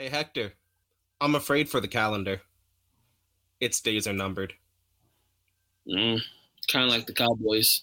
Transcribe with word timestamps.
Hey, 0.00 0.08
Hector, 0.08 0.54
I'm 1.20 1.34
afraid 1.34 1.68
for 1.68 1.78
the 1.78 1.86
calendar. 1.86 2.40
Its 3.60 3.82
days 3.82 4.06
are 4.06 4.14
numbered. 4.14 4.54
Mm, 5.86 6.22
kind 6.72 6.86
of 6.86 6.90
like 6.90 7.04
the 7.04 7.12
Cowboys. 7.12 7.82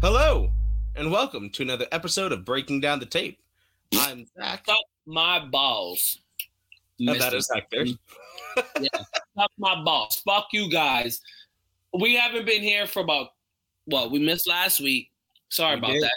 Hello, 0.00 0.52
and 0.94 1.10
welcome 1.10 1.50
to 1.50 1.62
another 1.62 1.88
episode 1.90 2.30
of 2.30 2.44
Breaking 2.44 2.80
Down 2.80 3.00
the 3.00 3.06
Tape. 3.06 3.40
I'm 3.92 4.24
Zach. 4.38 4.64
My 5.06 5.44
balls. 5.44 6.20
That. 6.98 7.44
Hector. 7.54 7.86
yeah, 8.80 8.88
fuck 9.36 9.50
my 9.58 9.82
balls. 9.82 10.22
Fuck 10.24 10.48
you 10.52 10.70
guys. 10.70 11.20
We 11.98 12.14
haven't 12.14 12.46
been 12.46 12.62
here 12.62 12.86
for 12.86 13.00
about 13.00 13.28
what 13.84 14.10
we 14.10 14.18
missed 14.18 14.48
last 14.48 14.80
week. 14.80 15.10
Sorry 15.48 15.74
We 15.76 15.78
about 15.78 15.92
did. 15.92 16.02
that. 16.02 16.12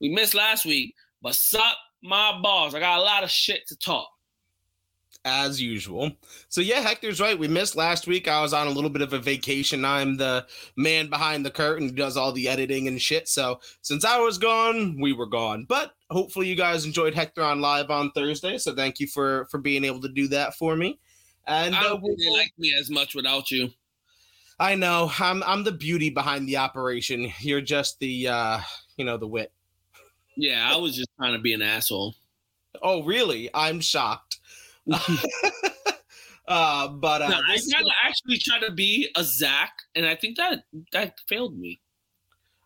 We 0.00 0.08
missed 0.10 0.34
last 0.34 0.64
week, 0.66 0.94
but 1.22 1.34
suck 1.34 1.76
my 2.02 2.38
balls. 2.42 2.74
I 2.74 2.80
got 2.80 2.98
a 2.98 3.02
lot 3.02 3.24
of 3.24 3.30
shit 3.30 3.66
to 3.68 3.76
talk. 3.76 4.08
As 5.24 5.60
usual. 5.60 6.12
So 6.48 6.60
yeah, 6.60 6.80
Hector's 6.80 7.20
right. 7.20 7.38
We 7.38 7.48
missed 7.48 7.76
last 7.76 8.06
week. 8.06 8.28
I 8.28 8.42
was 8.42 8.52
on 8.52 8.66
a 8.66 8.70
little 8.70 8.90
bit 8.90 9.02
of 9.02 9.12
a 9.12 9.18
vacation. 9.18 9.84
I'm 9.84 10.16
the 10.16 10.46
man 10.76 11.08
behind 11.08 11.44
the 11.44 11.50
curtain 11.50 11.88
who 11.88 11.94
does 11.94 12.16
all 12.16 12.32
the 12.32 12.48
editing 12.48 12.88
and 12.88 13.00
shit. 13.00 13.28
So 13.28 13.60
since 13.82 14.04
I 14.04 14.18
was 14.18 14.38
gone, 14.38 15.00
we 15.00 15.12
were 15.12 15.26
gone. 15.26 15.64
But 15.68 15.92
hopefully 16.10 16.48
you 16.48 16.56
guys 16.56 16.84
enjoyed 16.84 17.14
Hector 17.14 17.42
on 17.42 17.60
live 17.60 17.90
on 17.90 18.10
Thursday. 18.12 18.58
So 18.58 18.74
thank 18.74 19.00
you 19.00 19.06
for 19.06 19.46
for 19.50 19.58
being 19.58 19.84
able 19.84 20.00
to 20.00 20.08
do 20.08 20.28
that 20.28 20.54
for 20.56 20.76
me. 20.76 20.98
And 21.46 21.74
I 21.74 21.80
uh, 21.80 21.88
don't 21.90 22.02
really 22.02 22.30
like 22.30 22.52
me 22.58 22.74
as 22.78 22.90
much 22.90 23.14
without 23.14 23.50
you. 23.50 23.70
I 24.58 24.74
know 24.74 25.10
I'm 25.18 25.42
I'm 25.44 25.64
the 25.64 25.72
beauty 25.72 26.10
behind 26.10 26.48
the 26.48 26.58
operation. 26.58 27.32
You're 27.40 27.60
just 27.60 27.98
the 27.98 28.28
uh, 28.28 28.60
you 28.96 29.04
know, 29.04 29.16
the 29.16 29.26
wit. 29.26 29.52
Yeah, 30.36 30.68
I 30.70 30.76
was 30.76 30.96
just 30.96 31.08
trying 31.18 31.34
to 31.34 31.40
be 31.40 31.52
an 31.52 31.62
asshole. 31.62 32.14
Oh, 32.82 33.02
really? 33.02 33.50
I'm 33.52 33.80
shocked. 33.80 34.31
uh, 36.48 36.88
but 36.88 37.22
uh, 37.22 37.28
No, 37.28 37.36
I 37.36 37.58
kind 37.72 37.86
of 37.86 37.92
actually 38.04 38.38
tried 38.38 38.66
to 38.66 38.72
be 38.72 39.08
a 39.16 39.24
Zach, 39.24 39.72
and 39.94 40.06
I 40.06 40.14
think 40.14 40.36
that 40.36 40.64
that 40.92 41.14
failed 41.28 41.58
me. 41.58 41.80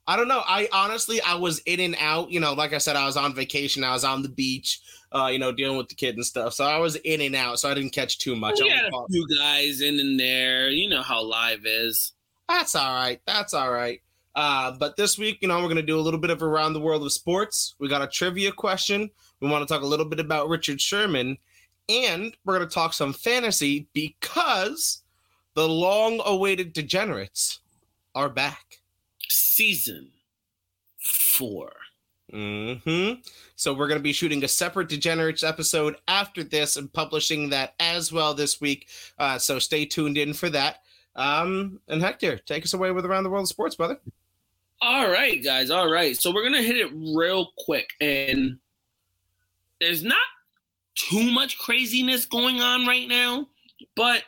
I 0.08 0.16
don't 0.16 0.28
know. 0.28 0.42
I 0.46 0.68
honestly, 0.72 1.20
I 1.20 1.34
was 1.34 1.58
in 1.66 1.80
and 1.80 1.96
out. 1.98 2.30
You 2.30 2.38
know, 2.38 2.54
like 2.54 2.72
I 2.72 2.78
said, 2.78 2.94
I 2.96 3.06
was 3.06 3.16
on 3.16 3.34
vacation. 3.34 3.82
I 3.82 3.92
was 3.92 4.04
on 4.04 4.22
the 4.22 4.28
beach. 4.28 4.80
Uh, 5.12 5.28
you 5.28 5.38
know, 5.38 5.52
dealing 5.52 5.78
with 5.78 5.88
the 5.88 5.94
kid 5.94 6.14
and 6.14 6.24
stuff. 6.24 6.52
So 6.52 6.64
I 6.64 6.78
was 6.78 6.96
in 6.96 7.20
and 7.20 7.34
out. 7.34 7.58
So 7.58 7.70
I 7.70 7.74
didn't 7.74 7.90
catch 7.90 8.18
too 8.18 8.36
much. 8.36 8.60
We 8.60 8.70
I 8.70 8.76
had 8.76 8.92
a 8.92 9.06
few 9.10 9.26
guys 9.36 9.80
in 9.80 9.98
and 9.98 10.18
there. 10.18 10.68
You 10.68 10.88
know 10.88 11.02
how 11.02 11.22
live 11.22 11.64
is. 11.64 12.12
That's 12.48 12.74
all 12.74 12.94
right. 12.94 13.20
That's 13.26 13.54
all 13.54 13.72
right. 13.72 14.00
Uh, 14.36 14.72
but 14.78 14.96
this 14.96 15.18
week, 15.18 15.38
you 15.40 15.48
know, 15.48 15.60
we're 15.62 15.68
gonna 15.68 15.82
do 15.82 15.98
a 15.98 16.02
little 16.02 16.20
bit 16.20 16.30
of 16.30 16.42
around 16.42 16.74
the 16.74 16.80
world 16.80 17.02
of 17.02 17.12
sports. 17.12 17.74
We 17.78 17.88
got 17.88 18.02
a 18.02 18.06
trivia 18.06 18.52
question. 18.52 19.10
We 19.40 19.48
want 19.48 19.66
to 19.66 19.72
talk 19.72 19.82
a 19.82 19.86
little 19.86 20.06
bit 20.06 20.20
about 20.20 20.48
Richard 20.48 20.80
Sherman, 20.80 21.38
and 21.88 22.36
we're 22.44 22.58
gonna 22.58 22.70
talk 22.70 22.92
some 22.92 23.12
fantasy 23.12 23.88
because 23.92 25.02
the 25.54 25.68
long-awaited 25.68 26.72
degenerates 26.72 27.60
are 28.14 28.28
back. 28.28 28.80
Season 29.28 30.10
four. 30.98 31.72
hmm 32.30 33.12
So 33.54 33.72
we're 33.72 33.88
going 33.88 33.98
to 33.98 34.02
be 34.02 34.12
shooting 34.12 34.42
a 34.44 34.48
separate 34.48 34.88
Degenerates 34.88 35.44
episode 35.44 35.96
after 36.08 36.42
this 36.42 36.76
and 36.76 36.92
publishing 36.92 37.50
that 37.50 37.74
as 37.80 38.12
well 38.12 38.34
this 38.34 38.60
week. 38.60 38.88
Uh, 39.18 39.38
so 39.38 39.58
stay 39.58 39.86
tuned 39.86 40.18
in 40.18 40.34
for 40.34 40.50
that. 40.50 40.82
Um, 41.14 41.80
and 41.88 42.02
Hector, 42.02 42.36
take 42.38 42.64
us 42.64 42.74
away 42.74 42.90
with 42.90 43.06
around 43.06 43.24
the 43.24 43.30
world 43.30 43.44
of 43.44 43.48
sports, 43.48 43.76
brother. 43.76 43.98
All 44.82 45.08
right, 45.08 45.42
guys. 45.42 45.70
All 45.70 45.90
right. 45.90 46.16
So 46.16 46.32
we're 46.34 46.42
gonna 46.42 46.62
hit 46.62 46.76
it 46.76 46.90
real 46.94 47.52
quick, 47.56 47.90
and 48.00 48.58
there's 49.80 50.04
not 50.04 50.18
too 50.96 51.30
much 51.30 51.58
craziness 51.58 52.26
going 52.26 52.60
on 52.60 52.86
right 52.86 53.08
now, 53.08 53.46
but 53.94 54.22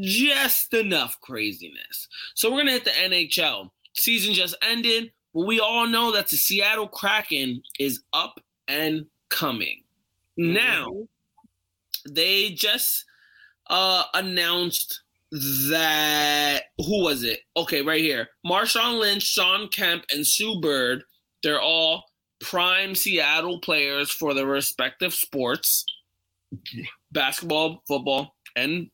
just 0.00 0.72
enough 0.74 1.18
craziness. 1.20 2.08
So 2.34 2.50
we're 2.50 2.58
gonna 2.58 2.72
hit 2.72 2.84
the 2.84 2.90
NHL. 2.90 3.70
Season 3.94 4.34
just 4.34 4.56
ended, 4.62 5.12
but 5.34 5.46
we 5.46 5.60
all 5.60 5.86
know 5.86 6.12
that 6.12 6.28
the 6.28 6.36
Seattle 6.36 6.88
Kraken 6.88 7.62
is 7.78 8.02
up 8.12 8.40
and 8.68 9.06
coming. 9.28 9.82
Now, 10.36 10.88
they 12.08 12.50
just 12.50 13.04
uh 13.68 14.04
announced 14.14 15.02
that 15.32 16.62
who 16.78 17.02
was 17.02 17.24
it? 17.24 17.40
Okay, 17.56 17.82
right 17.82 18.00
here. 18.00 18.28
Marshawn 18.46 19.00
Lynch, 19.00 19.22
Shawn 19.22 19.68
Kemp, 19.68 20.04
and 20.12 20.26
Sue 20.26 20.60
Bird, 20.60 21.02
they're 21.42 21.60
all 21.60 22.04
prime 22.40 22.94
Seattle 22.94 23.60
players 23.60 24.10
for 24.10 24.34
their 24.34 24.46
respective 24.46 25.14
sports. 25.14 25.84
Basketball, 27.12 27.82
football, 27.88 28.34
and 28.54 28.90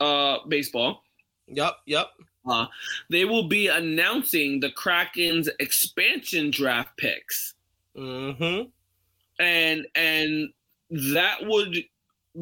uh 0.00 0.38
baseball. 0.48 1.02
Yep, 1.46 1.74
yep. 1.86 2.06
Uh, 2.48 2.66
they 3.10 3.24
will 3.24 3.48
be 3.48 3.68
announcing 3.68 4.60
the 4.60 4.70
Kraken's 4.70 5.48
expansion 5.60 6.50
draft 6.50 6.96
picks 6.98 7.54
Mm-hmm. 7.96 8.68
and 9.42 9.86
and 9.94 10.48
that 11.14 11.38
would 11.42 11.76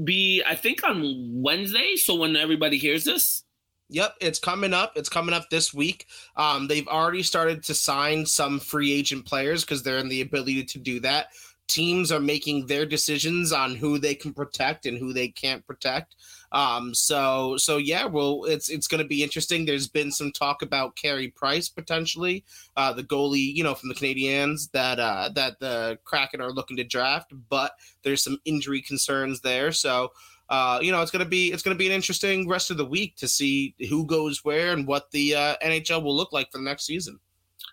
be 0.04 0.42
I 0.48 0.54
think 0.54 0.82
on 0.82 1.42
Wednesday. 1.42 1.96
So 1.96 2.14
when 2.16 2.36
everybody 2.36 2.78
hears 2.78 3.04
this, 3.04 3.44
Yep, 3.92 4.14
it's 4.22 4.38
coming 4.38 4.72
up. 4.72 4.92
It's 4.96 5.10
coming 5.10 5.34
up 5.34 5.50
this 5.50 5.74
week. 5.74 6.06
Um, 6.36 6.66
they've 6.66 6.88
already 6.88 7.22
started 7.22 7.62
to 7.64 7.74
sign 7.74 8.24
some 8.24 8.58
free 8.58 8.90
agent 8.90 9.26
players 9.26 9.64
because 9.64 9.82
they're 9.82 9.98
in 9.98 10.08
the 10.08 10.22
ability 10.22 10.64
to 10.64 10.78
do 10.78 10.98
that. 11.00 11.26
Teams 11.68 12.10
are 12.10 12.20
making 12.20 12.66
their 12.66 12.86
decisions 12.86 13.52
on 13.52 13.76
who 13.76 13.98
they 13.98 14.14
can 14.14 14.32
protect 14.32 14.86
and 14.86 14.98
who 14.98 15.12
they 15.12 15.28
can't 15.28 15.64
protect. 15.66 16.16
Um, 16.52 16.94
so 16.94 17.56
so 17.58 17.76
yeah, 17.76 18.04
well, 18.04 18.44
it's 18.44 18.68
it's 18.70 18.86
going 18.86 19.02
to 19.02 19.08
be 19.08 19.22
interesting. 19.22 19.64
There's 19.64 19.88
been 19.88 20.10
some 20.10 20.32
talk 20.32 20.62
about 20.62 20.96
Carey 20.96 21.28
Price 21.28 21.68
potentially, 21.68 22.44
uh, 22.76 22.92
the 22.92 23.04
goalie, 23.04 23.54
you 23.54 23.62
know, 23.62 23.74
from 23.74 23.90
the 23.90 23.94
Canadiens 23.94 24.70
that 24.72 24.98
uh, 25.00 25.30
that 25.34 25.60
the 25.60 25.98
Kraken 26.04 26.40
are 26.40 26.52
looking 26.52 26.76
to 26.78 26.84
draft, 26.84 27.32
but 27.48 27.72
there's 28.02 28.22
some 28.22 28.38
injury 28.44 28.80
concerns 28.80 29.40
there. 29.40 29.72
So 29.72 30.12
uh, 30.52 30.78
you 30.82 30.92
know, 30.92 31.00
it's 31.00 31.10
gonna 31.10 31.24
be 31.24 31.50
it's 31.50 31.62
gonna 31.62 31.74
be 31.74 31.86
an 31.86 31.92
interesting 31.92 32.46
rest 32.46 32.70
of 32.70 32.76
the 32.76 32.84
week 32.84 33.16
to 33.16 33.26
see 33.26 33.74
who 33.88 34.04
goes 34.04 34.44
where 34.44 34.74
and 34.74 34.86
what 34.86 35.10
the 35.10 35.34
uh, 35.34 35.56
NHL 35.64 36.02
will 36.02 36.14
look 36.14 36.30
like 36.30 36.52
for 36.52 36.58
the 36.58 36.64
next 36.64 36.84
season. 36.84 37.18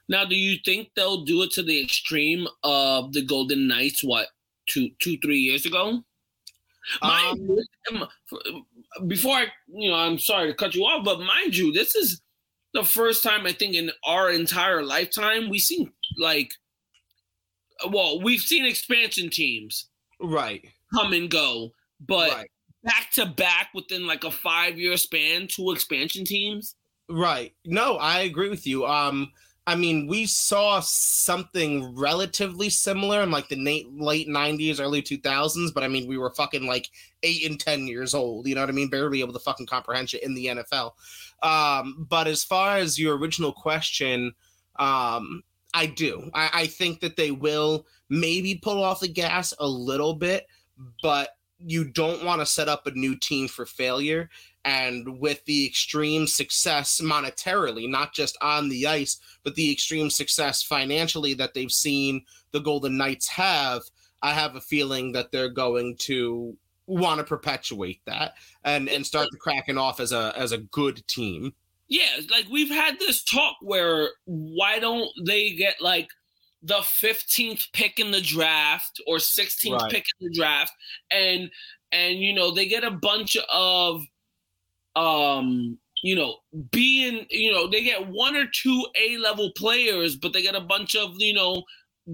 now 0.07 0.23
do 0.23 0.33
you 0.33 0.57
think 0.63 0.89
they'll 0.95 1.25
do 1.25 1.43
it 1.43 1.51
to 1.51 1.61
the 1.61 1.83
extreme 1.83 2.47
of 2.63 3.11
the 3.11 3.21
Golden 3.21 3.67
Knights? 3.67 4.01
What 4.01 4.27
two 4.65 4.91
two 4.99 5.17
three 5.17 5.39
years 5.39 5.65
ago? 5.65 6.05
Mind 7.01 7.49
Um, 7.91 8.07
you, 8.31 8.65
before 9.07 9.35
I, 9.35 9.47
you 9.67 9.89
know, 9.89 9.97
I'm 9.97 10.17
sorry 10.17 10.47
to 10.47 10.53
cut 10.53 10.73
you 10.73 10.83
off, 10.83 11.03
but 11.03 11.19
mind 11.19 11.57
you, 11.57 11.73
this 11.73 11.95
is 11.95 12.21
the 12.73 12.85
first 12.85 13.23
time 13.23 13.45
I 13.45 13.51
think 13.51 13.75
in 13.75 13.91
our 14.05 14.29
entire 14.29 14.83
lifetime 14.83 15.49
we've 15.49 15.61
seen 15.61 15.91
like, 16.17 16.53
well, 17.91 18.21
we've 18.21 18.39
seen 18.39 18.65
expansion 18.65 19.29
teams 19.29 19.89
right, 20.21 20.65
come 20.95 21.11
and 21.11 21.29
go, 21.29 21.73
but 22.07 22.31
right, 22.31 22.49
back 22.89 23.11
to 23.11 23.25
back 23.25 23.69
within 23.73 24.07
like 24.07 24.23
a 24.23 24.31
five 24.31 24.79
year 24.79 24.97
span, 24.97 25.47
two 25.47 25.71
expansion 25.71 26.25
teams. 26.25 26.75
right. 27.09 27.53
No, 27.65 27.97
I 27.97 28.21
agree 28.21 28.49
with 28.49 28.65
you. 28.65 28.85
Um, 28.85 29.31
I 29.67 29.75
mean, 29.75 30.07
we 30.07 30.25
saw 30.25 30.79
something 30.79 31.95
relatively 31.95 32.71
similar 32.71 33.21
in 33.21 33.29
like 33.29 33.49
the 33.49 33.55
late 33.55 34.27
'90s, 34.27 34.79
early 34.79 35.03
2000s, 35.03 35.71
but 35.73 35.83
I 35.83 35.87
mean, 35.87 36.07
we 36.07 36.17
were 36.17 36.31
fucking 36.31 36.65
like 36.65 36.89
eight 37.21 37.47
and 37.47 37.59
ten 37.59 37.85
years 37.85 38.15
old. 38.15 38.47
You 38.47 38.55
know 38.55 38.61
what 38.61 38.69
I 38.69 38.73
mean? 38.73 38.89
Barely 38.89 39.19
able 39.19 39.33
to 39.33 39.39
fucking 39.39 39.67
comprehend 39.67 40.13
it 40.15 40.23
in 40.23 40.33
the 40.33 40.47
NFL. 40.47 40.93
Um, 41.43 42.07
but 42.09 42.25
as 42.25 42.43
far 42.43 42.77
as 42.77 42.97
your 42.97 43.15
original 43.17 43.53
question, 43.53 44.33
um, 44.79 45.43
I 45.75 45.85
do. 45.85 46.31
I, 46.33 46.49
I 46.53 46.67
think 46.67 47.01
that 47.01 47.15
they 47.15 47.29
will 47.29 47.85
maybe 48.09 48.55
pull 48.55 48.83
off 48.83 49.01
the 49.01 49.07
gas 49.07 49.53
a 49.59 49.67
little 49.67 50.15
bit, 50.15 50.47
but 51.03 51.29
you 51.59 51.85
don't 51.85 52.23
want 52.23 52.41
to 52.41 52.45
set 52.45 52.69
up 52.69 52.87
a 52.87 52.91
new 52.91 53.15
team 53.15 53.47
for 53.47 53.65
failure. 53.65 54.29
And 54.65 55.19
with 55.19 55.43
the 55.45 55.65
extreme 55.65 56.27
success 56.27 56.99
monetarily, 57.01 57.89
not 57.89 58.13
just 58.13 58.37
on 58.41 58.69
the 58.69 58.87
ice, 58.87 59.19
but 59.43 59.55
the 59.55 59.71
extreme 59.71 60.09
success 60.09 60.63
financially 60.63 61.33
that 61.35 61.53
they've 61.53 61.71
seen 61.71 62.25
the 62.51 62.59
Golden 62.59 62.97
Knights 62.97 63.27
have, 63.29 63.83
I 64.21 64.33
have 64.33 64.55
a 64.55 64.61
feeling 64.61 65.13
that 65.13 65.31
they're 65.31 65.49
going 65.49 65.95
to 66.01 66.57
want 66.87 67.19
to 67.19 67.23
perpetuate 67.23 68.01
that 68.07 68.33
and 68.63 68.89
and 68.89 69.05
start 69.05 69.27
the 69.31 69.37
Kraken 69.37 69.77
off 69.77 69.99
as 69.99 70.11
a 70.11 70.33
as 70.35 70.51
a 70.51 70.57
good 70.57 71.07
team. 71.07 71.53
Yeah, 71.87 72.19
like 72.29 72.47
we've 72.51 72.69
had 72.69 72.99
this 72.99 73.23
talk 73.23 73.55
where 73.61 74.09
why 74.25 74.79
don't 74.79 75.09
they 75.25 75.51
get 75.51 75.81
like 75.81 76.09
the 76.61 76.79
15th 76.79 77.71
pick 77.73 77.99
in 77.99 78.11
the 78.11 78.21
draft 78.21 78.99
or 79.07 79.17
16th 79.17 79.79
Right. 79.79 79.91
pick 79.91 80.05
in 80.19 80.27
the 80.27 80.33
draft 80.37 80.73
and 81.11 81.49
and 81.91 82.19
you 82.19 82.33
know 82.33 82.51
they 82.51 82.67
get 82.67 82.83
a 82.83 82.91
bunch 82.91 83.37
of 83.51 84.01
um 84.95 85.77
you 86.03 86.15
know 86.15 86.35
being 86.71 87.25
you 87.29 87.51
know 87.51 87.67
they 87.67 87.83
get 87.83 88.07
one 88.07 88.35
or 88.35 88.45
two 88.47 88.85
A 88.95 89.17
level 89.17 89.51
players 89.55 90.15
but 90.15 90.33
they 90.33 90.41
get 90.41 90.55
a 90.55 90.59
bunch 90.61 90.95
of 90.95 91.13
you 91.17 91.33
know 91.33 91.63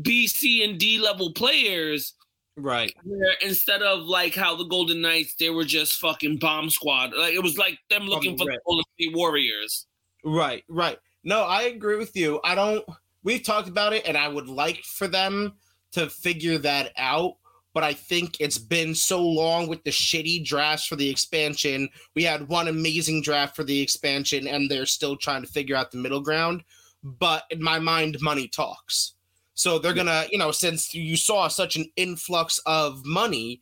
B 0.01 0.27
C 0.27 0.63
and 0.63 0.79
D 0.79 0.99
level 0.99 1.33
players 1.33 2.13
Right. 2.57 2.93
where 3.03 3.33
instead 3.41 3.81
of 3.81 4.03
like 4.03 4.33
how 4.33 4.55
the 4.55 4.63
Golden 4.63 5.01
Knights 5.01 5.35
they 5.35 5.49
were 5.49 5.65
just 5.65 5.93
fucking 5.99 6.37
bomb 6.37 6.69
squad 6.69 7.11
like 7.13 7.33
it 7.33 7.43
was 7.43 7.57
like 7.57 7.79
them 7.89 8.03
looking 8.03 8.37
for 8.37 8.45
the 8.45 8.51
rip. 8.51 8.61
Golden 8.65 8.83
State 8.99 9.15
Warriors 9.15 9.87
Right, 10.23 10.63
right. 10.69 10.97
No, 11.23 11.41
I 11.43 11.63
agree 11.63 11.97
with 11.97 12.15
you. 12.15 12.39
I 12.43 12.55
don't. 12.55 12.83
We've 13.25 13.43
talked 13.43 13.67
about 13.67 13.91
it, 13.91 14.07
and 14.07 14.15
I 14.15 14.27
would 14.27 14.47
like 14.47 14.83
for 14.83 15.07
them 15.07 15.53
to 15.93 16.09
figure 16.09 16.59
that 16.59 16.93
out. 16.95 17.33
But 17.73 17.83
I 17.83 17.91
think 17.91 18.39
it's 18.39 18.59
been 18.59 18.95
so 18.95 19.21
long 19.21 19.67
with 19.67 19.83
the 19.83 19.91
shitty 19.91 20.45
drafts 20.45 20.85
for 20.85 20.95
the 20.95 21.09
expansion. 21.09 21.89
We 22.13 22.23
had 22.23 22.47
one 22.47 22.69
amazing 22.69 23.23
draft 23.23 23.55
for 23.55 23.65
the 23.65 23.81
expansion, 23.81 24.47
and 24.47 24.69
they're 24.69 24.85
still 24.85 25.17
trying 25.17 25.41
to 25.41 25.51
figure 25.51 25.75
out 25.75 25.91
the 25.91 25.97
middle 25.97 26.21
ground. 26.21 26.63
But 27.03 27.43
in 27.49 27.61
my 27.61 27.79
mind, 27.79 28.21
money 28.21 28.47
talks. 28.47 29.15
So 29.55 29.79
they're 29.79 29.93
gonna, 29.93 30.25
you 30.31 30.37
know, 30.37 30.51
since 30.51 30.93
you 30.93 31.17
saw 31.17 31.47
such 31.47 31.75
an 31.75 31.85
influx 31.95 32.59
of 32.65 33.05
money, 33.05 33.61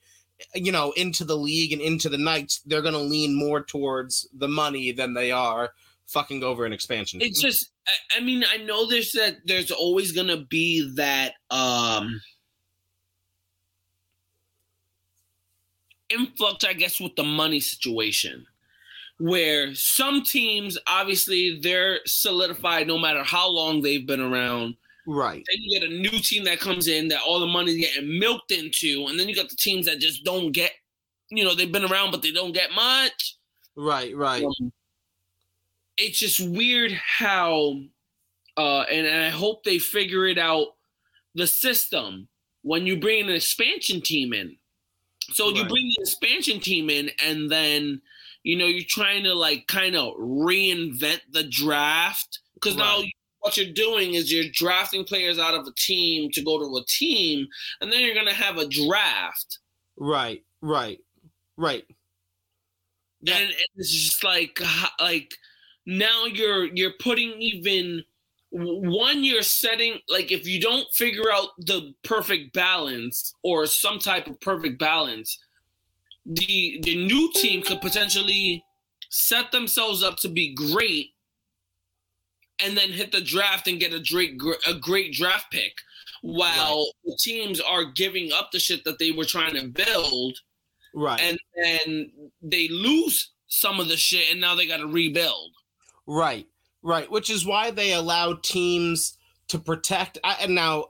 you 0.54 0.72
know, 0.72 0.92
into 0.92 1.24
the 1.24 1.38
league 1.38 1.72
and 1.72 1.82
into 1.82 2.10
the 2.10 2.18
Knights, 2.18 2.62
they're 2.66 2.82
gonna 2.82 3.00
lean 3.00 3.34
more 3.34 3.64
towards 3.64 4.28
the 4.34 4.48
money 4.48 4.92
than 4.92 5.14
they 5.14 5.32
are 5.32 5.72
fucking 6.08 6.44
over 6.44 6.66
an 6.66 6.74
expansion. 6.74 7.22
it's 7.22 7.42
just 7.42 7.72
I, 7.88 8.18
I 8.18 8.20
mean 8.22 8.44
i 8.52 8.58
know 8.58 8.88
there's 8.88 9.12
that 9.14 9.38
there's 9.46 9.72
always 9.72 10.12
gonna 10.12 10.46
be 10.46 10.94
that 10.96 11.34
um 11.50 12.22
influx 16.10 16.64
i 16.66 16.74
guess 16.74 17.00
with 17.00 17.16
the 17.16 17.24
money 17.24 17.60
situation 17.60 18.46
where 19.20 19.74
some 19.74 20.24
teams 20.24 20.78
obviously 20.88 21.60
they're 21.62 22.00
solidified 22.06 22.88
no 22.88 22.98
matter 23.00 23.24
how 23.24 23.50
long 23.50 23.82
they've 23.82 24.06
been 24.06 24.20
around 24.22 24.76
right. 25.08 25.44
then 25.48 25.62
you 25.62 25.80
get 25.80 25.90
a 25.90 25.94
new 25.94 26.20
team 26.20 26.44
that 26.44 26.60
comes 26.60 26.88
in 26.88 27.08
that 27.08 27.22
all 27.26 27.40
the 27.40 27.48
money's 27.48 27.78
getting 27.78 28.20
milked 28.20 28.52
into 28.52 29.06
and 29.08 29.20
then 29.20 29.28
you 29.30 29.36
got 29.36 29.50
the 29.50 29.56
teams 29.56 29.86
that 29.86 30.00
just 30.00 30.24
don't 30.24 30.52
get 30.52 30.72
you 31.30 31.44
know 31.44 31.56
they've 31.56 31.72
been 31.72 31.86
around 31.86 32.12
but 32.12 32.22
they 32.22 32.32
don't 32.32 32.54
get 32.54 32.72
much 32.74 33.38
Right, 33.76 34.16
right. 34.16 34.44
um, 34.44 34.72
it's 35.98 36.20
just 36.20 36.40
weird 36.50 36.92
how 36.92 37.76
uh 38.58 38.82
and, 38.82 39.06
and 39.06 39.24
i 39.24 39.30
hope 39.30 39.64
they 39.64 39.80
figure 39.80 40.26
it 40.26 40.38
out 40.38 40.68
the 41.36 41.48
system 41.48 42.28
when 42.62 42.86
you 42.86 43.00
bring 43.00 43.24
an 43.24 43.36
expansion 43.36 44.02
team 44.02 44.34
in 44.34 44.56
so 45.32 45.50
you 45.50 45.66
bring 45.66 45.88
the 45.88 45.98
expansion 46.00 46.60
team 46.60 46.90
in 46.90 47.10
and 47.26 47.52
then 47.52 48.02
you 48.44 48.58
know 48.58 48.66
you're 48.66 48.84
trying 48.88 49.24
to 49.24 49.34
like 49.34 49.68
kind 49.68 49.96
of 49.96 50.14
reinvent 50.16 51.22
the 51.32 51.44
draft 51.44 52.40
because 52.56 52.76
now 52.76 53.02
what 53.40 53.58
you're 53.58 53.74
doing 53.74 54.14
is 54.14 54.32
you're 54.32 54.52
drafting 54.54 55.04
players 55.04 55.38
out 55.38 55.54
of 55.54 55.68
a 55.68 55.74
team 55.78 56.30
to 56.32 56.42
go 56.42 56.58
to 56.60 56.78
a 56.78 56.86
team 56.88 57.48
and 57.82 57.92
then 57.92 58.02
you're 58.02 58.16
gonna 58.16 58.34
have 58.34 58.58
a 58.58 58.68
draft 58.68 59.60
Right, 59.98 60.44
right, 60.62 61.00
right. 61.58 61.86
Yeah. 63.22 63.38
and 63.38 63.54
it's 63.76 63.92
just 63.92 64.24
like 64.24 64.60
like 65.00 65.34
now 65.86 66.26
you're 66.26 66.66
you're 66.66 66.94
putting 67.00 67.32
even 67.42 68.04
one 68.52 69.24
you're 69.24 69.42
setting 69.42 69.98
like 70.08 70.32
if 70.32 70.48
you 70.48 70.60
don't 70.62 70.88
figure 70.94 71.32
out 71.32 71.50
the 71.58 71.94
perfect 72.04 72.54
balance 72.54 73.34
or 73.44 73.66
some 73.66 73.98
type 74.00 74.28
of 74.28 74.40
perfect 74.40 74.78
balance 74.80 75.40
the 76.26 76.80
the 76.84 76.96
new 77.06 77.32
team 77.34 77.62
could 77.64 77.82
potentially 77.82 78.64
set 79.10 79.52
themselves 79.52 80.04
up 80.04 80.18
to 80.18 80.30
be 80.30 80.54
great 80.54 81.10
and 82.60 82.78
then 82.78 82.90
hit 82.92 83.12
the 83.12 83.22
draft 83.22 83.68
and 83.68 83.80
get 83.80 83.94
a 83.94 84.00
great 84.00 84.40
a 84.68 84.74
great 84.76 85.14
draft 85.14 85.52
pick 85.52 85.74
while 86.22 86.86
the 87.04 87.18
teams 87.20 87.60
are 87.60 87.84
giving 87.84 88.32
up 88.32 88.52
the 88.52 88.60
shit 88.60 88.84
that 88.86 89.00
they 89.00 89.12
were 89.12 89.26
trying 89.26 89.56
to 89.56 89.68
build 89.68 90.38
Right. 90.96 91.20
and 91.20 91.40
then 91.56 92.12
they 92.42 92.68
lose 92.68 93.32
some 93.48 93.80
of 93.80 93.88
the 93.88 93.98
shit 93.98 94.32
and 94.32 94.40
now 94.40 94.56
they 94.56 94.68
got 94.68 94.78
to 94.78 94.88
rebuild. 94.88 95.52
Right, 96.06 96.48
right. 96.82 97.10
Which 97.10 97.30
is 97.30 97.46
why 97.46 97.72
they 97.72 97.94
allow 97.94 98.34
teams 98.42 99.18
to 99.50 99.60
protect. 99.60 100.18
I, 100.24 100.38
and 100.42 100.56
now, 100.56 100.88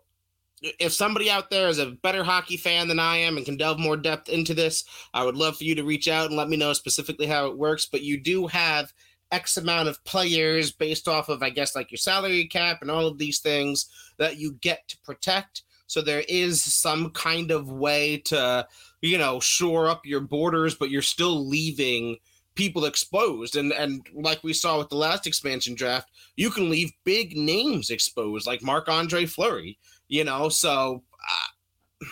if 0.79 0.93
somebody 0.93 1.29
out 1.29 1.49
there 1.49 1.67
is 1.67 1.79
a 1.79 1.91
better 1.91 2.23
hockey 2.23 2.55
fan 2.55 2.87
than 2.87 2.99
I 2.99 3.17
am 3.17 3.35
and 3.35 3.45
can 3.45 3.57
delve 3.57 3.79
more 3.79 3.97
depth 3.97 4.29
into 4.29 4.53
this, 4.53 4.85
I 5.13 5.25
would 5.25 5.35
love 5.35 5.57
for 5.57 5.65
you 5.65 5.75
to 5.75 5.83
reach 5.83 6.07
out 6.07 6.27
and 6.27 6.37
let 6.37 6.47
me 6.47 6.55
know 6.55 6.71
specifically 6.73 7.25
how 7.27 7.47
it 7.47 7.57
works. 7.57 7.85
But 7.85 8.01
you 8.01 8.17
do 8.17 8.47
have 8.47 8.93
X 9.31 9.57
amount 9.57 9.89
of 9.89 10.03
players 10.05 10.71
based 10.71 11.07
off 11.07 11.27
of, 11.27 11.43
I 11.43 11.49
guess, 11.49 11.75
like 11.75 11.91
your 11.91 11.97
salary 11.97 12.45
cap 12.45 12.81
and 12.81 12.89
all 12.89 13.07
of 13.07 13.17
these 13.17 13.39
things 13.39 13.87
that 14.17 14.37
you 14.37 14.53
get 14.61 14.87
to 14.87 14.97
protect. 14.99 15.63
So 15.87 16.01
there 16.01 16.23
is 16.29 16.63
some 16.63 17.09
kind 17.09 17.51
of 17.51 17.71
way 17.71 18.17
to, 18.25 18.67
you 19.01 19.17
know, 19.17 19.39
shore 19.39 19.89
up 19.89 20.05
your 20.05 20.21
borders, 20.21 20.75
but 20.75 20.89
you're 20.89 21.01
still 21.01 21.45
leaving 21.47 22.17
people 22.55 22.85
exposed. 22.85 23.55
And 23.55 23.71
and 23.71 24.05
like 24.13 24.43
we 24.43 24.53
saw 24.53 24.77
with 24.77 24.89
the 24.89 24.95
last 24.95 25.27
expansion 25.27 25.75
draft 25.75 26.09
you 26.35 26.49
can 26.49 26.69
leave 26.69 26.91
big 27.03 27.37
names 27.37 27.89
exposed 27.89 28.47
like 28.47 28.63
marc 28.63 28.89
andre 28.89 29.25
fleury 29.25 29.77
you 30.07 30.23
know? 30.23 30.49
So 30.49 31.03
uh, 31.31 32.05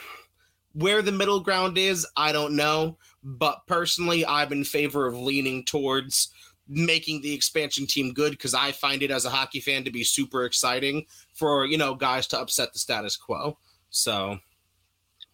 where 0.74 1.02
the 1.02 1.12
middle 1.12 1.40
ground 1.40 1.78
is 1.78 2.08
i 2.18 2.32
don't 2.32 2.56
know. 2.56 2.98
But 3.24 3.66
personally 3.68 4.26
i'm 4.26 4.52
in 4.52 4.64
favor 4.64 5.06
of 5.08 5.18
leaning 5.18 5.64
towards 5.64 6.30
making 6.68 7.22
the 7.22 7.34
expansion 7.34 7.86
team 7.86 8.14
good 8.14 8.32
because 8.32 8.54
i 8.54 8.72
find 8.72 9.04
it 9.04 9.12
as 9.12 9.26
a 9.26 9.30
hockey 9.30 9.60
fan 9.60 9.84
to 9.84 9.92
be 9.92 10.04
super 10.04 10.46
exciting 10.46 11.06
for 11.34 11.66
you 11.66 11.78
know 11.78 11.94
guys 11.94 12.28
to 12.28 12.40
upset 12.40 12.72
the 12.74 12.80
status 12.80 13.18
quo. 13.18 13.58
So. 13.90 14.40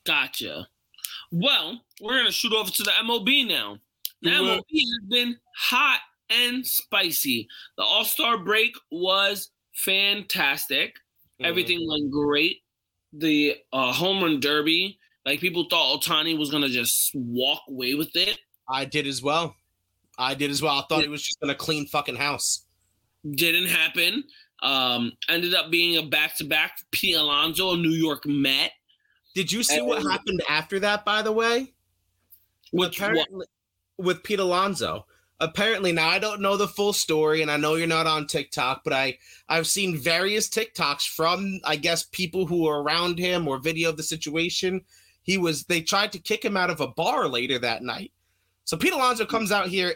Gotcha. 0.06 0.68
Well, 1.32 1.82
we're 2.02 2.18
gonna 2.18 2.32
shoot 2.32 2.54
over 2.54 2.72
to 2.72 2.84
the 2.84 2.92
MLB 2.92 3.48
now. 3.48 3.78
Mhm. 4.24 4.32
MLB 4.32 4.80
has 4.80 5.10
been 5.10 5.40
hot 5.56 6.02
and 6.30 6.66
spicy. 6.66 7.48
The 7.78 7.84
All 7.84 8.06
Star 8.06 8.38
break 8.38 8.76
was 8.92 9.52
fantastic. 9.74 10.96
Everything 11.40 11.88
went 11.88 12.10
great. 12.12 12.64
The 13.14 13.58
uh, 13.72 13.94
home 13.94 14.24
run 14.24 14.40
derby, 14.40 14.98
like 15.26 15.40
people 15.40 15.68
thought 15.70 16.02
Ohtani 16.02 16.38
was 16.38 16.50
gonna 16.50 16.70
just 16.70 17.12
walk 17.14 17.62
away 17.70 17.94
with 17.94 18.16
it. 18.16 18.40
i 18.70 18.84
did 18.84 19.08
as 19.08 19.22
well 19.24 19.56
i 20.18 20.34
did 20.34 20.52
as 20.52 20.62
well 20.62 20.74
i 20.78 20.84
thought 20.90 21.02
he 21.02 21.08
was 21.08 21.24
just 21.24 21.40
gonna 21.40 21.56
clean 21.56 21.86
fucking 21.88 22.16
house 22.18 22.66
Didn't 23.32 23.68
happen. 23.68 24.24
Um, 24.62 25.12
ended 25.30 25.54
up 25.54 25.70
being 25.72 25.98
a 25.98 26.04
back 26.04 26.36
to 26.38 26.44
back 26.44 26.80
P. 26.92 27.14
Alonso, 27.14 27.74
a 27.74 27.78
New 27.78 27.92
York 27.92 28.26
Met. 28.26 28.72
Did 29.36 29.52
you 29.52 29.64
see 29.64 29.82
what 29.82 30.02
happened 30.04 30.42
after 30.50 30.80
that, 30.80 31.06
by 31.06 31.22
the 31.22 31.32
way? 31.32 31.74
Which 32.72 32.98
apparently, 32.98 33.46
with 33.98 34.24
Pete 34.24 34.40
Alonso. 34.40 35.06
Apparently, 35.40 35.92
now 35.92 36.10
I 36.10 36.18
don't 36.18 36.42
know 36.42 36.58
the 36.58 36.68
full 36.68 36.94
story, 36.94 37.42
and 37.42 37.52
I 37.52 37.58
know 37.58 37.76
you're 37.76 37.88
not 37.88 38.08
on 38.08 38.26
TikTok, 38.26 38.82
but 38.84 38.94
I 38.94 39.18
I've 39.48 39.68
seen 39.68 39.98
various 39.98 40.50
TikToks 40.50 41.08
from 41.08 41.60
I 41.64 41.76
guess 41.76 42.04
people 42.04 42.48
who 42.48 42.64
were 42.64 42.82
around 42.82 43.20
him 43.20 43.48
or 43.48 43.60
video 43.60 43.90
of 43.90 43.98
the 43.98 44.04
situation. 44.04 44.82
He 45.22 45.38
was 45.38 45.66
they 45.66 45.82
tried 45.82 46.12
to 46.14 46.20
kick 46.20 46.44
him 46.44 46.58
out 46.58 46.72
of 46.72 46.82
a 46.82 46.88
bar 46.88 47.28
later 47.28 47.60
that 47.60 47.84
night. 47.84 48.12
So 48.64 48.78
Pete 48.78 48.94
Alonso 48.94 49.26
comes 49.26 49.52
out 49.52 49.68
here, 49.68 49.94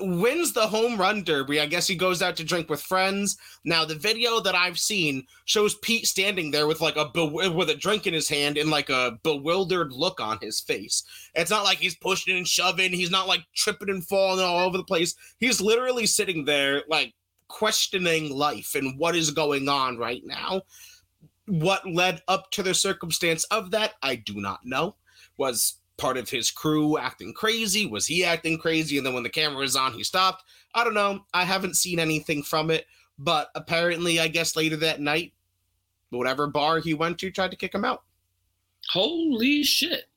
wins 0.00 0.52
the 0.52 0.66
home 0.66 0.98
run 0.98 1.22
derby. 1.22 1.60
I 1.60 1.66
guess 1.66 1.86
he 1.86 1.94
goes 1.94 2.22
out 2.22 2.36
to 2.36 2.44
drink 2.44 2.68
with 2.68 2.82
friends. 2.82 3.36
Now 3.64 3.84
the 3.84 3.94
video 3.94 4.40
that 4.40 4.54
I've 4.54 4.78
seen 4.78 5.26
shows 5.44 5.76
Pete 5.76 6.06
standing 6.06 6.50
there 6.50 6.66
with 6.66 6.80
like 6.80 6.96
a 6.96 7.10
with 7.24 7.70
a 7.70 7.74
drink 7.74 8.06
in 8.06 8.14
his 8.14 8.28
hand 8.28 8.56
and 8.56 8.70
like 8.70 8.90
a 8.90 9.18
bewildered 9.22 9.92
look 9.92 10.20
on 10.20 10.38
his 10.40 10.60
face. 10.60 11.04
It's 11.34 11.50
not 11.50 11.64
like 11.64 11.78
he's 11.78 11.96
pushing 11.96 12.36
and 12.36 12.48
shoving. 12.48 12.92
He's 12.92 13.10
not 13.10 13.28
like 13.28 13.42
tripping 13.54 13.90
and 13.90 14.04
falling 14.06 14.44
all 14.44 14.66
over 14.66 14.76
the 14.76 14.84
place. 14.84 15.14
He's 15.38 15.60
literally 15.60 16.06
sitting 16.06 16.44
there 16.44 16.82
like 16.88 17.14
questioning 17.48 18.30
life 18.30 18.74
and 18.74 18.98
what 18.98 19.14
is 19.14 19.30
going 19.30 19.68
on 19.68 19.98
right 19.98 20.22
now. 20.24 20.62
What 21.46 21.88
led 21.88 22.22
up 22.28 22.50
to 22.52 22.62
the 22.62 22.72
circumstance 22.72 23.44
of 23.44 23.72
that, 23.72 23.94
I 24.02 24.16
do 24.16 24.40
not 24.40 24.60
know. 24.64 24.96
Was 25.36 25.78
part 26.02 26.16
of 26.16 26.28
his 26.28 26.50
crew 26.50 26.98
acting 26.98 27.32
crazy? 27.32 27.86
Was 27.86 28.06
he 28.06 28.24
acting 28.24 28.58
crazy? 28.58 28.98
And 28.98 29.06
then 29.06 29.14
when 29.14 29.22
the 29.22 29.30
camera 29.30 29.60
was 29.60 29.76
on, 29.76 29.92
he 29.92 30.02
stopped. 30.02 30.42
I 30.74 30.82
don't 30.82 30.94
know. 30.94 31.24
I 31.32 31.44
haven't 31.44 31.76
seen 31.76 32.00
anything 32.00 32.42
from 32.42 32.70
it. 32.70 32.86
But 33.18 33.50
apparently, 33.54 34.18
I 34.18 34.26
guess 34.26 34.56
later 34.56 34.76
that 34.78 35.00
night, 35.00 35.32
whatever 36.10 36.48
bar 36.48 36.80
he 36.80 36.92
went 36.92 37.18
to 37.20 37.30
tried 37.30 37.52
to 37.52 37.56
kick 37.56 37.72
him 37.72 37.84
out. 37.84 38.02
Holy 38.90 39.62
shit. 39.62 40.08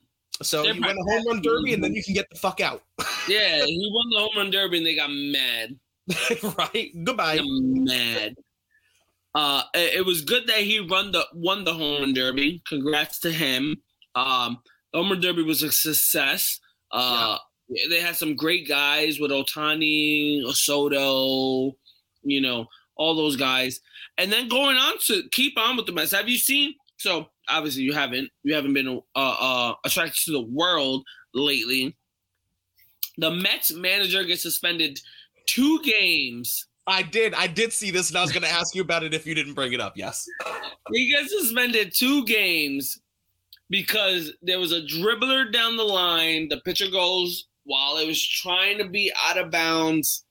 So 0.42 0.64
They're 0.64 0.74
you 0.74 0.82
win 0.82 0.96
a 0.98 1.12
home 1.12 1.26
run 1.28 1.40
derby 1.40 1.72
and 1.72 1.82
then 1.82 1.94
you 1.94 2.02
can 2.02 2.14
get 2.14 2.28
the 2.30 2.38
fuck 2.38 2.60
out. 2.60 2.82
Yeah, 3.28 3.64
he 3.64 3.90
won 3.92 4.10
the 4.10 4.18
home 4.20 4.36
run 4.36 4.50
derby 4.52 4.76
and 4.76 4.86
they 4.86 4.94
got 4.94 5.10
mad. 5.10 5.76
right? 6.56 6.92
Goodbye. 7.02 7.40
Mad. 7.42 8.36
Uh, 9.34 9.62
it, 9.74 9.94
it 9.94 10.06
was 10.06 10.20
good 10.20 10.46
that 10.46 10.58
he 10.58 10.78
run 10.78 11.10
the 11.10 11.26
won 11.34 11.64
the 11.64 11.74
home 11.74 12.02
run 12.02 12.14
derby. 12.14 12.62
Congrats 12.68 13.18
to 13.20 13.32
him. 13.32 13.76
Um, 14.14 14.58
the 14.96 15.02
home 15.02 15.12
run 15.12 15.20
derby 15.20 15.42
was 15.42 15.62
a 15.62 15.70
success. 15.70 16.58
Uh, 16.90 17.36
yeah. 17.68 17.88
They 17.90 18.00
had 18.00 18.16
some 18.16 18.34
great 18.34 18.66
guys 18.66 19.20
with 19.20 19.30
Ohtani, 19.30 20.42
Soto, 20.54 21.76
you 22.22 22.40
know, 22.40 22.66
all 22.96 23.14
those 23.14 23.36
guys. 23.36 23.80
And 24.16 24.32
then 24.32 24.48
going 24.48 24.76
on 24.76 24.94
to 25.08 25.28
keep 25.32 25.58
on 25.58 25.76
with 25.76 25.84
the 25.84 25.92
Mets. 25.92 26.12
Have 26.12 26.30
you 26.30 26.38
seen? 26.38 26.74
So 26.96 27.28
obviously 27.46 27.82
you 27.82 27.92
haven't. 27.92 28.30
You 28.42 28.54
haven't 28.54 28.72
been 28.72 29.02
uh, 29.14 29.36
uh, 29.38 29.74
attracted 29.84 30.24
to 30.24 30.32
the 30.32 30.46
world 30.46 31.04
lately. 31.34 31.94
The 33.18 33.30
Mets 33.30 33.74
manager 33.74 34.24
gets 34.24 34.42
suspended 34.42 34.98
two 35.44 35.82
games 35.82 36.66
I 36.86 37.02
did. 37.02 37.34
I 37.34 37.48
did 37.48 37.72
see 37.72 37.90
this, 37.90 38.10
and 38.10 38.16
I 38.16 38.22
was 38.22 38.30
going 38.30 38.44
to 38.44 38.48
ask 38.48 38.74
you 38.74 38.80
about 38.80 39.02
it 39.02 39.12
if 39.12 39.26
you 39.26 39.34
didn't 39.34 39.54
bring 39.54 39.72
it 39.72 39.80
up. 39.80 39.94
Yes. 39.96 40.24
He 40.92 41.10
gets 41.10 41.32
suspended 41.36 41.92
two 41.92 42.24
games 42.24 43.00
because 43.68 44.32
there 44.42 44.58
was 44.58 44.72
a 44.72 44.82
dribbler 44.82 45.52
down 45.52 45.76
the 45.76 45.84
line. 45.84 46.48
The 46.48 46.60
pitcher 46.60 46.90
goes 46.90 47.46
while 47.64 47.96
it 47.96 48.06
was 48.06 48.24
trying 48.24 48.78
to 48.78 48.88
be 48.88 49.12
out 49.28 49.38
of 49.38 49.50
bounds 49.50 50.24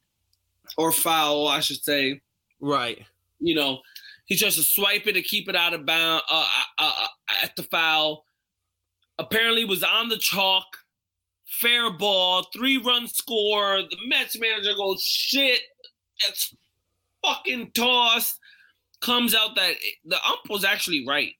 or 0.77 0.91
foul, 0.91 1.47
I 1.47 1.59
should 1.59 1.83
say. 1.83 2.21
Right. 2.59 3.05
You 3.39 3.55
know, 3.55 3.79
he 4.25 4.37
tries 4.37 4.55
to 4.55 4.63
swipe 4.63 5.05
it 5.07 5.13
to 5.13 5.21
keep 5.21 5.49
it 5.49 5.55
out 5.55 5.73
of 5.73 5.85
bounds 5.85 6.23
uh, 6.31 6.47
uh, 6.79 6.91
uh, 6.99 7.07
at 7.43 7.55
the 7.55 7.63
foul. 7.63 8.25
Apparently, 9.19 9.65
was 9.65 9.83
on 9.83 10.09
the 10.09 10.17
chalk. 10.17 10.65
Fair 11.45 11.91
ball, 11.91 12.47
three 12.53 12.77
run 12.77 13.07
score. 13.07 13.81
The 13.81 13.97
Mets 14.07 14.37
manager 14.37 14.73
goes, 14.75 15.01
shit, 15.01 15.61
that's 16.21 16.53
fucking 17.23 17.71
tossed. 17.73 18.39
Comes 19.01 19.35
out 19.35 19.55
that 19.55 19.75
the 20.05 20.15
ump 20.15 20.49
was 20.49 20.65
actually 20.65 21.05
right. 21.07 21.33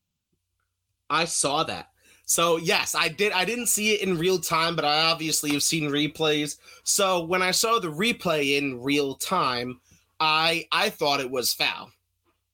I 1.10 1.26
saw 1.26 1.64
that. 1.64 1.90
So 2.26 2.58
yes, 2.58 2.96
I 2.96 3.10
did. 3.10 3.34
I 3.34 3.46
didn't 3.46 3.68
see 3.68 3.94
it 3.94 4.02
in 4.02 4.18
real 4.18 4.40
time, 4.40 4.76
but 4.76 4.86
I 4.86 5.12
obviously 5.12 5.52
have 5.52 5.64
seen 5.64 5.92
replays. 5.92 6.58
So 6.84 7.24
when 7.24 7.42
I 7.42 7.52
saw 7.52 7.80
the 7.80 7.92
replay 7.92 8.58
in 8.58 8.82
real 8.82 9.16
time, 9.16 9.80
I 10.20 10.66
I 10.72 10.90
thought 10.90 11.20
it 11.20 11.30
was 11.30 11.54
foul. 11.54 11.92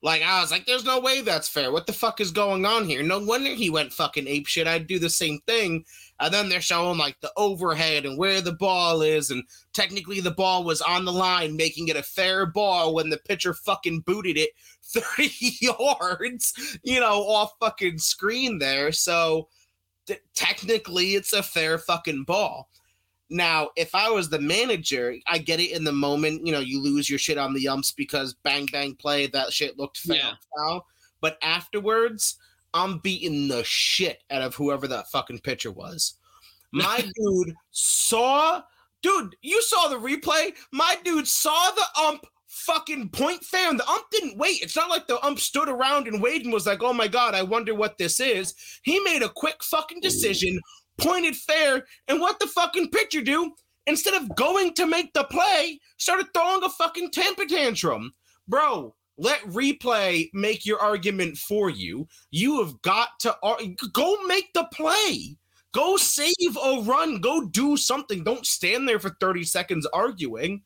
Like 0.03 0.23
I 0.23 0.41
was 0.41 0.51
like, 0.51 0.65
"There's 0.65 0.83
no 0.83 0.99
way 0.99 1.21
that's 1.21 1.47
fair. 1.47 1.71
What 1.71 1.87
the 1.87 1.93
fuck 1.93 2.19
is 2.19 2.31
going 2.31 2.65
on 2.65 2.85
here?" 2.85 3.03
No 3.03 3.19
wonder 3.19 3.51
he 3.51 3.69
went 3.69 3.93
fucking 3.93 4.27
ape 4.27 4.47
shit. 4.47 4.67
I'd 4.67 4.87
do 4.87 4.99
the 4.99 5.09
same 5.09 5.39
thing 5.47 5.85
and 6.21 6.33
then 6.33 6.49
they're 6.49 6.61
showing 6.61 6.99
like 6.99 7.19
the 7.19 7.31
overhead 7.35 8.05
and 8.05 8.17
where 8.17 8.41
the 8.41 8.53
ball 8.53 9.01
is, 9.01 9.31
and 9.31 9.43
technically 9.73 10.21
the 10.21 10.31
ball 10.31 10.63
was 10.63 10.81
on 10.81 11.03
the 11.03 11.11
line, 11.11 11.55
making 11.55 11.87
it 11.87 11.95
a 11.95 12.03
fair 12.03 12.45
ball 12.45 12.93
when 12.93 13.09
the 13.09 13.17
pitcher 13.17 13.53
fucking 13.53 14.01
booted 14.01 14.37
it 14.37 14.51
30 14.83 15.31
yards, 15.61 16.77
you 16.83 16.99
know, 16.99 17.23
off 17.23 17.53
fucking 17.59 17.97
screen 17.97 18.59
there. 18.59 18.91
So 18.91 19.49
th- 20.05 20.21
technically 20.35 21.15
it's 21.15 21.33
a 21.33 21.41
fair 21.41 21.79
fucking 21.79 22.25
ball. 22.25 22.69
Now, 23.31 23.69
if 23.75 23.95
I 23.95 24.09
was 24.09 24.29
the 24.29 24.41
manager, 24.41 25.15
I 25.25 25.39
get 25.39 25.61
it 25.61 25.71
in 25.71 25.85
the 25.85 25.91
moment, 25.91 26.45
you 26.45 26.51
know, 26.51 26.59
you 26.59 26.81
lose 26.81 27.09
your 27.09 27.17
shit 27.17 27.37
on 27.37 27.53
the 27.53 27.67
umps 27.67 27.93
because 27.93 28.35
bang 28.43 28.67
bang 28.71 28.93
play, 28.93 29.27
that 29.27 29.53
shit 29.53 29.79
looked 29.79 29.97
foul. 29.99 30.17
Yeah. 30.17 30.33
foul. 30.55 30.85
But 31.21 31.37
afterwards, 31.41 32.37
I'm 32.73 32.99
beating 32.99 33.47
the 33.47 33.63
shit 33.63 34.23
out 34.31 34.41
of 34.41 34.55
whoever 34.55 34.87
that 34.87 35.09
fucking 35.09 35.39
pitcher 35.39 35.71
was. 35.71 36.15
My 36.71 37.01
dude 37.15 37.55
saw, 37.71 38.61
dude, 39.01 39.35
you 39.41 39.61
saw 39.61 39.87
the 39.87 39.97
replay. 39.97 40.53
My 40.71 40.97
dude 41.03 41.27
saw 41.27 41.71
the 41.71 42.01
ump 42.01 42.25
fucking 42.47 43.09
point 43.09 43.43
fair, 43.43 43.69
and 43.69 43.79
the 43.79 43.87
ump 43.87 44.05
didn't 44.11 44.37
wait. 44.37 44.61
It's 44.61 44.75
not 44.75 44.89
like 44.89 45.07
the 45.07 45.23
ump 45.25 45.39
stood 45.39 45.69
around 45.69 46.07
and 46.07 46.21
waited 46.21 46.43
and 46.43 46.53
was 46.53 46.67
like, 46.67 46.83
oh 46.83 46.93
my 46.93 47.07
God, 47.07 47.33
I 47.33 47.43
wonder 47.43 47.73
what 47.73 47.97
this 47.97 48.19
is. 48.19 48.53
He 48.83 48.99
made 48.99 49.23
a 49.23 49.29
quick 49.29 49.63
fucking 49.63 50.01
decision, 50.01 50.59
pointed 50.97 51.35
fair, 51.35 51.85
and 52.07 52.19
what 52.19 52.39
the 52.39 52.47
fucking 52.47 52.89
pitcher 52.89 53.21
do? 53.21 53.53
Instead 53.87 54.13
of 54.13 54.35
going 54.35 54.73
to 54.75 54.85
make 54.85 55.11
the 55.13 55.23
play, 55.23 55.79
started 55.97 56.27
throwing 56.33 56.63
a 56.63 56.69
fucking 56.69 57.11
temper 57.11 57.45
tantrum. 57.45 58.11
Bro, 58.47 58.95
let 59.21 59.41
replay 59.41 60.29
make 60.33 60.65
your 60.65 60.79
argument 60.79 61.37
for 61.37 61.69
you. 61.69 62.07
You 62.31 62.63
have 62.63 62.81
got 62.81 63.09
to 63.19 63.35
go 63.93 64.17
make 64.25 64.51
the 64.53 64.67
play. 64.73 65.37
Go 65.73 65.95
save 65.95 66.33
a 66.61 66.81
run. 66.81 67.21
Go 67.21 67.45
do 67.45 67.77
something. 67.77 68.23
Don't 68.23 68.47
stand 68.47 68.89
there 68.89 68.99
for 68.99 69.15
30 69.21 69.43
seconds 69.43 69.85
arguing. 69.93 70.63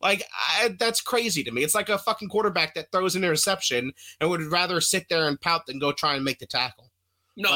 Like 0.00 0.24
I, 0.32 0.74
that's 0.78 1.02
crazy 1.02 1.44
to 1.44 1.50
me. 1.50 1.62
It's 1.62 1.74
like 1.74 1.90
a 1.90 1.98
fucking 1.98 2.30
quarterback 2.30 2.74
that 2.74 2.90
throws 2.92 3.14
an 3.14 3.24
interception 3.24 3.92
and 4.20 4.30
would 4.30 4.42
rather 4.42 4.80
sit 4.80 5.06
there 5.10 5.28
and 5.28 5.38
pout 5.40 5.66
than 5.66 5.78
go 5.78 5.92
try 5.92 6.14
and 6.14 6.24
make 6.24 6.38
the 6.38 6.46
tackle. 6.46 6.90
No, 7.36 7.50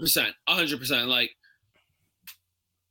percent, 0.00 0.34
hundred 0.48 0.78
percent. 0.78 1.08
Like 1.08 1.36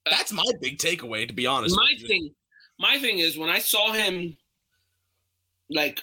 uh, 0.06 0.12
that's 0.12 0.32
my 0.32 0.44
big 0.62 0.78
takeaway, 0.78 1.28
to 1.28 1.34
be 1.34 1.48
honest. 1.48 1.76
My 1.76 2.08
thing, 2.08 2.32
my 2.80 3.00
thing 3.00 3.20
is 3.20 3.38
when 3.38 3.50
I 3.50 3.60
saw 3.60 3.92
him, 3.92 4.38
like 5.70 6.02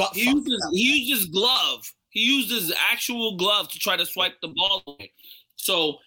but 0.00 0.14
he 0.14 0.30
used, 0.30 0.46
his, 0.48 0.68
he 0.72 0.96
used 0.96 1.20
his 1.20 1.30
glove. 1.30 1.92
He 2.08 2.20
used 2.20 2.50
his 2.50 2.72
actual 2.90 3.36
glove 3.36 3.68
to 3.68 3.78
try 3.78 3.98
to 3.98 4.06
swipe 4.06 4.32
the 4.40 4.48
ball 4.48 4.82
away. 4.86 5.12
So 5.56 5.98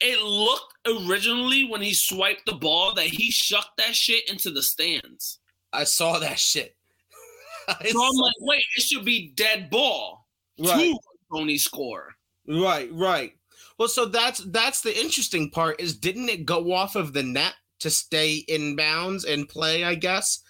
it 0.00 0.20
looked 0.20 0.74
originally 0.84 1.62
when 1.62 1.80
he 1.80 1.94
swiped 1.94 2.44
the 2.46 2.54
ball 2.54 2.92
that 2.94 3.06
he 3.06 3.30
shucked 3.30 3.76
that 3.78 3.94
shit 3.94 4.28
into 4.28 4.50
the 4.50 4.64
stands. 4.64 5.38
I 5.72 5.84
saw 5.84 6.18
that 6.18 6.40
shit. 6.40 6.74
so 7.68 8.04
I'm 8.04 8.16
like, 8.16 8.34
wait, 8.40 8.64
it 8.76 8.82
should 8.82 9.04
be 9.04 9.32
dead 9.36 9.70
ball. 9.70 10.26
Right. 10.58 10.90
Two 10.90 10.98
Tony 11.32 11.56
score. 11.56 12.08
Right, 12.48 12.90
right. 12.92 13.32
Well, 13.78 13.88
so 13.88 14.06
that's 14.06 14.40
that's 14.46 14.80
the 14.80 14.98
interesting 14.98 15.50
part 15.50 15.80
is 15.80 15.96
didn't 15.96 16.30
it 16.30 16.44
go 16.44 16.72
off 16.72 16.96
of 16.96 17.12
the 17.12 17.22
net 17.22 17.54
to 17.78 17.90
stay 17.90 18.44
in 18.48 18.74
bounds 18.74 19.24
and 19.24 19.48
play, 19.48 19.84
I 19.84 19.94
guess? 19.94 20.42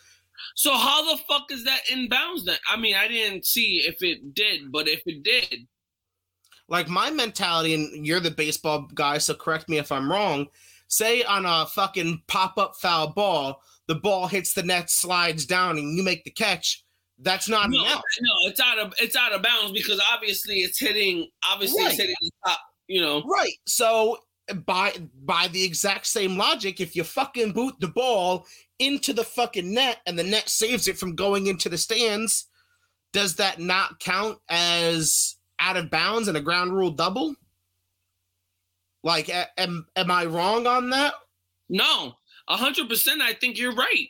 So 0.54 0.72
how 0.76 1.10
the 1.10 1.22
fuck 1.28 1.50
is 1.50 1.64
that 1.64 1.80
inbounds 1.90 2.44
then? 2.44 2.58
I 2.68 2.76
mean, 2.76 2.94
I 2.96 3.08
didn't 3.08 3.46
see 3.46 3.82
if 3.86 4.02
it 4.02 4.34
did, 4.34 4.72
but 4.72 4.88
if 4.88 5.02
it 5.06 5.22
did, 5.22 5.66
like 6.68 6.88
my 6.88 7.10
mentality, 7.10 7.74
and 7.74 8.06
you're 8.06 8.20
the 8.20 8.30
baseball 8.30 8.88
guy, 8.94 9.18
so 9.18 9.34
correct 9.34 9.68
me 9.68 9.78
if 9.78 9.90
I'm 9.90 10.10
wrong. 10.10 10.46
Say 10.86 11.22
on 11.24 11.44
a 11.44 11.66
fucking 11.66 12.22
pop 12.28 12.58
up 12.58 12.74
foul 12.80 13.12
ball, 13.12 13.62
the 13.86 13.96
ball 13.96 14.28
hits 14.28 14.54
the 14.54 14.62
net, 14.62 14.88
slides 14.88 15.46
down, 15.46 15.78
and 15.78 15.96
you 15.96 16.02
make 16.02 16.24
the 16.24 16.30
catch. 16.30 16.84
That's 17.18 17.48
not 17.48 17.70
no, 17.70 17.80
enough. 17.80 18.02
No, 18.20 18.32
it's 18.48 18.60
out 18.60 18.78
of 18.78 18.94
it's 18.98 19.16
out 19.16 19.32
of 19.32 19.42
bounds 19.42 19.72
because 19.72 20.00
obviously 20.12 20.60
it's 20.60 20.78
hitting. 20.78 21.28
Obviously, 21.44 21.82
right. 21.82 21.90
it's 21.90 22.00
hitting 22.00 22.14
the 22.20 22.30
top. 22.46 22.60
You 22.86 23.02
know, 23.02 23.22
right? 23.24 23.52
So 23.66 24.18
by 24.54 24.94
by 25.24 25.48
the 25.48 25.64
exact 25.64 26.06
same 26.06 26.36
logic, 26.36 26.80
if 26.80 26.96
you 26.96 27.04
fucking 27.04 27.52
boot 27.52 27.74
the 27.80 27.88
ball 27.88 28.46
into 28.78 29.12
the 29.12 29.24
fucking 29.24 29.72
net 29.72 29.98
and 30.06 30.18
the 30.18 30.24
net 30.24 30.48
saves 30.48 30.88
it 30.88 30.98
from 30.98 31.14
going 31.14 31.46
into 31.46 31.68
the 31.68 31.78
stands, 31.78 32.46
does 33.12 33.36
that 33.36 33.58
not 33.58 34.00
count 34.00 34.38
as 34.48 35.36
out 35.58 35.76
of 35.76 35.90
bounds 35.90 36.28
and 36.28 36.36
a 36.36 36.40
ground 36.40 36.72
rule 36.72 36.90
double? 36.90 37.34
Like, 39.02 39.30
am 39.56 39.86
am 39.96 40.10
I 40.10 40.26
wrong 40.26 40.66
on 40.66 40.90
that? 40.90 41.14
No, 41.68 42.14
hundred 42.48 42.88
percent. 42.88 43.22
I 43.22 43.32
think 43.32 43.58
you're 43.58 43.74
right. 43.74 44.08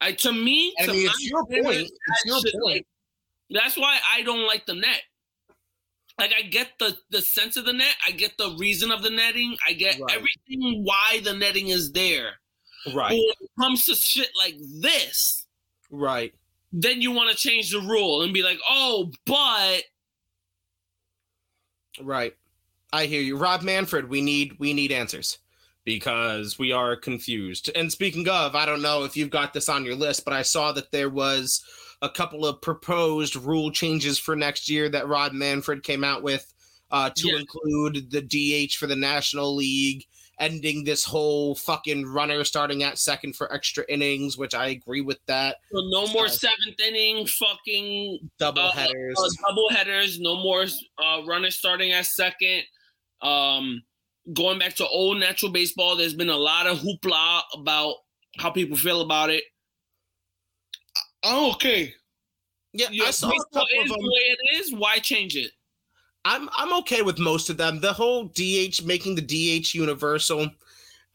I 0.00 0.12
to 0.12 0.32
me, 0.32 0.74
I 0.80 0.86
to 0.86 0.92
mean, 0.92 1.06
it's 1.06 1.30
your 1.30 1.44
point. 1.46 1.90
It's 1.90 2.24
your 2.24 2.40
point. 2.62 2.86
That's 3.50 3.76
why 3.76 3.98
I 4.12 4.22
don't 4.22 4.46
like 4.46 4.66
the 4.66 4.74
net. 4.74 5.02
Like 6.20 6.34
I 6.38 6.42
get 6.42 6.72
the 6.78 6.96
the 7.10 7.22
sense 7.22 7.56
of 7.56 7.64
the 7.64 7.72
net, 7.72 7.96
I 8.06 8.10
get 8.10 8.36
the 8.36 8.54
reason 8.58 8.90
of 8.90 9.02
the 9.02 9.08
netting, 9.08 9.56
I 9.66 9.72
get 9.72 9.98
right. 9.98 10.14
everything 10.14 10.84
why 10.84 11.20
the 11.24 11.32
netting 11.32 11.68
is 11.68 11.92
there. 11.92 12.32
Right. 12.94 13.08
But 13.08 13.14
when 13.14 13.34
it 13.40 13.50
comes 13.58 13.86
to 13.86 13.94
shit 13.94 14.28
like 14.36 14.54
this, 14.80 15.46
right, 15.90 16.34
then 16.72 17.00
you 17.00 17.10
want 17.10 17.30
to 17.30 17.36
change 17.36 17.70
the 17.70 17.80
rule 17.80 18.22
and 18.22 18.34
be 18.34 18.42
like, 18.42 18.58
oh, 18.68 19.10
but 19.24 19.82
right. 22.02 22.34
I 22.92 23.06
hear 23.06 23.22
you, 23.22 23.36
Rob 23.36 23.62
Manfred. 23.62 24.10
We 24.10 24.20
need 24.20 24.56
we 24.58 24.74
need 24.74 24.92
answers 24.92 25.38
because 25.84 26.58
we 26.58 26.70
are 26.70 26.96
confused. 26.96 27.70
And 27.74 27.90
speaking 27.90 28.28
of, 28.28 28.54
I 28.54 28.66
don't 28.66 28.82
know 28.82 29.04
if 29.04 29.16
you've 29.16 29.30
got 29.30 29.54
this 29.54 29.70
on 29.70 29.86
your 29.86 29.94
list, 29.94 30.26
but 30.26 30.34
I 30.34 30.42
saw 30.42 30.72
that 30.72 30.92
there 30.92 31.08
was 31.08 31.64
a 32.02 32.08
couple 32.08 32.46
of 32.46 32.60
proposed 32.62 33.36
rule 33.36 33.70
changes 33.70 34.18
for 34.18 34.34
next 34.34 34.68
year 34.68 34.88
that 34.88 35.08
Rob 35.08 35.32
Manfred 35.32 35.82
came 35.82 36.04
out 36.04 36.22
with 36.22 36.52
uh, 36.90 37.10
to 37.10 37.28
yeah. 37.28 37.38
include 37.38 38.10
the 38.10 38.22
DH 38.22 38.74
for 38.74 38.86
the 38.86 38.96
National 38.96 39.54
League 39.54 40.06
ending 40.40 40.84
this 40.84 41.04
whole 41.04 41.54
fucking 41.54 42.06
runner 42.06 42.42
starting 42.44 42.82
at 42.82 42.98
second 42.98 43.36
for 43.36 43.52
extra 43.52 43.84
innings, 43.88 44.38
which 44.38 44.54
I 44.54 44.68
agree 44.68 45.02
with 45.02 45.18
that. 45.26 45.58
So 45.70 45.80
no 45.90 46.06
more 46.08 46.24
uh, 46.24 46.28
seventh 46.28 46.80
inning 46.84 47.26
fucking 47.26 48.30
double 48.38 48.62
uh, 48.62 48.72
headers. 48.72 49.16
Uh, 49.18 49.48
double 49.48 49.68
headers. 49.70 50.18
No 50.18 50.36
more 50.36 50.64
uh, 50.98 51.20
runners 51.26 51.56
starting 51.56 51.92
at 51.92 52.06
second. 52.06 52.62
Um, 53.20 53.82
going 54.32 54.58
back 54.58 54.74
to 54.76 54.88
old 54.88 55.20
natural 55.20 55.52
baseball, 55.52 55.94
there's 55.94 56.14
been 56.14 56.30
a 56.30 56.36
lot 56.36 56.66
of 56.66 56.78
hoopla 56.78 57.42
about 57.54 57.96
how 58.38 58.50
people 58.50 58.76
feel 58.76 59.02
about 59.02 59.28
it. 59.28 59.44
Oh, 61.22 61.52
okay. 61.52 61.94
Yeah, 62.72 62.88
know, 62.90 63.06
I 63.06 63.10
saw 63.10 63.28
a 63.28 63.44
couple 63.52 63.80
of 63.80 63.88
them. 63.88 63.96
the 63.98 64.12
way 64.12 64.36
it 64.38 64.38
is. 64.56 64.72
Why 64.72 64.98
change 64.98 65.36
it? 65.36 65.50
I'm 66.24 66.48
I'm 66.56 66.72
okay 66.80 67.02
with 67.02 67.18
most 67.18 67.50
of 67.50 67.56
them. 67.56 67.80
The 67.80 67.92
whole 67.92 68.26
DH 68.26 68.84
making 68.84 69.16
the 69.16 69.22
DH 69.62 69.74
universal. 69.74 70.48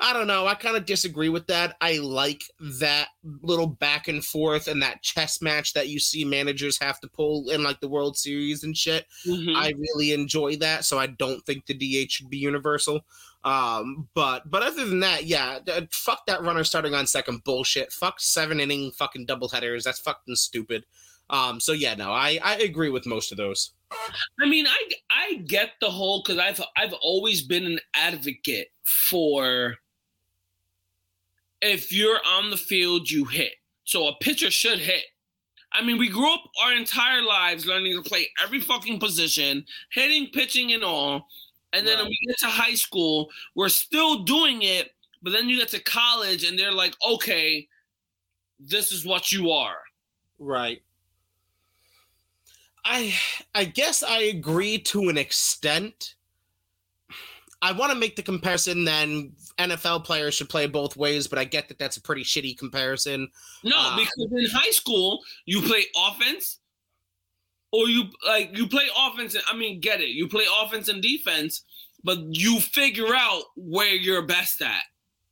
I 0.02 0.12
don't 0.12 0.28
know. 0.28 0.46
I 0.46 0.56
kind 0.56 0.76
of 0.76 0.86
disagree 0.86 1.30
with 1.30 1.48
that. 1.48 1.78
I 1.80 2.00
like 2.00 2.44
that 2.60 3.08
little 3.24 3.68
back 3.68 4.10
and 4.10 4.24
forth 4.26 4.68
and 4.68 4.82
that 4.82 5.02
chess 5.02 5.42
match 5.42 5.72
that 5.72 5.88
you 5.88 6.00
see 6.00 6.26
managers 6.26 6.78
have 6.82 7.00
to 7.00 7.08
pull 7.08 7.50
in 7.50 7.64
like 7.64 7.80
the 7.80 7.88
World 7.88 8.18
Series 8.18 8.64
and 8.66 8.76
shit. 8.76 9.06
Mhm. 9.26 9.56
I 9.56 9.74
really 9.78 10.12
enjoy 10.12 10.58
that, 10.58 10.84
so 10.84 11.00
I 11.00 11.08
don't 11.08 11.46
think 11.46 11.66
the 11.66 11.74
DH 11.74 12.12
should 12.12 12.30
be 12.30 12.38
universal. 12.38 13.06
Um, 13.46 14.10
but 14.16 14.50
but 14.50 14.64
other 14.64 14.86
than 14.86 15.02
that, 15.02 15.26
yeah, 15.26 15.60
fuck 15.92 16.26
that 16.26 16.42
runner 16.42 16.64
starting 16.64 16.96
on 16.96 17.06
second 17.06 17.44
bullshit. 17.44 17.94
Fuck 17.94 18.20
seven 18.20 18.60
inning 18.60 18.92
fucking 18.92 19.28
double 19.28 19.50
headers. 19.50 19.84
That's 19.84 20.00
fucking 20.00 20.36
stupid. 20.36 20.84
Um, 21.30 21.60
so 21.60 21.72
yeah, 21.72 21.94
no, 21.94 22.12
I 22.12 22.40
I 22.44 22.56
agree 22.58 22.90
with 22.90 23.06
most 23.06 23.32
of 23.32 23.38
those. 23.38 23.72
I 24.42 24.48
mean, 24.48 24.66
I 24.66 24.90
I 25.12 25.36
get 25.46 25.74
the 25.80 25.92
whole 25.92 26.24
because 26.26 26.40
I've 26.40 26.60
I've 26.76 26.94
always 26.94 27.44
been 27.44 27.66
an 27.66 27.80
advocate 27.96 28.70
for 28.84 29.76
if 31.62 31.92
you're 31.92 32.20
on 32.26 32.50
the 32.50 32.58
field, 32.58 33.12
you 33.12 33.26
hit. 33.26 33.54
So 33.84 34.08
a 34.08 34.16
pitcher 34.20 34.50
should 34.50 34.80
hit. 34.80 35.04
I 35.72 35.84
mean, 35.84 35.98
we 35.98 36.10
grew 36.10 36.34
up 36.34 36.44
our 36.64 36.74
entire 36.74 37.22
lives 37.22 37.66
learning 37.66 38.02
to 38.02 38.08
play 38.08 38.28
every 38.42 38.62
fucking 38.62 39.00
position, 39.00 39.66
hitting, 39.92 40.30
pitching, 40.34 40.74
and 40.74 40.84
all. 40.84 41.28
And 41.76 41.86
then 41.86 41.98
when 41.98 42.06
Right. 42.06 42.18
we 42.22 42.28
get 42.28 42.38
to 42.40 42.48
high 42.48 42.76
school, 42.76 43.30
we're 43.54 43.70
still 43.70 44.24
doing 44.24 44.62
it. 44.62 44.96
But 45.22 45.32
then 45.34 45.50
you 45.50 45.58
get 45.58 45.70
to 45.70 45.80
college, 45.80 46.44
and 46.44 46.58
they're 46.58 46.72
like, 46.72 46.96
okay, 47.06 47.68
this 48.60 48.92
is 48.92 49.04
what 49.06 49.32
you 49.32 49.52
are. 49.52 49.80
Right. 50.40 50.82
I 52.84 53.14
I 53.56 53.66
guess 53.66 54.04
I 54.04 54.20
agree 54.24 54.78
to 54.80 55.10
an 55.10 55.18
extent. 55.18 56.16
I 57.62 57.72
want 57.72 57.92
to 57.92 57.98
make 57.98 58.16
the 58.16 58.22
comparison 58.22 58.84
then 58.86 59.34
NFL 59.58 60.04
players 60.04 60.36
should 60.36 60.50
play 60.50 60.68
both 60.68 60.96
ways, 60.96 61.26
but 61.26 61.40
I 61.40 61.46
get 61.46 61.68
that 61.70 61.80
that's 61.80 61.98
a 61.98 62.02
pretty 62.02 62.24
shitty 62.24 62.58
comparison. 62.60 63.28
No, 63.64 63.76
Uh, 63.76 63.96
because 63.98 64.28
in 64.32 64.46
high 64.52 64.70
school 64.72 65.24
you 65.46 65.62
play 65.64 65.86
offense, 65.98 66.60
or 67.72 67.90
you 67.90 68.06
like 68.26 68.58
you 68.58 68.68
play 68.68 68.86
offense. 68.98 69.36
And, 69.36 69.44
I 69.50 69.56
mean, 69.56 69.80
get 69.80 70.02
it? 70.02 70.10
You 70.10 70.28
play 70.28 70.46
offense 70.62 70.88
and 70.88 71.02
defense, 71.02 71.64
but 72.04 72.20
you 72.30 72.60
figure 72.60 73.14
out 73.16 73.44
where 73.56 73.94
you're 73.94 74.22
best 74.22 74.62
at. 74.62 74.84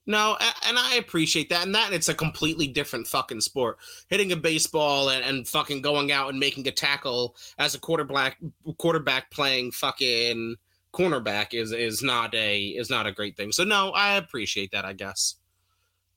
No, 0.05 0.35
and 0.65 0.77
I 0.77 0.95
appreciate 0.95 1.47
that. 1.49 1.65
And 1.65 1.73
that 1.75 1.93
it's 1.93 2.09
a 2.09 2.13
completely 2.13 2.67
different 2.67 3.07
fucking 3.07 3.39
sport. 3.39 3.77
Hitting 4.09 4.33
a 4.33 4.35
baseball 4.35 5.09
and, 5.09 5.23
and 5.23 5.47
fucking 5.47 5.81
going 5.81 6.11
out 6.11 6.29
and 6.29 6.37
making 6.39 6.67
a 6.67 6.71
tackle 6.71 7.37
as 7.57 7.73
a 7.73 7.79
quarterback 7.79 8.37
quarterback 8.77 9.31
playing 9.31 9.71
fucking 9.71 10.57
cornerback 10.93 11.53
is 11.53 11.71
is 11.71 12.03
not 12.03 12.35
a 12.35 12.59
is 12.67 12.89
not 12.89 13.07
a 13.07 13.13
great 13.13 13.37
thing. 13.37 13.53
So 13.53 13.63
no, 13.63 13.91
I 13.91 14.15
appreciate 14.15 14.71
that, 14.71 14.83
I 14.83 14.91
guess. 14.91 15.35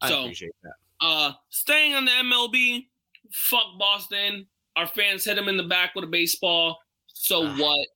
I 0.00 0.08
So- 0.08 0.22
appreciate 0.22 0.54
that. 0.64 0.74
Uh, 0.98 1.32
staying 1.50 1.94
on 1.94 2.06
the 2.06 2.10
MLB, 2.10 2.88
fuck 3.30 3.78
Boston. 3.78 4.46
Our 4.76 4.86
fans 4.86 5.24
hit 5.24 5.38
him 5.38 5.48
in 5.48 5.56
the 5.56 5.62
back 5.64 5.94
with 5.94 6.04
a 6.04 6.08
baseball. 6.08 6.78
So 7.08 7.44
Ah. 7.46 7.56
what? 7.58 7.88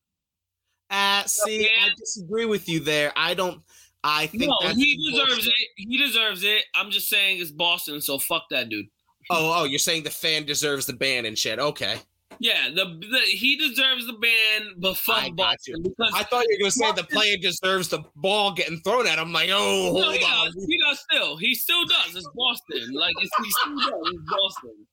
Uh 0.90 1.24
see, 1.26 1.66
I 1.66 1.90
disagree 1.96 2.46
with 2.46 2.68
you 2.68 2.80
there. 2.80 3.12
I 3.16 3.34
don't 3.34 3.62
I 4.02 4.26
think 4.28 4.44
No, 4.44 4.56
he 4.70 5.10
deserves 5.10 5.34
bullshit. 5.34 5.52
it. 5.52 5.68
He 5.76 5.98
deserves 5.98 6.42
it. 6.42 6.64
I'm 6.74 6.90
just 6.90 7.08
saying 7.08 7.40
it's 7.40 7.50
Boston, 7.50 8.00
so 8.00 8.18
fuck 8.18 8.44
that 8.50 8.68
dude. 8.70 8.86
Oh, 9.28 9.60
oh, 9.60 9.64
you're 9.64 9.78
saying 9.78 10.02
the 10.04 10.10
fan 10.10 10.46
deserves 10.46 10.86
the 10.86 10.94
ban 10.94 11.26
and 11.26 11.38
shit. 11.38 11.58
Okay. 11.58 11.98
Yeah, 12.38 12.70
the, 12.70 12.86
the 12.98 13.18
he 13.26 13.56
deserves 13.56 14.06
the 14.06 14.14
ban, 14.14 14.70
but 14.78 14.96
fuck 14.96 15.24
I 15.24 15.30
Boston 15.30 15.82
because 15.82 16.10
I 16.14 16.22
thought 16.24 16.44
you 16.48 16.56
were 16.58 16.62
gonna 16.62 16.70
say 16.70 16.92
the 16.92 17.04
player 17.04 17.36
deserves 17.36 17.88
the 17.88 18.02
ball 18.16 18.52
getting 18.54 18.80
thrown 18.80 19.06
at 19.06 19.18
him. 19.18 19.30
Like, 19.32 19.50
oh, 19.52 19.92
No, 19.94 20.02
hold 20.02 20.14
he 20.16 20.24
on. 20.24 20.46
does. 20.46 20.64
He 20.66 20.78
does 20.80 21.00
still. 21.00 21.36
He 21.36 21.54
still 21.54 21.84
does. 21.84 22.16
It's 22.16 22.28
Boston. 22.34 22.94
Like 22.94 23.14
it's, 23.20 23.30
he 23.44 23.50
still 23.50 23.76
does. 23.76 24.12
It's 24.14 24.30
Boston. 24.30 24.86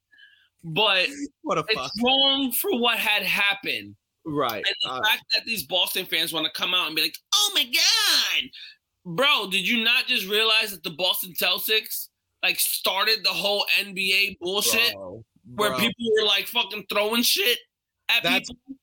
But 0.73 1.07
What 1.43 1.57
a 1.57 1.63
fuck. 1.63 1.85
it's 1.93 2.03
wrong 2.03 2.51
for 2.51 2.79
what 2.79 2.97
had 2.97 3.23
happened. 3.23 3.95
Right. 4.25 4.63
And 4.65 4.75
the 4.83 4.89
Uh, 4.91 5.03
fact 5.03 5.23
that 5.33 5.45
these 5.45 5.63
Boston 5.63 6.05
fans 6.05 6.33
want 6.33 6.45
to 6.45 6.51
come 6.51 6.73
out 6.73 6.87
and 6.87 6.95
be 6.95 7.01
like, 7.03 7.15
"Oh 7.33 7.51
my 7.53 7.63
god, 7.63 8.49
bro, 9.05 9.49
did 9.49 9.67
you 9.67 9.83
not 9.83 10.05
just 10.07 10.27
realize 10.27 10.71
that 10.71 10.83
the 10.83 10.89
Boston 10.91 11.33
Celtics 11.41 12.07
like 12.43 12.59
started 12.59 13.19
the 13.23 13.29
whole 13.29 13.65
NBA 13.79 14.37
bullshit 14.41 14.93
bro, 14.93 15.23
where 15.55 15.73
people 15.77 16.05
were 16.19 16.25
like 16.27 16.47
fucking 16.47 16.85
throwing 16.91 17.23
shit 17.23 17.57
at 18.09 18.23
That's- 18.23 18.49
people?" 18.49 18.75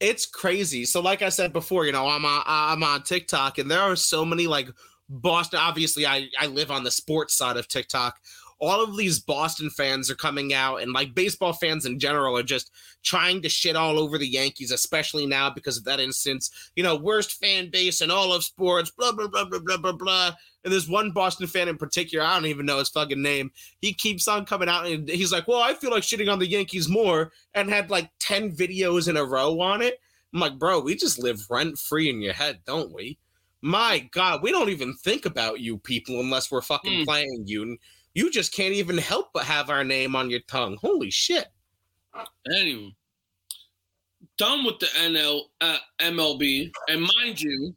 it's 0.00 0.24
crazy. 0.24 0.86
So, 0.86 1.00
like 1.00 1.20
I 1.20 1.28
said 1.28 1.52
before, 1.52 1.84
you 1.84 1.92
know, 1.92 2.06
I'm 2.08 2.24
on, 2.24 2.42
I'm 2.46 2.82
on 2.82 3.02
TikTok, 3.02 3.58
and 3.58 3.70
there 3.70 3.80
are 3.80 3.96
so 3.96 4.24
many 4.24 4.46
like 4.46 4.68
Boston. 5.08 5.58
Obviously, 5.60 6.06
I 6.06 6.28
I 6.38 6.46
live 6.46 6.70
on 6.70 6.84
the 6.84 6.90
sports 6.90 7.34
side 7.34 7.56
of 7.58 7.68
TikTok. 7.68 8.18
All 8.60 8.84
of 8.84 8.96
these 8.96 9.18
Boston 9.20 9.70
fans 9.70 10.10
are 10.10 10.14
coming 10.14 10.52
out, 10.52 10.82
and 10.82 10.92
like 10.92 11.14
baseball 11.14 11.52
fans 11.54 11.86
in 11.86 11.98
general 11.98 12.36
are 12.36 12.42
just 12.42 12.70
trying 13.02 13.40
to 13.42 13.48
shit 13.48 13.74
all 13.74 13.98
over 13.98 14.18
the 14.18 14.28
Yankees, 14.28 14.70
especially 14.70 15.26
now 15.26 15.48
because 15.48 15.78
of 15.78 15.84
that 15.84 15.98
instance. 15.98 16.50
You 16.76 16.82
know, 16.82 16.94
worst 16.94 17.32
fan 17.40 17.70
base 17.70 18.02
in 18.02 18.10
all 18.10 18.32
of 18.32 18.44
sports. 18.44 18.90
Blah 18.90 19.12
blah 19.12 19.28
blah 19.28 19.46
blah 19.46 19.60
blah 19.60 19.78
blah 19.78 19.92
blah. 19.92 20.32
And 20.62 20.70
there's 20.70 20.90
one 20.90 21.10
Boston 21.10 21.46
fan 21.46 21.68
in 21.68 21.78
particular. 21.78 22.22
I 22.22 22.34
don't 22.34 22.44
even 22.46 22.66
know 22.66 22.78
his 22.78 22.90
fucking 22.90 23.22
name. 23.22 23.50
He 23.80 23.94
keeps 23.94 24.28
on 24.28 24.44
coming 24.44 24.68
out, 24.68 24.86
and 24.86 25.08
he's 25.08 25.32
like, 25.32 25.48
"Well, 25.48 25.62
I 25.62 25.72
feel 25.74 25.90
like 25.90 26.02
shitting 26.02 26.30
on 26.30 26.38
the 26.38 26.46
Yankees 26.46 26.88
more," 26.88 27.32
and 27.54 27.70
had 27.70 27.90
like 27.90 28.10
ten 28.18 28.54
videos 28.54 29.08
in 29.08 29.16
a 29.16 29.24
row 29.24 29.58
on 29.60 29.80
it. 29.80 29.98
I'm 30.32 30.40
like, 30.40 30.58
bro, 30.58 30.80
we 30.80 30.94
just 30.94 31.18
live 31.18 31.44
rent 31.50 31.78
free 31.78 32.08
in 32.08 32.20
your 32.20 32.34
head, 32.34 32.60
don't 32.64 32.92
we? 32.92 33.18
My 33.62 34.08
God, 34.12 34.42
we 34.42 34.52
don't 34.52 34.68
even 34.68 34.94
think 34.94 35.26
about 35.26 35.60
you 35.60 35.78
people 35.78 36.20
unless 36.20 36.50
we're 36.50 36.62
fucking 36.62 37.00
Hmm. 37.00 37.04
playing 37.04 37.44
you. 37.46 37.62
And 37.62 37.78
you 38.14 38.30
just 38.30 38.52
can't 38.54 38.74
even 38.74 38.98
help 38.98 39.28
but 39.32 39.44
have 39.44 39.70
our 39.70 39.84
name 39.84 40.16
on 40.16 40.30
your 40.30 40.40
tongue. 40.48 40.76
Holy 40.80 41.10
shit. 41.10 41.46
Anyway, 42.54 42.94
done 44.38 44.64
with 44.64 44.78
the 44.80 44.86
NL 44.86 45.42
uh, 45.60 45.78
MLB, 46.00 46.70
and 46.88 47.02
mind 47.22 47.40
you, 47.40 47.74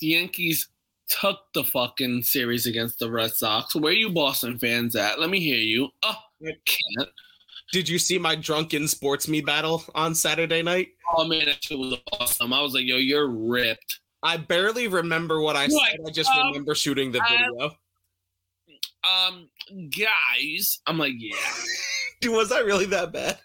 the 0.00 0.08
Yankees 0.08 0.68
took 1.08 1.38
the 1.54 1.64
fucking 1.64 2.22
series 2.22 2.66
against 2.66 2.98
the 2.98 3.10
Red 3.10 3.32
Sox. 3.32 3.74
Where 3.74 3.92
you 3.92 4.10
Boston 4.10 4.58
fans 4.58 4.94
at? 4.96 5.18
Let 5.20 5.30
me 5.30 5.40
hear 5.40 5.56
you. 5.58 5.88
Oh, 6.02 6.14
I 6.46 6.52
can't. 6.64 7.08
Did 7.72 7.88
you 7.88 7.98
see 7.98 8.18
my 8.18 8.34
drunken 8.34 8.82
SportsMe 8.82 9.44
battle 9.44 9.82
on 9.94 10.14
Saturday 10.14 10.62
night? 10.62 10.88
Oh 11.16 11.24
man, 11.26 11.46
that 11.46 11.62
shit 11.64 11.78
was 11.78 11.94
awesome. 12.20 12.52
I 12.52 12.60
was 12.60 12.74
like, 12.74 12.84
yo, 12.84 12.96
you're 12.96 13.28
ripped. 13.28 14.00
I 14.22 14.36
barely 14.36 14.88
remember 14.88 15.40
what 15.40 15.56
I 15.56 15.62
Right, 15.62 15.70
said. 15.70 16.00
I 16.06 16.10
just 16.10 16.30
um, 16.30 16.48
remember 16.48 16.74
shooting 16.74 17.10
the 17.12 17.20
I- 17.22 17.28
video. 17.30 17.76
Um, 19.04 19.48
guys, 19.90 20.80
I'm 20.86 20.98
like, 20.98 21.14
yeah. 21.16 21.36
Dude, 22.20 22.32
was 22.36 22.52
I 22.52 22.60
really 22.60 22.86
that 22.86 23.12
bad? 23.12 23.38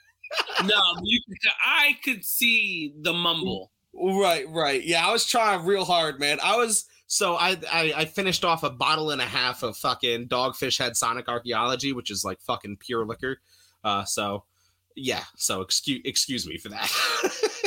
No, 0.64 0.76
you 1.04 1.22
could, 1.28 1.52
I 1.66 1.98
could 2.04 2.24
see 2.24 2.94
the 3.02 3.14
mumble. 3.14 3.72
Right, 3.94 4.48
right. 4.50 4.84
Yeah, 4.84 5.08
I 5.08 5.12
was 5.12 5.26
trying 5.26 5.66
real 5.66 5.86
hard, 5.86 6.20
man. 6.20 6.40
I 6.44 6.58
was 6.58 6.86
so 7.08 7.36
I, 7.36 7.58
I 7.72 7.94
I 7.96 8.06
finished 8.06 8.44
off 8.44 8.64
a 8.64 8.70
bottle 8.70 9.12
and 9.12 9.22
a 9.22 9.26
half 9.26 9.64
of 9.64 9.78
fucking 9.78 10.28
Dogfish 10.28 10.78
Head 10.78 10.96
Sonic 10.96 11.30
Archaeology, 11.30 11.94
which 11.94 12.12
is 12.12 12.24
like 12.24 12.40
fucking 12.42 12.78
pure 12.78 13.06
liquor. 13.06 13.40
Uh, 13.84 14.04
so 14.04 14.44
yeah. 14.96 15.24
So 15.38 15.62
excuse 15.62 16.02
excuse 16.04 16.46
me 16.46 16.58
for 16.58 16.70
that. 16.70 16.92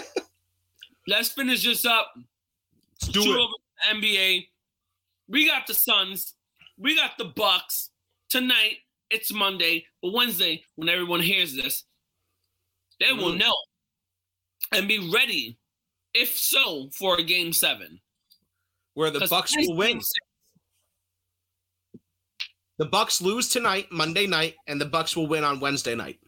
Let's 1.09 1.31
finish 1.31 1.65
this 1.65 1.85
up. 1.85 2.13
Let's 3.03 3.09
do 3.09 3.23
it. 3.23 3.97
NBA. 3.97 4.47
We 5.29 5.49
got 5.49 5.67
the 5.67 5.75
Suns. 5.75 6.35
We 6.81 6.97
got 6.97 7.19
the 7.19 7.27
Bucks. 7.27 7.91
Tonight, 8.31 8.79
it's 9.11 9.33
Monday, 9.33 9.85
but 10.01 10.13
Wednesday, 10.13 10.65
when 10.77 10.89
everyone 10.89 11.21
hears 11.21 11.55
this, 11.55 11.85
they 12.99 13.13
will 13.13 13.33
Mm. 13.33 13.39
know 13.39 13.57
and 14.73 14.89
be 14.89 14.99
ready, 15.11 15.59
if 16.15 16.39
so, 16.39 16.89
for 16.91 17.19
a 17.19 17.23
game 17.23 17.53
seven. 17.53 18.01
Where 18.95 19.11
the 19.11 19.27
Bucks 19.29 19.53
will 19.57 19.77
win. 19.77 20.01
The 22.79 22.87
Bucks 22.87 23.21
lose 23.21 23.49
tonight, 23.49 23.91
Monday 23.93 24.27
night, 24.27 24.57
and 24.67 24.81
the 24.81 24.87
Bucks 24.87 25.15
will 25.17 25.27
win 25.27 25.45
on 25.45 25.61
Wednesday 25.61 25.95
night. 25.95 26.19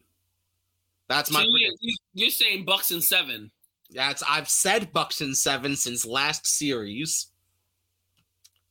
That's 1.07 1.31
my 1.31 1.41
So 1.41 1.45
you, 1.47 1.51
prediction. 1.51 1.77
you, 1.81 1.95
you're 2.13 2.29
saying 2.29 2.65
Bucks 2.65 2.91
and 2.91 3.03
seven. 3.03 3.51
That's 3.89 4.21
I've 4.23 4.49
said 4.49 4.93
Bucks 4.93 5.21
in 5.21 5.33
seven 5.35 5.75
since 5.75 6.05
last 6.05 6.45
series. 6.45 7.31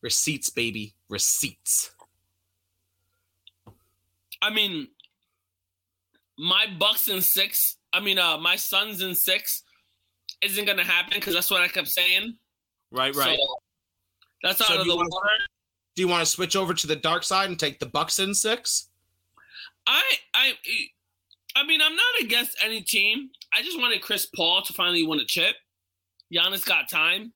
Receipts, 0.03 0.51
baby, 0.51 0.95
receipts. 1.09 1.93
I 4.43 4.51
mean, 4.51 4.89
my 6.37 6.67
Bucks 6.79 7.09
in 7.09 7.23
six. 7.23 7.77
I 7.93 8.01
mean, 8.01 8.19
uh, 8.19 8.37
my 8.39 8.57
Suns 8.57 9.01
in 9.01 9.15
six 9.15 9.63
isn't 10.41 10.65
gonna 10.65 10.85
happen 10.85 11.13
because 11.15 11.35
that's 11.35 11.51
what 11.51 11.63
I 11.63 11.69
kept 11.69 11.89
saying. 11.89 12.37
Right, 12.91 13.15
So, 13.15 13.37
that's 14.43 14.61
out 14.61 14.67
So 14.69 14.81
of 14.81 14.87
the 14.87 14.97
wanna- 14.97 15.09
water. 15.11 15.29
Do 15.95 16.03
you 16.03 16.09
want 16.09 16.21
to 16.25 16.31
switch 16.31 16.57
over 16.57 16.73
to 16.75 16.87
the 16.87 16.97
dark 16.97 17.23
side 17.23 17.49
and 17.51 17.59
take 17.61 17.79
the 17.79 17.87
Bucks 17.87 18.19
in 18.19 18.35
six? 18.35 18.89
I 19.87 20.03
I 20.35 20.57
I 21.55 21.63
mean, 21.65 21.81
I'm 21.83 21.95
not 21.95 22.21
against 22.23 22.57
any 22.63 22.81
team. 22.83 23.31
I 23.53 23.63
just 23.63 23.79
wanted 23.79 24.01
Chris 24.01 24.27
Paul 24.27 24.63
to 24.63 24.73
finally 24.73 25.07
win 25.07 25.21
a 25.21 25.25
chip. 25.27 25.57
Giannis 26.33 26.65
got 26.65 26.89
time. 26.89 27.35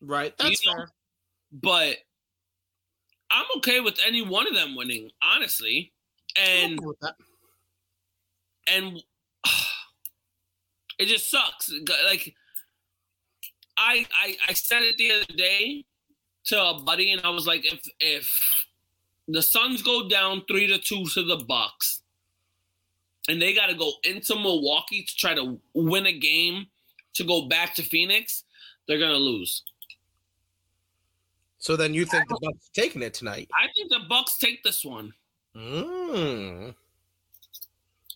Right. 0.00 0.36
That's 0.38 0.64
you 0.64 0.70
know, 0.72 0.76
fair. 0.78 0.90
But 1.52 1.96
I'm 3.30 3.46
okay 3.58 3.80
with 3.80 3.98
any 4.06 4.22
one 4.22 4.46
of 4.46 4.54
them 4.54 4.76
winning, 4.76 5.10
honestly. 5.22 5.92
And 6.36 6.78
and 8.70 9.02
it 10.98 11.06
just 11.06 11.30
sucks. 11.30 11.72
Like 12.04 12.34
I, 13.76 14.06
I 14.22 14.36
I 14.48 14.52
said 14.52 14.82
it 14.82 14.96
the 14.98 15.12
other 15.12 15.36
day 15.36 15.84
to 16.46 16.62
a 16.62 16.82
buddy, 16.82 17.12
and 17.12 17.22
I 17.24 17.30
was 17.30 17.46
like, 17.46 17.64
if 17.70 17.80
if 18.00 18.66
the 19.26 19.42
Suns 19.42 19.82
go 19.82 20.08
down 20.08 20.42
three 20.48 20.66
to 20.66 20.78
two 20.78 21.04
to 21.14 21.22
the 21.22 21.44
Bucks, 21.46 22.02
and 23.28 23.40
they 23.40 23.54
got 23.54 23.66
to 23.66 23.74
go 23.74 23.92
into 24.04 24.34
Milwaukee 24.34 25.04
to 25.04 25.16
try 25.16 25.34
to 25.34 25.60
win 25.74 26.06
a 26.06 26.12
game 26.12 26.66
to 27.14 27.24
go 27.24 27.48
back 27.48 27.74
to 27.74 27.82
Phoenix, 27.82 28.44
they're 28.86 28.98
gonna 28.98 29.14
lose. 29.14 29.62
So 31.58 31.76
then 31.76 31.92
you 31.92 32.04
think 32.04 32.28
the 32.28 32.38
Bucks 32.40 32.70
taking 32.72 33.02
it 33.02 33.14
tonight? 33.14 33.48
I 33.54 33.66
think 33.74 33.90
the 33.90 34.08
Bucks 34.08 34.38
take 34.38 34.62
this 34.62 34.84
one. 34.84 35.12
Mm. 35.56 36.74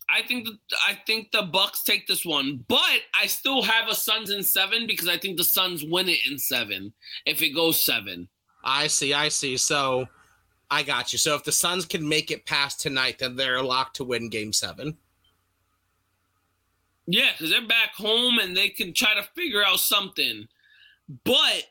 I 0.08 0.22
think 0.22 0.46
the, 0.46 0.58
I 0.86 0.98
think 1.06 1.32
the 1.32 1.42
Bucks 1.42 1.82
take 1.82 2.06
this 2.06 2.24
one, 2.24 2.64
but 2.68 3.00
I 3.18 3.26
still 3.26 3.62
have 3.62 3.88
a 3.88 3.94
Suns 3.94 4.30
in 4.30 4.42
seven 4.42 4.86
because 4.86 5.08
I 5.08 5.16
think 5.16 5.38
the 5.38 5.44
Suns 5.44 5.84
win 5.84 6.08
it 6.08 6.20
in 6.30 6.38
seven 6.38 6.92
if 7.26 7.42
it 7.42 7.50
goes 7.50 7.84
seven. 7.84 8.28
I 8.62 8.86
see, 8.86 9.12
I 9.14 9.28
see. 9.28 9.56
So 9.56 10.06
I 10.70 10.82
got 10.82 11.12
you. 11.12 11.18
So 11.18 11.34
if 11.34 11.44
the 11.44 11.52
Suns 11.52 11.84
can 11.84 12.08
make 12.08 12.30
it 12.30 12.46
past 12.46 12.80
tonight, 12.80 13.18
then 13.18 13.36
they're 13.36 13.62
locked 13.62 13.96
to 13.96 14.04
win 14.04 14.28
Game 14.28 14.52
Seven. 14.52 14.96
Yeah, 17.06 17.30
because 17.32 17.50
they're 17.50 17.66
back 17.66 17.94
home 17.94 18.38
and 18.38 18.56
they 18.56 18.68
can 18.68 18.94
try 18.94 19.14
to 19.14 19.22
figure 19.34 19.64
out 19.64 19.80
something, 19.80 20.46
but 21.24 21.64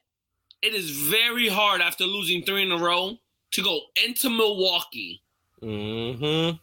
it 0.62 0.74
is 0.74 0.92
very 0.92 1.48
hard 1.48 1.82
after 1.82 2.06
losing 2.06 2.44
three 2.44 2.64
in 2.64 2.72
a 2.72 2.78
row 2.78 3.18
to 3.52 3.62
go 3.62 3.82
into 4.06 4.30
Milwaukee 4.30 5.22
mm-hmm. 5.62 6.58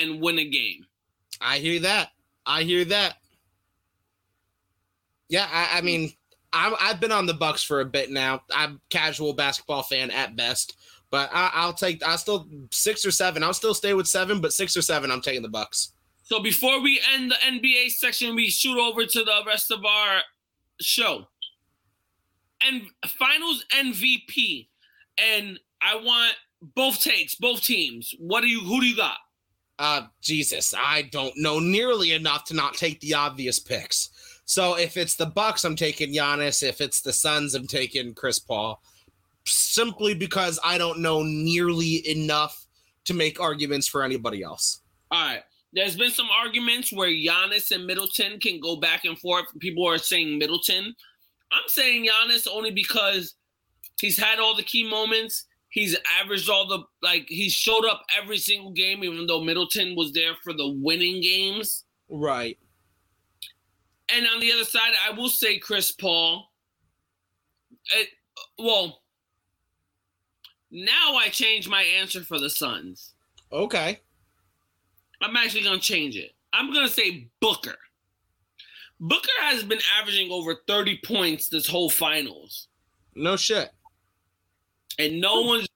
and 0.00 0.20
win 0.20 0.38
a 0.38 0.48
game. 0.48 0.86
I 1.40 1.58
hear 1.58 1.80
that. 1.80 2.10
I 2.46 2.62
hear 2.62 2.84
that. 2.86 3.16
Yeah, 5.28 5.48
I, 5.50 5.78
I 5.78 5.80
mean, 5.80 6.12
i 6.52 6.74
have 6.78 7.00
been 7.00 7.12
on 7.12 7.26
the 7.26 7.34
Bucks 7.34 7.62
for 7.62 7.80
a 7.80 7.84
bit 7.84 8.10
now. 8.10 8.42
I'm 8.54 8.80
casual 8.88 9.32
basketball 9.32 9.82
fan 9.82 10.10
at 10.10 10.36
best, 10.36 10.76
but 11.10 11.30
I, 11.32 11.66
will 11.66 11.72
take. 11.72 12.02
I'll 12.04 12.18
still 12.18 12.46
six 12.70 13.04
or 13.04 13.10
seven. 13.10 13.42
I'll 13.42 13.54
still 13.54 13.74
stay 13.74 13.94
with 13.94 14.06
seven, 14.06 14.40
but 14.40 14.52
six 14.52 14.76
or 14.76 14.82
seven, 14.82 15.10
I'm 15.10 15.20
taking 15.20 15.42
the 15.42 15.48
Bucks. 15.48 15.92
So 16.22 16.40
before 16.40 16.80
we 16.80 17.00
end 17.12 17.30
the 17.30 17.34
NBA 17.34 17.90
section, 17.90 18.34
we 18.34 18.48
shoot 18.48 18.78
over 18.78 19.04
to 19.04 19.24
the 19.24 19.42
rest 19.46 19.70
of 19.70 19.84
our 19.84 20.20
show. 20.80 21.26
And 22.66 22.82
finals 23.06 23.64
MVP, 23.70 24.68
and 25.18 25.58
I 25.82 25.96
want 25.96 26.34
both 26.74 27.00
takes, 27.00 27.34
both 27.34 27.62
teams. 27.62 28.14
What 28.18 28.40
do 28.40 28.48
you? 28.48 28.60
Who 28.60 28.80
do 28.80 28.86
you 28.86 28.96
got? 28.96 29.16
Uh, 29.78 30.02
Jesus, 30.22 30.72
I 30.76 31.02
don't 31.02 31.36
know 31.36 31.58
nearly 31.58 32.12
enough 32.12 32.44
to 32.44 32.54
not 32.54 32.74
take 32.74 33.00
the 33.00 33.14
obvious 33.14 33.58
picks. 33.58 34.10
So 34.44 34.76
if 34.76 34.96
it's 34.96 35.16
the 35.16 35.26
Bucks, 35.26 35.64
I'm 35.64 35.76
taking 35.76 36.14
Giannis. 36.14 36.62
If 36.62 36.80
it's 36.80 37.00
the 37.00 37.12
Suns, 37.12 37.54
I'm 37.54 37.66
taking 37.66 38.14
Chris 38.14 38.38
Paul. 38.38 38.80
Simply 39.46 40.14
because 40.14 40.58
I 40.64 40.78
don't 40.78 41.00
know 41.00 41.22
nearly 41.22 42.08
enough 42.08 42.66
to 43.06 43.14
make 43.14 43.40
arguments 43.40 43.88
for 43.88 44.02
anybody 44.02 44.42
else. 44.42 44.80
All 45.10 45.22
right. 45.22 45.42
There's 45.72 45.96
been 45.96 46.10
some 46.10 46.28
arguments 46.30 46.92
where 46.92 47.08
Giannis 47.08 47.72
and 47.72 47.84
Middleton 47.84 48.38
can 48.38 48.60
go 48.60 48.76
back 48.76 49.04
and 49.04 49.18
forth. 49.18 49.46
People 49.58 49.88
are 49.88 49.98
saying 49.98 50.38
Middleton. 50.38 50.94
I'm 51.54 51.68
saying 51.68 52.06
Giannis 52.06 52.46
only 52.50 52.70
because 52.70 53.36
he's 54.00 54.18
had 54.18 54.38
all 54.38 54.56
the 54.56 54.62
key 54.62 54.88
moments. 54.88 55.46
He's 55.68 55.96
averaged 56.20 56.48
all 56.48 56.66
the 56.66 56.84
like 57.02 57.26
he 57.28 57.48
showed 57.48 57.84
up 57.84 58.04
every 58.16 58.38
single 58.38 58.70
game, 58.70 59.02
even 59.04 59.26
though 59.26 59.42
Middleton 59.42 59.96
was 59.96 60.12
there 60.12 60.34
for 60.42 60.52
the 60.52 60.68
winning 60.68 61.20
games. 61.20 61.84
Right. 62.08 62.58
And 64.14 64.26
on 64.26 64.40
the 64.40 64.52
other 64.52 64.64
side, 64.64 64.92
I 65.08 65.12
will 65.12 65.28
say 65.28 65.58
Chris 65.58 65.90
Paul. 65.90 66.50
It, 67.92 68.08
well, 68.58 69.02
now 70.70 71.16
I 71.16 71.28
change 71.28 71.68
my 71.68 71.82
answer 71.82 72.22
for 72.22 72.38
the 72.38 72.50
Suns. 72.50 73.14
Okay. 73.52 74.00
I'm 75.22 75.36
actually 75.36 75.62
gonna 75.62 75.78
change 75.78 76.16
it. 76.16 76.32
I'm 76.52 76.72
gonna 76.72 76.88
say 76.88 77.28
Booker. 77.40 77.76
Booker 79.00 79.28
has 79.40 79.62
been 79.62 79.80
averaging 80.00 80.30
over 80.30 80.56
30 80.66 81.00
points 81.04 81.48
this 81.48 81.66
whole 81.66 81.90
finals. 81.90 82.68
No 83.14 83.36
shit 83.36 83.70
and 84.98 85.20
no 85.20 85.42
one's 85.42 85.68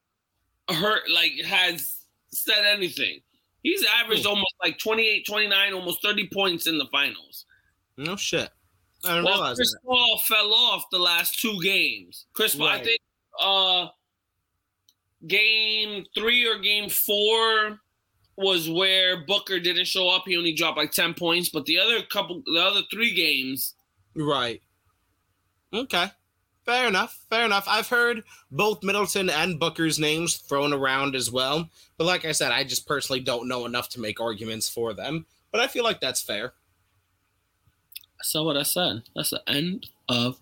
hurt 0.71 1.03
like 1.13 1.33
has 1.45 2.03
said 2.31 2.65
anything. 2.65 3.21
He's 3.63 3.85
averaged 3.85 4.27
Ooh. 4.27 4.31
almost 4.31 4.55
like 4.63 4.79
28, 4.79 5.27
29, 5.27 5.73
almost 5.73 6.03
30 6.03 6.29
points 6.33 6.67
in 6.67 6.79
the 6.79 6.87
finals. 6.87 7.47
No 7.97 8.17
shit. 8.17 8.51
I 9.05 9.17
don't 9.17 9.25
well, 9.25 9.35
realize 9.35 9.57
Chris 9.57 9.73
that. 9.73 9.81
Paul 9.85 10.19
fell 10.27 10.53
off 10.53 10.85
the 10.91 10.99
last 10.99 11.41
two 11.41 11.61
games. 11.63 12.27
Chris 12.33 12.55
Paul, 12.55 12.67
right. 12.67 12.81
I 12.81 12.85
think 12.85 13.01
uh 13.41 13.87
game 15.27 16.05
three 16.15 16.47
or 16.47 16.59
game 16.59 16.89
four 16.89 17.81
was 18.39 18.71
where 18.71 19.25
Booker 19.27 19.59
didn't 19.59 19.87
show 19.87 20.09
up. 20.09 20.23
He 20.27 20.37
only 20.37 20.53
dropped 20.53 20.79
like 20.79 20.93
10 20.93 21.15
points, 21.15 21.49
but 21.49 21.67
the 21.67 21.79
other 21.79 22.03
couple 22.03 22.43
the 22.47 22.61
other 22.61 22.83
three 22.91 23.15
games. 23.15 23.75
Right. 24.15 24.63
Okay. 25.75 26.07
Fair 26.65 26.87
enough. 26.87 27.19
Fair 27.31 27.47
enough. 27.47 27.65
I've 27.67 27.89
heard 27.89 28.25
both 28.51 28.83
Middleton 28.83 29.31
and 29.31 29.59
Booker's 29.59 29.99
names 29.99 30.37
thrown 30.37 30.73
around 30.73 31.17
as 31.17 31.31
well. 31.31 31.69
But 31.97 32.05
like 32.05 32.25
I 32.25 32.33
said, 32.33 32.53
I 32.53 32.63
just 32.63 32.87
personally 32.87 33.21
don't 33.21 33.49
know 33.49 33.67
enough 33.67 33.89
to 33.91 34.01
make 34.01 34.21
arguments 34.21 34.69
for 34.69 34.93
them. 34.93 35.27
But 35.51 35.61
I 35.61 35.67
feel 35.67 35.83
like 35.83 36.01
that's 36.01 36.23
fair. 36.23 36.53
So 38.23 38.45
what 38.45 38.57
I 38.57 38.65
said. 38.65 39.03
That's 39.17 39.31
the 39.31 39.43
end 39.49 39.89
of 40.09 40.39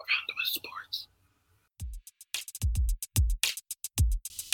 Around 0.00 0.26
the 0.28 0.34
Sports. 0.44 0.75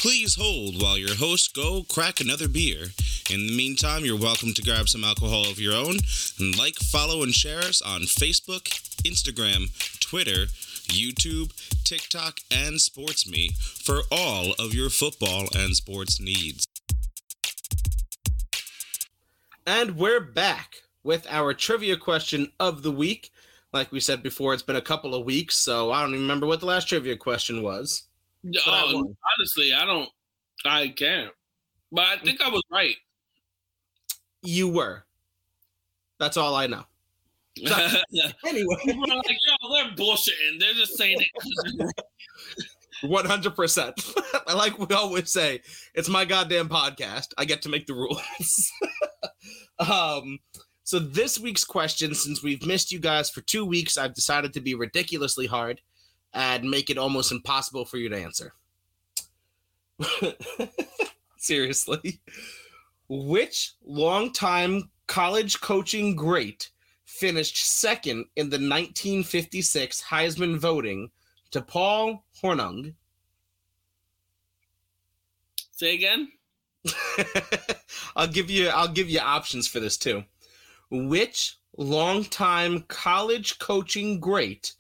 Please 0.03 0.35
hold 0.35 0.83
while 0.83 0.99
your 0.99 1.15
hosts 1.15 1.47
go 1.47 1.85
crack 1.89 2.21
another 2.21 2.49
beer. 2.49 2.87
In 3.31 3.47
the 3.47 3.57
meantime, 3.57 4.05
you're 4.05 4.19
welcome 4.19 4.53
to 4.53 4.61
grab 4.61 4.89
some 4.89 5.05
alcohol 5.05 5.49
of 5.49 5.61
your 5.61 5.75
own 5.75 5.99
and 6.41 6.59
like, 6.59 6.75
follow, 6.75 7.23
and 7.23 7.33
share 7.33 7.61
us 7.61 7.81
on 7.81 8.01
Facebook, 8.01 8.65
Instagram, 9.05 9.71
Twitter, 10.01 10.47
YouTube, 10.89 11.53
TikTok, 11.85 12.41
and 12.51 12.79
SportsMe 12.79 13.57
for 13.57 14.01
all 14.11 14.55
of 14.59 14.75
your 14.75 14.91
football 14.91 15.47
and 15.55 15.77
sports 15.77 16.21
needs. 16.21 16.67
And 19.65 19.97
we're 19.97 20.19
back 20.19 20.83
with 21.05 21.29
our 21.31 21.55
trivia 21.55 21.97
question 21.97 22.51
of 22.59 22.83
the 22.83 22.91
week. 22.91 23.31
Like 23.73 23.93
we 23.93 24.01
said 24.01 24.21
before, 24.21 24.53
it's 24.53 24.65
been 24.65 24.75
a 24.75 24.81
couple 24.81 25.15
of 25.15 25.25
weeks, 25.25 25.55
so 25.55 25.93
I 25.93 26.01
don't 26.01 26.11
even 26.11 26.23
remember 26.23 26.49
what 26.49 26.59
the 26.59 26.67
last 26.67 26.89
trivia 26.89 27.17
question 27.17 27.63
was. 27.63 28.09
Oh, 28.67 29.15
honestly, 29.39 29.73
I 29.73 29.85
don't. 29.85 30.09
I 30.65 30.89
can't. 30.89 31.31
But 31.91 32.07
I 32.07 32.17
think 32.19 32.41
I 32.41 32.49
was 32.49 32.63
right. 32.71 32.97
You 34.43 34.69
were. 34.69 35.05
That's 36.19 36.37
all 36.37 36.55
I 36.55 36.67
know. 36.67 36.85
So, 37.65 37.75
anyway, 38.47 38.77
people 38.85 39.11
are 39.13 39.17
like, 39.17 39.39
"Yo, 39.47 39.73
they're 39.73 39.93
bullshitting. 39.93 40.59
They're 40.59 40.75
just 40.75 40.97
saying 40.97 41.19
it." 41.21 41.95
One 43.03 43.25
hundred 43.25 43.57
percent. 43.57 43.95
I 44.47 44.55
like 44.55 44.79
we 44.79 44.95
always 44.95 45.33
say, 45.33 45.61
it's 45.95 46.09
my 46.09 46.25
goddamn 46.25 46.69
podcast. 46.69 47.29
I 47.37 47.45
get 47.45 47.63
to 47.63 47.69
make 47.69 47.87
the 47.87 47.95
rules. 47.95 48.73
um, 49.81 50.39
so 50.85 51.01
this 51.01 51.39
week's 51.39 51.65
question, 51.65 52.15
since 52.15 52.43
we've 52.43 52.65
missed 52.65 52.93
you 52.93 53.01
guys 53.01 53.29
for 53.29 53.41
two 53.41 53.65
weeks, 53.65 53.99
I've 53.99 54.15
decided 54.15 54.53
to 54.55 54.61
be 54.61 54.75
ridiculously 54.75 55.47
hard 55.47 55.81
and 56.35 56.69
make 56.69 56.91
it 56.91 56.99
almost 56.99 57.33
impossible 57.33 57.85
for 57.85 57.99
you 57.99 58.09
to 58.09 58.17
answer. 58.17 58.55
Seriously, 61.37 62.21
which 63.09 63.75
longtime 63.85 64.91
college 65.07 65.61
coaching 65.61 66.17
great 66.17 66.71
finished 67.05 67.57
second 67.57 68.25
in 68.37 68.49
the 68.49 68.57
1956 68.57 70.03
Heisman 70.03 70.59
voting 70.59 71.11
to 71.51 71.61
Paul 71.61 72.25
Hornung. 72.43 72.95
Say 75.73 75.95
again. 75.95 76.29
I'll 78.17 78.27
give 78.27 78.51
you 78.51 78.69
I'll 78.69 78.89
give 78.89 79.09
you 79.09 79.21
options 79.21 79.69
for 79.69 79.79
this 79.79 79.97
too. 79.97 80.25
Which 80.91 81.59
longtime 81.77 82.85
college 82.89 83.59
coaching 83.59 84.19
great 84.19 84.75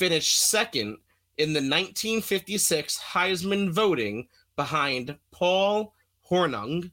finished 0.00 0.48
second 0.48 0.96
in 1.36 1.52
the 1.52 1.60
1956 1.60 2.98
Heisman 2.98 3.70
voting 3.70 4.26
behind 4.56 5.14
Paul 5.30 5.92
Hornung? 6.28 6.90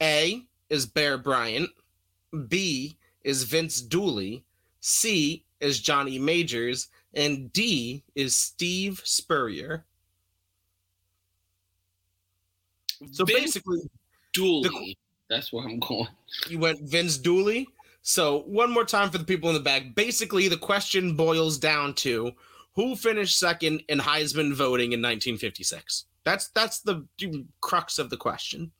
A 0.00 0.44
is 0.70 0.86
Bear 0.86 1.18
Bryant. 1.18 1.68
B 2.46 2.96
is 3.24 3.42
Vince 3.42 3.80
Dooley. 3.80 4.44
C 4.78 5.44
is 5.60 5.80
Johnny 5.80 6.20
Majors. 6.20 6.86
And 7.14 7.52
D 7.52 8.04
is 8.14 8.36
Steve 8.36 9.02
Spurrier. 9.02 9.84
So 13.10 13.24
Vince 13.24 13.40
basically, 13.40 13.90
Dooley. 14.32 14.96
That's 15.28 15.52
where 15.52 15.66
I'm 15.66 15.80
going. 15.80 16.06
you 16.48 16.60
went 16.60 16.80
Vince 16.82 17.18
Dooley. 17.18 17.66
So 18.02 18.40
one 18.40 18.72
more 18.72 18.84
time 18.84 19.10
for 19.10 19.18
the 19.18 19.24
people 19.24 19.48
in 19.48 19.54
the 19.54 19.60
back. 19.60 19.94
Basically, 19.94 20.48
the 20.48 20.56
question 20.56 21.14
boils 21.14 21.56
down 21.58 21.94
to 21.94 22.32
who 22.74 22.96
finished 22.96 23.38
second 23.38 23.82
in 23.88 24.00
Heisman 24.00 24.52
voting 24.54 24.92
in 24.92 25.00
1956. 25.00 26.06
That's 26.24 26.48
that's 26.48 26.80
the 26.80 27.06
crux 27.60 27.98
of 27.98 28.10
the 28.10 28.16
question. 28.16 28.72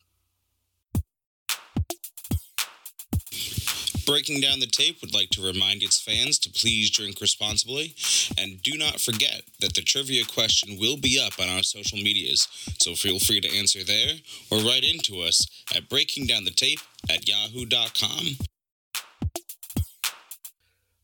Breaking 4.05 4.41
Down 4.41 4.59
the 4.59 4.67
Tape 4.67 5.01
would 5.01 5.15
like 5.15 5.31
to 5.31 5.47
remind 5.47 5.83
its 5.83 6.01
fans 6.01 6.39
to 6.41 6.51
please 6.51 6.91
drink 6.91 7.21
responsibly 7.21 7.95
and 8.37 8.61
do 8.61 8.77
not 8.77 9.01
forget 9.01 9.43
that 9.61 9.75
the 9.75 9.81
trivia 9.81 10.25
question 10.25 10.77
will 10.79 10.97
be 10.97 11.21
up 11.25 11.39
on 11.39 11.49
our 11.49 11.63
social 11.63 11.99
medias, 11.99 12.49
so 12.81 12.95
feel 12.95 13.21
free 13.21 13.41
to 13.41 13.57
answer 13.57 13.85
there 13.85 14.15
or 14.51 14.59
write 14.59 14.83
into 14.85 15.21
us 15.21 15.47
at 15.75 15.89
breakingdownthetape 15.89 16.83
at 17.11 17.29
yahoo.com. 17.29 18.37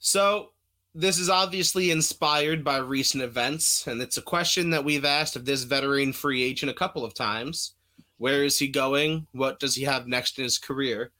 So 0.08 0.52
this 0.94 1.18
is 1.18 1.28
obviously 1.28 1.90
inspired 1.90 2.64
by 2.64 2.78
recent 2.78 3.22
events, 3.22 3.86
and 3.86 4.00
it's 4.00 4.16
a 4.16 4.22
question 4.22 4.70
that 4.70 4.82
we've 4.82 5.04
asked 5.04 5.36
of 5.36 5.44
this 5.44 5.64
veteran 5.64 6.14
free 6.14 6.42
agent 6.42 6.70
a 6.70 6.74
couple 6.74 7.04
of 7.04 7.12
times. 7.12 7.74
Where 8.16 8.42
is 8.42 8.58
he 8.58 8.68
going? 8.68 9.26
What 9.32 9.60
does 9.60 9.74
he 9.74 9.84
have 9.84 10.06
next 10.06 10.38
in 10.38 10.44
his 10.44 10.56
career? 10.56 11.10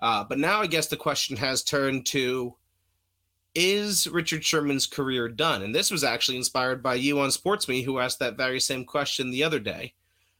Uh, 0.00 0.24
but 0.24 0.40
now 0.40 0.60
I 0.60 0.66
guess 0.66 0.88
the 0.88 0.96
question 0.96 1.36
has 1.36 1.62
turned 1.62 2.06
to 2.06 2.56
is 3.54 4.08
Richard 4.08 4.44
Sherman's 4.44 4.88
career 4.88 5.28
done? 5.28 5.62
And 5.62 5.72
this 5.72 5.92
was 5.92 6.02
actually 6.02 6.38
inspired 6.38 6.82
by 6.82 6.96
you 6.96 7.20
on 7.20 7.28
SportsMe, 7.28 7.84
who 7.84 8.00
asked 8.00 8.18
that 8.18 8.36
very 8.36 8.58
same 8.58 8.84
question 8.84 9.30
the 9.30 9.44
other 9.44 9.60
day. 9.60 9.94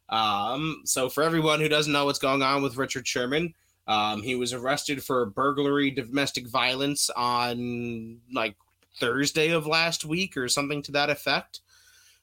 Um, 0.09 0.83
so, 0.85 1.09
for 1.09 1.23
everyone 1.23 1.61
who 1.61 1.69
doesn't 1.69 1.93
know 1.93 2.07
what's 2.07 2.19
going 2.19 2.43
on 2.43 2.61
with 2.61 2.77
Richard 2.77 3.07
Sherman, 3.07 3.55
um, 3.87 4.23
he 4.23 4.35
was 4.35 4.53
arrested 4.53 5.03
for 5.03 5.27
burglary, 5.27 5.91
domestic 5.91 6.49
violence 6.49 7.11
on 7.11 8.21
like 8.33 8.57
Thursday 8.99 9.51
of 9.51 9.67
last 9.67 10.05
week 10.05 10.37
or 10.37 10.49
something 10.49 10.83
to 10.83 10.93
that 10.93 11.11
effect. 11.11 11.61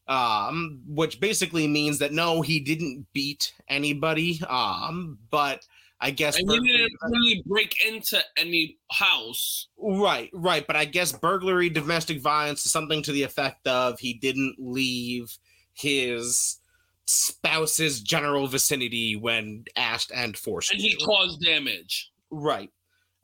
Um, 0.08 0.82
which 0.88 1.21
basically 1.21 1.67
means 1.67 2.00
that 2.00 2.12
no, 2.12 2.41
he 2.41 2.60
didn't 2.60 3.06
beat 3.13 3.54
anybody. 3.69 4.41
Um, 4.50 5.19
but 5.30 5.65
I 6.02 6.10
guess 6.10 6.38
And 6.38 6.52
he 6.52 6.60
didn't 6.60 6.97
really 7.04 7.43
break 7.45 7.76
into 7.86 8.19
any 8.36 8.78
house. 8.91 9.67
Right, 9.78 10.32
right. 10.34 10.65
But 10.65 10.76
I 10.76 10.86
guess 10.86 11.12
burglary, 11.12 11.69
domestic 11.69 12.19
violence 12.19 12.65
is 12.65 12.71
something 12.71 13.04
to 13.04 13.12
the 13.12 13.24
effect 13.24 13.67
of 13.67 14.00
he 14.00 14.15
didn't 14.15 14.56
leave 14.58 15.38
his 15.74 16.58
spouse's 17.12 18.00
general 18.02 18.47
vicinity 18.47 19.15
when 19.15 19.65
asked 19.76 20.12
and 20.15 20.38
forced. 20.38 20.71
And 20.71 20.82
he 20.82 20.95
to. 20.95 21.06
caused 21.06 21.41
damage. 21.41 22.12
Right. 22.30 22.69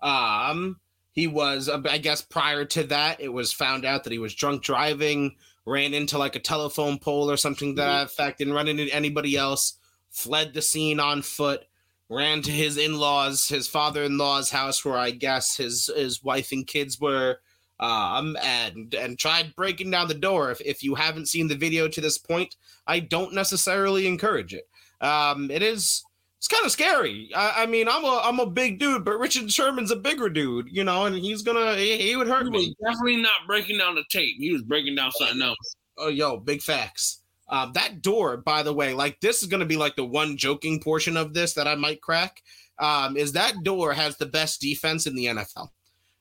Um, 0.02 0.80
he 1.14 1.28
was, 1.28 1.70
uh, 1.70 1.82
I 1.90 1.98
guess, 1.98 2.22
prior 2.22 2.66
to 2.66 2.84
that, 2.84 3.22
it 3.22 3.30
was 3.30 3.54
found 3.54 3.86
out 3.86 4.04
that 4.04 4.12
he 4.12 4.20
was 4.20 4.36
drunk 4.36 4.62
driving, 4.62 5.38
ran 5.66 5.94
into 5.94 6.18
like 6.18 6.36
a 6.36 6.40
telephone 6.40 7.00
pole 7.00 7.32
or 7.32 7.38
something 7.38 7.76
that 7.76 8.08
effect, 8.08 8.40
didn't 8.40 8.54
run 8.54 8.68
into 8.68 8.94
anybody 8.94 9.38
else, 9.38 9.80
fled 10.10 10.54
the 10.54 10.62
scene 10.62 11.00
on 11.00 11.22
foot, 11.22 11.66
ran 12.10 12.42
to 12.42 12.52
his 12.52 12.78
in-laws, 12.78 13.48
his 13.48 13.68
father-in-law's 13.68 14.52
house, 14.52 14.84
where 14.84 14.98
I 14.98 15.12
guess 15.12 15.56
his 15.58 15.90
his 15.96 16.24
wife 16.24 16.52
and 16.52 16.68
kids 16.68 17.00
were, 17.00 17.40
um, 17.80 18.38
and 18.44 18.94
and 18.94 19.20
tried 19.20 19.56
breaking 19.56 19.92
down 19.92 20.08
the 20.08 20.14
door. 20.14 20.52
If 20.52 20.62
if 20.62 20.84
you 20.84 20.96
haven't 20.96 21.28
seen 21.28 21.48
the 21.48 21.56
video 21.56 21.88
to 21.88 22.02
this 22.02 22.18
point, 22.18 22.56
I 22.88 23.00
don't 23.00 23.34
necessarily 23.34 24.08
encourage 24.08 24.54
it. 24.54 24.68
Um, 25.02 25.52
it 25.52 25.62
is 25.62 26.04
it's 26.38 26.48
kind 26.48 26.66
of 26.66 26.72
scary. 26.72 27.30
I, 27.36 27.64
I 27.64 27.66
mean, 27.66 27.88
I'm 27.88 28.04
a 28.04 28.22
I'm 28.24 28.40
a 28.40 28.46
big 28.46 28.80
dude, 28.80 29.04
but 29.04 29.18
Richard 29.20 29.52
Sherman's 29.52 29.92
a 29.92 29.96
bigger 29.96 30.30
dude, 30.30 30.68
you 30.72 30.84
know, 30.84 31.06
and 31.06 31.16
he's 31.16 31.42
gonna 31.42 31.76
he, 31.76 31.98
he 31.98 32.16
would 32.16 32.28
hurt 32.28 32.46
He 32.46 32.52
me. 32.52 32.76
definitely 32.84 33.18
not 33.18 33.48
breaking 33.48 33.80
down 33.80 33.96
the 33.96 34.04
tape. 34.10 34.36
He 34.38 34.52
was 34.52 34.62
breaking 34.62 34.96
down 34.96 35.12
something 35.14 35.42
else. 35.42 35.58
Oh, 35.98 36.10
yo, 36.10 36.38
big 36.38 36.62
facts. 36.62 37.22
Uh, 37.50 37.72
that 37.72 38.02
door, 38.02 38.38
by 38.38 38.62
the 38.62 38.74
way, 38.74 38.94
like 38.94 39.20
this 39.20 39.42
is 39.42 39.48
gonna 39.50 39.66
be 39.66 39.78
like 39.78 39.96
the 39.96 40.06
one 40.06 40.38
joking 40.38 40.80
portion 40.80 41.18
of 41.18 41.34
this 41.34 41.54
that 41.54 41.68
I 41.68 41.76
might 41.76 42.02
crack. 42.02 42.44
Um, 42.80 43.18
is 43.18 43.32
that 43.32 43.64
door 43.64 43.94
has 43.94 44.18
the 44.18 44.28
best 44.28 44.62
defense 44.62 45.08
in 45.08 45.16
the 45.16 45.26
NFL? 45.26 45.70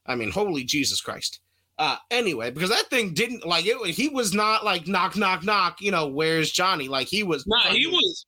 I 0.07 0.15
mean, 0.15 0.31
holy 0.31 0.65
Jesus 0.65 1.01
Christ. 1.03 1.41
Uh, 1.79 1.97
anyway, 2.11 2.51
because 2.51 2.71
that 2.71 2.89
thing 2.89 3.13
didn't 3.13 3.47
like 3.47 3.67
it. 3.67 3.77
He 3.91 4.09
was 4.09 4.33
not 4.33 4.65
like 4.65 4.87
knock, 4.87 5.17
knock, 5.17 5.45
knock. 5.45 5.81
You 5.81 5.91
know, 5.91 6.07
where's 6.07 6.51
Johnny? 6.51 6.89
Like 6.89 7.07
he 7.07 7.23
was. 7.23 7.47
Nah, 7.47 7.59
he 7.69 7.87
was 7.87 8.25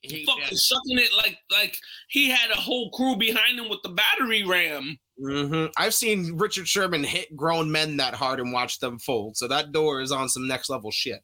He, 0.00 0.24
fucking 0.24 0.56
sucking 0.56 0.98
it 0.98 1.10
like 1.18 1.36
like 1.50 1.78
he 2.08 2.30
had 2.30 2.50
a 2.50 2.56
whole 2.60 2.90
crew 2.90 3.16
behind 3.16 3.58
him 3.58 3.68
with 3.68 3.80
the 3.82 3.90
battery 3.90 4.42
ram. 4.42 4.98
Mhm. 5.22 5.70
I've 5.76 5.94
seen 5.94 6.36
Richard 6.38 6.66
Sherman 6.66 7.04
hit 7.04 7.36
grown 7.36 7.70
men 7.70 7.98
that 7.98 8.14
hard 8.14 8.40
and 8.40 8.52
watch 8.52 8.78
them 8.80 8.98
fold. 8.98 9.36
So 9.36 9.46
that 9.48 9.72
door 9.72 10.00
is 10.00 10.10
on 10.10 10.28
some 10.28 10.48
next 10.48 10.70
level 10.70 10.90
shit. 10.90 11.22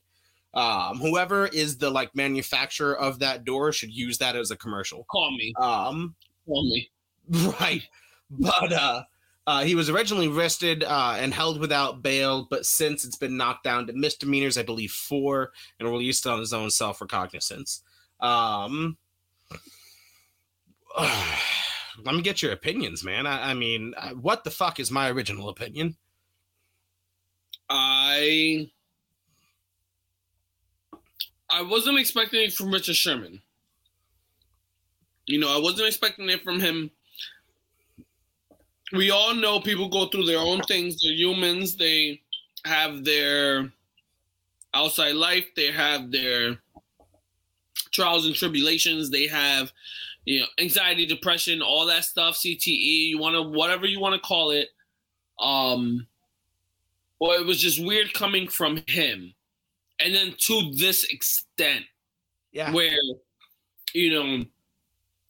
Um, 0.53 0.99
whoever 0.99 1.47
is 1.47 1.79
the 1.79 1.91
like 1.91 2.15
manufacturer 2.15 2.97
of 2.99 3.21
that 3.21 3.45
door 3.45 3.73
should 3.73 3.91
use 3.93 4.19
that 4.19 4.37
as 4.37 4.51
a 4.51 4.57
commercial. 4.57 5.05
Call 5.11 5.31
me, 5.31 5.55
Um, 5.59 6.15
call 6.47 6.65
me. 6.65 6.91
right. 7.61 7.83
But 8.31 8.73
uh, 8.73 9.03
uh, 9.51 9.65
he 9.65 9.75
was 9.75 9.91
originally 9.91 10.29
arrested 10.29 10.85
uh, 10.85 11.17
and 11.19 11.35
held 11.35 11.59
without 11.59 12.03
bail, 12.03 12.47
but 12.49 12.65
since 12.65 13.05
it's 13.05 13.17
been 13.17 13.37
knocked 13.37 13.65
down 13.65 13.85
to 13.85 13.93
misdemeanors, 13.93 14.57
I 14.57 14.63
believe 14.63 14.93
four, 14.93 15.51
and 15.81 15.91
released 15.91 16.25
on 16.25 16.39
his 16.39 16.53
own 16.53 16.71
self 16.71 17.01
recognizance. 17.01 17.83
Um, 18.21 18.97
let 21.01 22.15
me 22.15 22.23
get 22.23 22.43
your 22.43 22.53
opinions, 22.53 23.03
man. 23.03 23.27
I, 23.27 23.51
I 23.51 23.55
mean, 23.55 23.93
uh, 23.97 24.11
what 24.11 24.45
the 24.45 24.53
fuck 24.53 24.79
is 24.79 24.93
my 24.93 25.11
original 25.11 25.49
opinion? 25.49 25.97
I 27.69 28.71
I 31.51 31.63
wasn't 31.63 31.99
expecting 31.99 32.45
it 32.45 32.53
from 32.53 32.71
Richard 32.71 32.95
Sherman. 32.95 33.43
You 35.27 35.41
know, 35.41 35.53
I 35.53 35.59
wasn't 35.59 35.89
expecting 35.89 36.29
it 36.29 36.45
from 36.45 36.61
him. 36.61 36.93
We 38.93 39.11
all 39.11 39.35
know 39.35 39.61
people 39.61 39.89
go 39.89 40.07
through 40.07 40.25
their 40.27 40.39
own 40.39 40.63
things. 40.63 41.01
They're 41.01 41.13
humans. 41.13 41.77
They 41.77 42.21
have 42.65 43.05
their 43.05 43.71
outside 44.75 45.15
life. 45.15 45.47
They 45.55 45.71
have 45.71 46.11
their 46.11 46.59
trials 47.93 48.27
and 48.27 48.35
tribulations. 48.35 49.11
They 49.11 49.27
have, 49.29 49.73
you 50.25 50.41
know, 50.41 50.47
anxiety, 50.59 51.07
depression, 51.07 51.63
all 51.63 51.87
that 51.87 52.05
stuff. 52.05 52.35
CTE. 52.37 53.09
You 53.09 53.19
want 53.19 53.35
to 53.37 53.43
whatever 53.43 53.87
you 53.87 54.01
want 54.01 54.15
to 54.15 54.21
call 54.27 54.51
it. 54.51 54.69
Um, 55.39 56.07
well, 57.21 57.39
it 57.39 57.47
was 57.47 57.61
just 57.61 57.85
weird 57.85 58.13
coming 58.13 58.49
from 58.49 58.83
him, 58.87 59.35
and 59.99 60.15
then 60.15 60.35
to 60.39 60.73
this 60.75 61.05
extent 61.05 61.85
Yeah. 62.53 62.73
where 62.73 62.97
you 63.95 64.11
know 64.13 64.45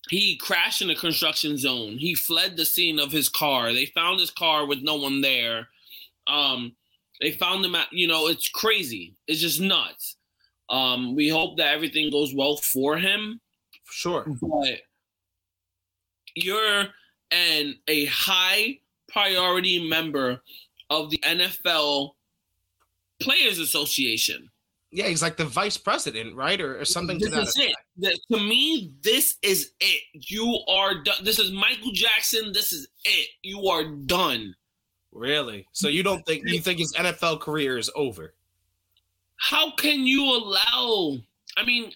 he 0.09 0.37
crashed 0.37 0.83
in 0.83 0.91
a 0.91 0.95
construction 0.95 1.59
zone. 1.59 1.99
He 1.99 2.15
fled 2.15 2.57
the 2.57 2.65
scene 2.65 2.99
of 2.99 3.13
his 3.13 3.29
car. 3.29 3.73
They 3.73 3.87
found 3.87 4.21
his 4.21 4.31
car 4.31 4.67
with 4.67 4.81
no 4.83 4.97
one 4.97 5.21
there. 5.21 5.69
Um 6.27 6.75
they 7.21 7.33
found 7.33 7.65
him 7.65 7.75
at 7.75 7.93
you 7.93 8.09
know 8.09 8.29
it's 8.29 8.49
crazy. 8.49 9.15
It's 9.27 9.41
just 9.41 9.61
nuts. 9.61 10.17
Um 10.69 11.15
we 11.15 11.29
hope 11.29 11.57
that 11.59 11.75
everything 11.75 12.11
goes 12.11 12.35
well 12.35 12.57
for 12.57 12.97
him. 12.97 13.41
Sure. 13.91 14.25
but 14.41 14.81
you're 16.35 16.87
an 17.31 17.77
a 17.89 18.07
high 18.07 18.79
priority 19.09 19.89
member 19.89 20.43
of 20.89 21.11
the 21.11 21.19
NFL 21.19 22.13
Players 23.21 23.59
Association. 23.59 24.51
Yeah, 24.93 25.07
he's 25.07 25.23
like 25.23 25.37
the 25.37 25.45
vice 25.45 25.77
president, 25.77 26.35
right? 26.35 26.61
Or, 26.61 26.81
or 26.81 26.85
something 26.85 27.19
to 27.21 27.27
this 27.27 27.55
that 27.55 27.63
is 27.63 27.71
it. 27.71 27.77
To 28.03 28.39
me, 28.39 28.93
this 29.03 29.37
is 29.43 29.73
it. 29.81 30.03
You 30.13 30.59
are 30.69 31.03
done. 31.03 31.25
This 31.25 31.39
is 31.39 31.53
Michael 31.53 31.93
Jackson. 31.93 32.53
This 32.53 32.73
is 32.73 32.89
it. 33.05 33.29
You 33.43 33.67
are 33.69 33.85
done. 33.85 34.55
Really? 35.13 35.67
So 35.73 35.89
you 35.89 36.03
don't 36.03 36.25
think 36.25 36.45
you 36.47 36.61
think 36.61 36.79
his 36.79 36.93
NFL 36.95 37.41
career 37.41 37.79
is 37.79 37.91
over? 37.95 38.35
How 39.37 39.73
can 39.73 40.07
you 40.07 40.25
allow? 40.25 41.19
I 41.57 41.65
mean, 41.65 41.93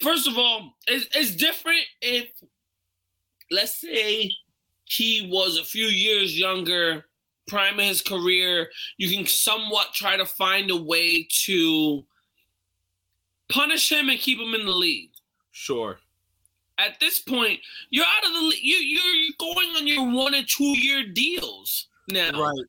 first 0.00 0.26
of 0.26 0.36
all, 0.36 0.74
it's, 0.86 1.06
it's 1.14 1.34
different 1.36 1.82
if, 2.00 2.28
let's 3.50 3.80
say, 3.80 4.32
he 4.84 5.28
was 5.30 5.56
a 5.56 5.64
few 5.64 5.86
years 5.86 6.38
younger, 6.38 7.04
prime 7.46 7.78
of 7.78 7.84
his 7.84 8.02
career. 8.02 8.68
You 8.96 9.14
can 9.16 9.26
somewhat 9.26 9.92
try 9.94 10.16
to 10.16 10.26
find 10.26 10.70
a 10.70 10.76
way 10.76 11.28
to 11.44 12.04
punish 13.50 13.92
him 13.92 14.08
and 14.08 14.18
keep 14.18 14.38
him 14.38 14.54
in 14.54 14.66
the 14.66 14.72
league. 14.72 15.09
Sure. 15.60 15.98
At 16.78 16.98
this 17.00 17.18
point, 17.18 17.60
you're 17.90 18.06
out 18.06 18.24
of 18.24 18.32
the 18.32 18.56
you 18.62 18.76
you're 18.76 19.34
going 19.38 19.68
on 19.76 19.86
your 19.86 20.10
one 20.10 20.34
or 20.34 20.42
two 20.42 20.78
year 20.78 21.04
deals 21.12 21.88
now. 22.08 22.30
Right. 22.40 22.64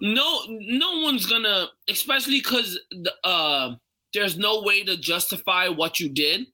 No, 0.00 0.42
no 0.48 1.00
one's 1.00 1.26
gonna, 1.26 1.66
especially 1.88 2.38
because 2.38 2.78
the 2.92 3.12
uh, 3.24 3.74
there's 4.14 4.38
no 4.38 4.62
way 4.62 4.84
to 4.84 4.96
justify 4.96 5.66
what 5.66 5.98
you 5.98 6.08
did. 6.08 6.46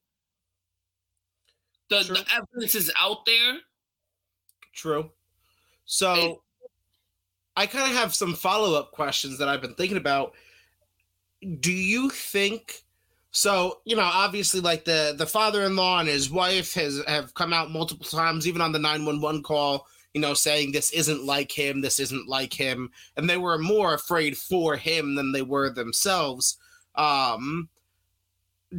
The, 1.91 2.05
the 2.05 2.25
evidence 2.35 2.75
is 2.75 2.91
out 2.99 3.27
there. 3.27 3.59
True. 4.75 5.11
So. 5.85 6.43
I 7.59 7.65
kind 7.65 7.91
of 7.91 7.97
have 7.97 8.15
some 8.15 8.35
follow 8.35 8.79
up 8.79 8.93
questions 8.93 9.39
that 9.39 9.49
I've 9.49 9.62
been 9.62 9.75
thinking 9.77 9.97
about. 9.97 10.35
Do 11.61 11.73
you 11.73 12.11
think 12.11 12.85
so? 13.37 13.81
You 13.85 13.96
know, 13.96 14.03
obviously, 14.03 14.61
like 14.61 14.85
the 14.85 15.14
the 15.16 15.27
father 15.27 15.62
in 15.62 15.77
law 15.77 15.99
and 15.99 16.09
his 16.09 16.31
wife 16.31 16.75
has 16.75 17.03
have 17.07 17.35
come 17.35 17.53
out 17.53 17.70
multiple 17.70 18.07
times, 18.07 18.46
even 18.46 18.62
on 18.62 18.72
the 18.72 18.79
nine 18.79 19.05
one 19.05 19.20
one 19.20 19.42
call. 19.42 19.87
You 20.14 20.22
know, 20.22 20.33
saying 20.33 20.72
this 20.72 20.90
isn't 20.92 21.27
like 21.27 21.53
him, 21.53 21.83
this 21.83 22.01
isn't 22.01 22.27
like 22.27 22.55
him, 22.55 22.90
and 23.16 23.29
they 23.29 23.37
were 23.37 23.59
more 23.59 23.92
afraid 23.92 24.38
for 24.38 24.77
him 24.77 25.14
than 25.14 25.33
they 25.33 25.42
were 25.42 25.68
themselves. 25.68 26.57
Um, 26.94 27.68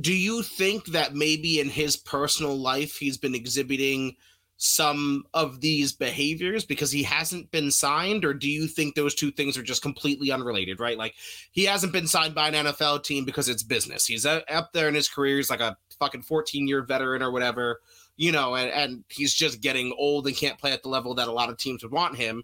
do 0.02 0.13
you 0.13 0.41
think 0.41 0.88
that 0.88 1.13
maybe 1.13 1.60
in 1.60 1.70
his 1.70 1.96
personal 1.96 2.58
life 2.58 2.98
he's 2.98 3.17
been 3.17 3.36
exhibiting 3.36 4.15
some 4.58 5.24
of 5.36 5.62
these 5.62 5.93
behaviors 5.93 6.65
because 6.65 6.91
he 6.91 7.04
hasn't 7.04 7.50
been 7.52 7.70
signed 7.70 8.26
or 8.26 8.34
do 8.34 8.50
you 8.50 8.67
think 8.67 8.96
those 8.96 9.13
two 9.13 9.30
things 9.30 9.56
are 9.56 9.63
just 9.63 9.84
completely 9.84 10.32
unrelated 10.32 10.80
right? 10.80 10.98
Like 10.98 11.13
he 11.52 11.65
hasn't 11.65 11.93
been 11.93 12.08
signed 12.08 12.34
by 12.34 12.50
an 12.50 12.65
NFL 12.65 13.04
team 13.04 13.24
because 13.24 13.50
it's 13.50 13.62
business. 13.62 14.08
He's 14.08 14.26
up 14.26 14.74
there 14.74 14.88
in 14.88 14.96
his 14.96 15.08
career. 15.08 15.38
He's 15.38 15.52
like 15.52 15.60
a 15.60 15.78
fucking 16.00 16.24
14 16.24 16.67
year 16.67 16.82
veteran 16.84 17.24
or 17.24 17.32
whatever 17.32 17.82
you 18.17 18.32
know 18.32 18.56
and, 18.56 18.70
and 18.72 19.04
he's 19.10 19.34
just 19.34 19.62
getting 19.62 19.93
old 19.98 20.28
and 20.28 20.36
can't 20.36 20.60
play 20.60 20.72
at 20.72 20.84
the 20.84 20.89
level 20.89 21.13
that 21.15 21.28
a 21.28 21.32
lot 21.32 21.50
of 21.50 21.58
teams 21.58 21.84
would 21.84 21.91
want 21.91 22.17
him. 22.17 22.43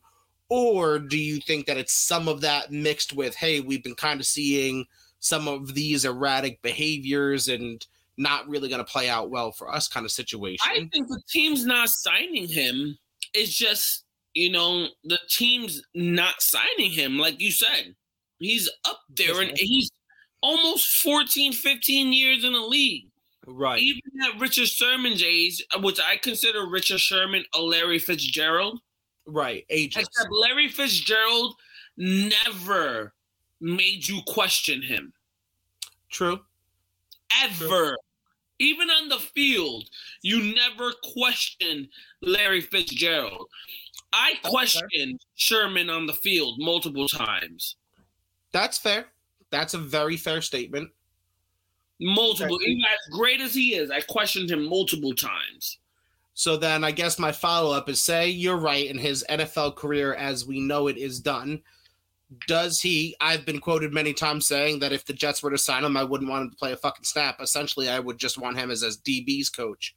Or 0.49 0.99
do 0.99 1.17
you 1.17 1.39
think 1.39 1.65
that 1.65 1.77
it's 1.77 1.93
some 1.93 2.27
of 2.27 2.41
that 2.41 2.71
mixed 2.71 3.13
with 3.13 3.35
hey 3.35 3.59
we've 3.59 3.83
been 3.83 3.95
kind 3.95 4.19
of 4.19 4.27
seeing 4.27 4.85
some 5.19 5.47
of 5.47 5.73
these 5.73 6.05
erratic 6.05 6.61
behaviors 6.61 7.47
and 7.47 7.85
not 8.17 8.47
really 8.47 8.69
going 8.69 8.83
to 8.83 8.91
play 8.91 9.09
out 9.09 9.29
well 9.29 9.51
for 9.51 9.73
us 9.73 9.87
kind 9.87 10.05
of 10.05 10.11
situation 10.11 10.59
I 10.69 10.87
think 10.91 11.07
the 11.07 11.21
team's 11.29 11.65
not 11.65 11.89
signing 11.89 12.47
him. 12.47 12.97
It's 13.33 13.53
just, 13.57 14.05
you 14.33 14.51
know, 14.51 14.87
the 15.03 15.17
team's 15.29 15.81
not 15.95 16.35
signing 16.39 16.91
him. 16.91 17.17
Like 17.17 17.41
you 17.41 17.51
said, 17.51 17.95
he's 18.39 18.69
up 18.87 18.99
there 19.09 19.41
and 19.41 19.57
he's 19.57 19.89
almost 20.41 20.97
14, 20.97 21.53
15 21.53 22.13
years 22.13 22.43
in 22.43 22.53
the 22.53 22.59
league. 22.59 23.07
right 23.47 23.81
Even 23.81 24.01
at 24.23 24.39
Richard 24.39 24.67
Sherman's 24.67 25.23
age, 25.23 25.65
which 25.81 25.99
I 25.99 26.17
consider 26.17 26.67
Richard 26.69 26.99
Sherman 26.99 27.43
a 27.55 27.61
Larry 27.61 27.97
Fitzgerald, 27.99 28.79
Right, 29.25 29.65
ages. 29.69 30.03
except 30.05 30.29
Larry 30.31 30.67
Fitzgerald 30.67 31.55
never 31.97 33.13
made 33.61 34.07
you 34.07 34.21
question 34.27 34.81
him. 34.81 35.13
True. 36.09 36.41
Ever. 37.41 37.97
Even 38.59 38.89
on 38.89 39.09
the 39.09 39.19
field, 39.19 39.89
you 40.21 40.53
never 40.53 40.93
questioned 41.13 41.87
Larry 42.21 42.61
Fitzgerald. 42.61 43.47
I 44.13 44.33
questioned 44.43 45.19
Sherman 45.35 45.89
on 45.89 46.05
the 46.05 46.13
field 46.13 46.59
multiple 46.59 47.07
times. 47.07 47.75
That's 48.51 48.77
fair. 48.77 49.07
That's 49.49 49.73
a 49.73 49.79
very 49.79 50.17
fair 50.17 50.41
statement. 50.41 50.91
Multiple. 51.99 52.55
Okay. 52.55 52.65
Even 52.65 52.83
as 52.85 53.15
great 53.17 53.41
as 53.41 53.53
he 53.53 53.75
is, 53.75 53.89
I 53.89 54.01
questioned 54.01 54.51
him 54.51 54.67
multiple 54.67 55.13
times. 55.13 55.79
So 56.35 56.57
then 56.57 56.83
I 56.83 56.91
guess 56.91 57.19
my 57.19 57.31
follow 57.31 57.75
up 57.75 57.89
is 57.89 58.01
say 58.01 58.29
you're 58.29 58.57
right 58.57 58.87
in 58.87 58.97
his 58.97 59.25
NFL 59.29 59.75
career 59.75 60.13
as 60.15 60.45
we 60.45 60.59
know 60.59 60.87
it 60.87 60.97
is 60.97 61.19
done. 61.19 61.61
Does 62.47 62.79
he? 62.79 63.15
I've 63.19 63.45
been 63.45 63.59
quoted 63.59 63.93
many 63.93 64.13
times 64.13 64.47
saying 64.47 64.79
that 64.79 64.93
if 64.93 65.05
the 65.05 65.13
Jets 65.13 65.43
were 65.43 65.51
to 65.51 65.57
sign 65.57 65.83
him, 65.83 65.97
I 65.97 66.03
wouldn't 66.03 66.29
want 66.29 66.43
him 66.43 66.49
to 66.51 66.55
play 66.55 66.71
a 66.71 66.77
fucking 66.77 67.03
snap. 67.03 67.41
Essentially, 67.41 67.89
I 67.89 67.99
would 67.99 68.17
just 68.17 68.37
want 68.37 68.57
him 68.57 68.71
as 68.71 68.83
as 68.83 68.97
DB's 68.97 69.49
coach. 69.49 69.95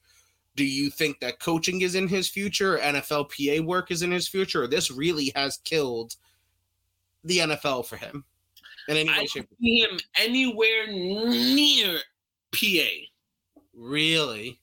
Do 0.57 0.65
you 0.65 0.91
think 0.91 1.21
that 1.21 1.39
coaching 1.39 1.83
is 1.83 1.95
in 1.95 2.09
his 2.09 2.29
future, 2.29 2.79
NFLPA 2.79 3.65
work 3.65 3.91
is 3.91 4.03
in 4.03 4.11
his 4.11 4.27
future, 4.27 4.65
or 4.65 4.67
this 4.67 4.91
really 4.91 5.31
has 5.37 5.59
killed 5.59 6.17
the 7.25 7.39
NFL 7.39 7.87
for 7.87 7.97
him 7.97 8.25
in 8.89 8.97
any 8.97 9.11
I 9.11 9.19
way, 9.21 9.27
shape? 9.27 9.49
see 9.61 9.81
him 9.81 9.99
anywhere 10.17 10.87
near 10.89 11.99
PA. 12.53 13.61
Really? 13.75 14.59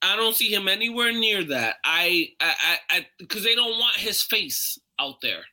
I 0.00 0.16
don't 0.16 0.34
see 0.34 0.52
him 0.52 0.66
anywhere 0.66 1.12
near 1.12 1.44
that. 1.44 1.76
I, 1.84 2.30
I, 2.40 2.76
I 2.90 3.06
because 3.18 3.44
they 3.44 3.54
don't 3.54 3.78
want 3.78 3.96
his 3.96 4.22
face 4.22 4.78
out 4.98 5.20
there 5.20 5.44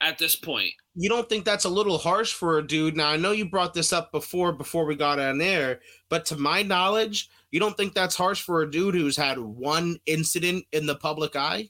at 0.00 0.18
this 0.18 0.36
point. 0.36 0.70
you 0.94 1.08
don't 1.08 1.28
think 1.28 1.44
that's 1.44 1.64
a 1.64 1.70
little 1.70 1.98
harsh 1.98 2.32
for 2.32 2.58
a 2.58 2.66
dude 2.66 2.96
now 2.96 3.08
i 3.08 3.16
know 3.16 3.32
you 3.32 3.48
brought 3.48 3.72
this 3.74 3.92
up 3.92 4.12
before 4.12 4.52
before 4.52 4.84
we 4.84 4.94
got 4.94 5.18
on 5.18 5.40
air 5.40 5.80
but 6.08 6.24
to 6.26 6.36
my 6.36 6.62
knowledge 6.62 7.30
you 7.50 7.58
don't 7.58 7.76
think 7.76 7.94
that's 7.94 8.14
harsh 8.16 8.42
for 8.42 8.62
a 8.62 8.70
dude 8.70 8.94
who's 8.94 9.16
had 9.16 9.38
one 9.38 9.98
incident 10.06 10.64
in 10.72 10.84
the 10.86 10.96
public 10.96 11.34
eye 11.34 11.68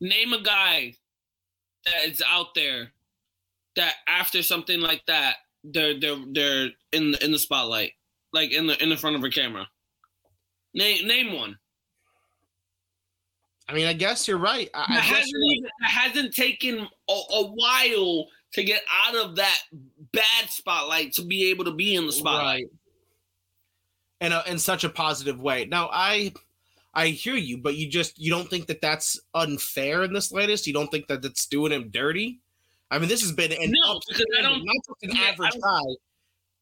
Name 0.00 0.32
a 0.32 0.42
guy 0.42 0.94
that 1.86 2.06
is 2.06 2.22
out 2.30 2.54
there 2.54 2.92
that 3.76 3.94
after 4.06 4.42
something 4.42 4.80
like 4.80 5.02
that, 5.06 5.36
they're 5.62 5.98
they're 5.98 6.16
they're 6.32 6.68
in 6.92 7.12
the, 7.12 7.24
in 7.24 7.32
the 7.32 7.38
spotlight, 7.38 7.92
like 8.32 8.52
in 8.52 8.66
the 8.66 8.82
in 8.82 8.90
the 8.90 8.96
front 8.96 9.16
of 9.16 9.24
a 9.24 9.30
camera. 9.30 9.66
Name 10.74 11.06
name 11.06 11.32
one. 11.32 11.56
I 13.68 13.72
mean 13.74 13.86
i 13.86 13.92
guess 13.92 14.26
you're 14.28 14.38
right 14.38 14.68
i, 14.74 14.80
I 14.88 15.00
hasn't, 15.00 15.24
right. 15.34 15.56
even, 15.56 15.70
that 15.80 15.90
hasn't 15.90 16.34
taken 16.34 16.78
a, 17.08 17.12
a 17.12 17.46
while 17.46 18.26
to 18.52 18.62
get 18.62 18.82
out 19.06 19.16
of 19.16 19.36
that 19.36 19.58
bad 20.12 20.48
spotlight 20.48 21.12
to 21.14 21.22
be 21.22 21.50
able 21.50 21.64
to 21.64 21.72
be 21.72 21.96
in 21.96 22.06
the 22.06 22.12
spotlight. 22.12 22.66
Right. 24.20 24.26
in, 24.26 24.32
a, 24.32 24.42
in 24.46 24.58
such 24.58 24.84
a 24.84 24.88
positive 24.88 25.40
way 25.40 25.64
now 25.64 25.88
i 25.92 26.32
i 26.94 27.08
hear 27.08 27.34
you 27.34 27.58
but 27.58 27.74
you 27.74 27.88
just 27.88 28.18
you 28.18 28.30
don't 28.30 28.48
think 28.48 28.66
that 28.66 28.80
that's 28.80 29.18
unfair 29.34 30.02
in 30.04 30.12
this 30.12 30.30
latest 30.30 30.66
you 30.66 30.72
don't 30.72 30.90
think 30.90 31.06
that 31.08 31.24
it's 31.24 31.46
doing 31.46 31.72
him 31.72 31.88
dirty 31.90 32.40
i 32.90 32.98
mean 32.98 33.08
this 33.08 33.22
has 33.22 33.32
been 33.32 33.50
an 33.52 33.72
No, 33.84 34.00
because 34.08 34.24
I 34.38 34.42
don't- 34.42 34.64
not 34.64 34.76
just 34.86 35.02
an 35.02 35.16
yeah, 35.16 35.30
average 35.30 35.60
guy 35.60 35.94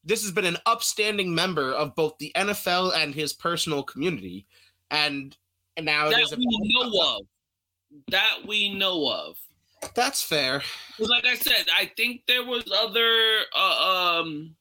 this 0.04 0.22
has 0.22 0.32
been 0.32 0.46
an 0.46 0.56
upstanding 0.66 1.34
member 1.34 1.72
of 1.72 1.94
both 1.94 2.16
the 2.18 2.32
nfl 2.36 2.92
and 2.96 3.14
his 3.14 3.32
personal 3.32 3.82
community 3.82 4.46
and 4.90 5.36
and 5.76 5.86
now 5.86 6.08
it 6.08 6.18
is 6.18 6.30
That 6.30 6.36
a 6.36 6.38
we 6.38 6.46
know 6.74 7.16
of. 7.16 7.26
That 8.10 8.38
we 8.46 8.74
know 8.74 9.08
of. 9.10 9.36
that's 9.94 10.22
fair. 10.22 10.62
like 10.98 11.26
I 11.26 11.34
said, 11.34 11.66
I 11.74 11.90
think 11.96 12.22
there 12.26 12.44
was 12.44 12.64
other 12.74 13.40
uh, 13.56 14.20
um, 14.20 14.54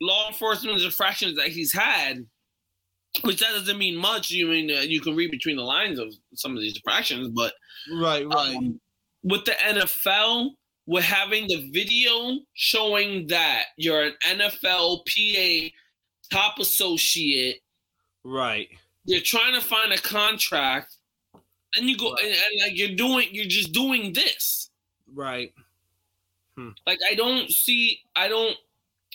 law 0.00 0.28
enforcement 0.28 0.80
infractions 0.80 1.36
that 1.36 1.48
he's 1.48 1.72
had, 1.72 2.26
which 3.22 3.40
that 3.40 3.50
doesn't 3.50 3.78
mean 3.78 3.96
much. 3.96 4.30
You 4.30 4.48
mean 4.48 4.70
uh, 4.70 4.80
you 4.80 5.00
can 5.00 5.14
read 5.14 5.30
between 5.30 5.56
the 5.56 5.62
lines 5.62 5.98
of 5.98 6.12
some 6.34 6.56
of 6.56 6.60
these 6.60 6.76
infractions, 6.76 7.28
but 7.28 7.52
right 7.92 8.26
right 8.26 8.56
um, 8.56 8.80
with 9.22 9.44
the 9.44 9.52
NFL, 9.52 10.50
with 10.86 11.04
having 11.04 11.46
the 11.46 11.70
video 11.72 12.38
showing 12.54 13.26
that 13.28 13.66
you're 13.76 14.02
an 14.02 14.14
NFL 14.26 15.02
PA 15.06 15.68
top 16.36 16.58
associate, 16.58 17.58
right 18.24 18.68
you're 19.04 19.20
trying 19.20 19.54
to 19.54 19.60
find 19.60 19.92
a 19.92 19.98
contract, 19.98 20.96
and 21.76 21.88
you 21.88 21.96
go 21.96 22.14
and, 22.14 22.26
and 22.26 22.60
like 22.60 22.78
you're 22.78 22.96
doing, 22.96 23.28
you're 23.32 23.46
just 23.46 23.72
doing 23.72 24.12
this. 24.12 24.70
right 25.14 25.52
hmm. 26.56 26.70
Like 26.86 26.98
I 27.10 27.14
don't 27.14 27.50
see 27.50 28.00
I 28.16 28.28
don't 28.28 28.56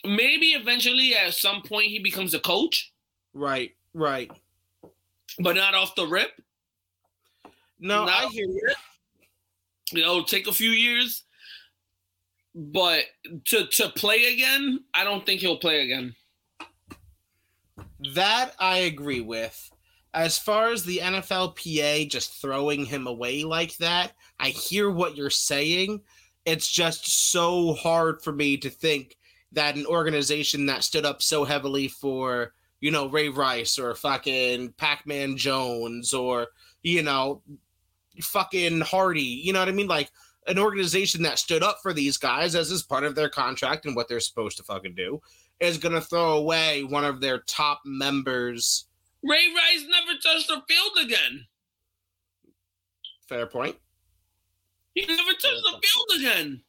maybe 0.06 0.47
eventually 0.47 1.15
at 1.15 1.34
some 1.34 1.62
point 1.62 1.88
he 1.88 2.00
becomes 2.00 2.34
a 2.34 2.39
coach, 2.39 2.91
right 3.34 3.76
right 3.93 4.32
but 5.39 5.56
not 5.56 5.73
off 5.73 5.95
the 5.95 6.06
rip. 6.08 6.32
no 7.80 8.06
Not 8.06 8.26
i 8.26 8.28
hear 8.28 8.47
you. 8.47 8.73
You 9.93 10.02
know, 10.02 10.23
take 10.23 10.47
a 10.47 10.54
few 10.54 10.71
years. 10.71 11.23
But 12.54 13.04
to 13.46 13.67
to 13.67 13.90
play 13.90 14.33
again, 14.33 14.83
I 14.94 15.04
don't 15.04 15.25
think 15.25 15.42
he'll 15.42 15.58
play 15.58 15.83
again. 15.83 16.15
That 18.15 18.54
I 18.60 18.79
agree 18.79 19.21
with. 19.21 19.71
As 20.17 20.39
far 20.39 20.71
as 20.71 20.83
the 20.83 20.97
NFLPA 20.97 22.09
just 22.09 22.41
throwing 22.41 22.85
him 22.85 23.05
away 23.05 23.43
like 23.43 23.77
that, 23.77 24.13
I 24.39 24.47
hear 24.49 24.89
what 24.89 25.15
you're 25.15 25.29
saying. 25.29 26.01
It's 26.43 26.67
just 26.67 27.29
so 27.31 27.75
hard 27.75 28.23
for 28.23 28.33
me 28.33 28.57
to 28.57 28.69
think 28.71 29.15
that 29.51 29.75
an 29.75 29.85
organization 29.85 30.65
that 30.65 30.83
stood 30.83 31.05
up 31.05 31.21
so 31.21 31.45
heavily 31.45 31.87
for, 31.87 32.55
you 32.81 32.89
know, 32.89 33.07
Ray 33.07 33.29
Rice 33.29 33.77
or 33.77 33.93
fucking 33.93 34.73
Pac 34.79 35.05
Man 35.05 35.37
Jones 35.37 36.15
or, 36.15 36.47
you 36.81 37.03
know, 37.03 37.43
fucking 38.19 38.81
Hardy, 38.81 39.21
you 39.21 39.53
know 39.53 39.59
what 39.59 39.69
I 39.69 39.73
mean? 39.73 39.85
Like 39.85 40.09
an 40.47 40.57
organization 40.57 41.21
that 41.23 41.37
stood 41.37 41.61
up 41.61 41.77
for 41.83 41.93
these 41.93 42.17
guys 42.17 42.55
as 42.55 42.71
is 42.71 42.81
part 42.81 43.03
of 43.03 43.13
their 43.13 43.29
contract 43.29 43.85
and 43.85 43.95
what 43.95 44.07
they're 44.07 44.19
supposed 44.19 44.57
to 44.57 44.63
fucking 44.63 44.95
do 44.95 45.21
is 45.59 45.77
going 45.77 45.93
to 45.93 46.01
throw 46.01 46.37
away 46.37 46.83
one 46.83 47.05
of 47.05 47.21
their 47.21 47.41
top 47.41 47.81
members 47.85 48.87
Ray 49.23 49.45
Rice 49.55 49.85
never 49.89 50.17
touched 50.21 50.47
the 50.47 50.61
field 50.67 50.91
again. 51.05 51.45
Fair 53.27 53.45
point. 53.47 53.75
He 54.93 55.05
never 55.05 55.31
touched 55.31 55.41
the 55.41 55.79
field 55.83 56.19
again. 56.21 56.61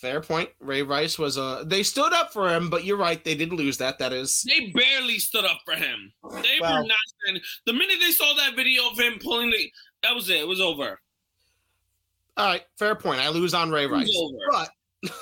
Fair 0.00 0.20
point. 0.20 0.48
Ray 0.60 0.82
Rice 0.82 1.18
was 1.18 1.36
a. 1.36 1.62
They 1.66 1.82
stood 1.82 2.12
up 2.12 2.32
for 2.32 2.48
him, 2.48 2.70
but 2.70 2.84
you're 2.84 2.96
right. 2.96 3.22
They 3.22 3.34
did 3.34 3.52
lose 3.52 3.76
that. 3.78 3.98
That 3.98 4.12
is. 4.12 4.42
They 4.48 4.70
barely 4.70 5.18
stood 5.18 5.44
up 5.44 5.60
for 5.64 5.74
him. 5.74 6.12
They 6.42 6.58
Well- 6.60 6.82
were 6.82 6.86
not 6.88 6.96
standing. 7.22 7.42
The 7.66 7.72
minute 7.74 7.98
they 8.00 8.10
saw 8.12 8.32
that 8.34 8.56
video 8.56 8.88
of 8.90 8.98
him 8.98 9.18
pulling 9.22 9.50
the, 9.50 9.70
that 10.02 10.14
was 10.14 10.30
it. 10.30 10.38
It 10.40 10.48
was 10.48 10.60
over. 10.60 10.98
All 12.36 12.46
right. 12.46 12.62
Fair 12.78 12.94
point. 12.94 13.20
I 13.20 13.28
lose 13.28 13.52
on 13.54 13.70
Ray 13.70 13.84
It 13.84 13.90
was 13.90 14.00
Rice. 14.02 14.16
over. 14.18 14.36
But. 14.50 15.12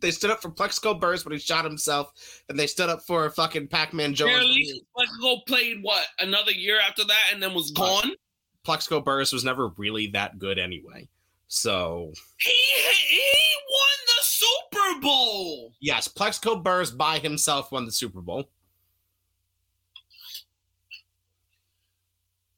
They 0.00 0.10
stood 0.12 0.30
up 0.30 0.40
for 0.40 0.50
Plaxico 0.50 0.94
Burress 0.94 1.24
when 1.24 1.32
he 1.32 1.38
shot 1.38 1.64
himself, 1.64 2.12
and 2.48 2.58
they 2.58 2.66
stood 2.68 2.88
up 2.88 3.02
for 3.02 3.28
fucking 3.30 3.66
Pac-Man 3.68 4.14
Jones. 4.14 4.30
when 4.32 4.40
Barely. 4.42 4.54
he- 4.54 4.84
Plaxico 4.94 5.40
played 5.46 5.82
what 5.82 6.06
another 6.20 6.52
year 6.52 6.78
after 6.80 7.04
that, 7.04 7.30
and 7.32 7.42
then 7.42 7.52
was 7.54 7.70
gone. 7.72 8.12
Plaxico 8.64 9.00
Burress 9.00 9.32
was 9.32 9.44
never 9.44 9.68
really 9.76 10.06
that 10.08 10.38
good 10.38 10.58
anyway. 10.58 11.08
So 11.48 12.12
He 12.38 12.50
he 13.08 13.22
won 13.70 13.98
the 14.06 14.22
Super 14.22 15.00
Bowl. 15.00 15.74
yes, 15.80 16.06
Plaxico 16.06 16.56
Burress 16.56 16.90
by 16.90 17.18
himself 17.18 17.72
won 17.72 17.84
the 17.86 17.92
Super 17.92 18.20
Bowl. 18.20 18.50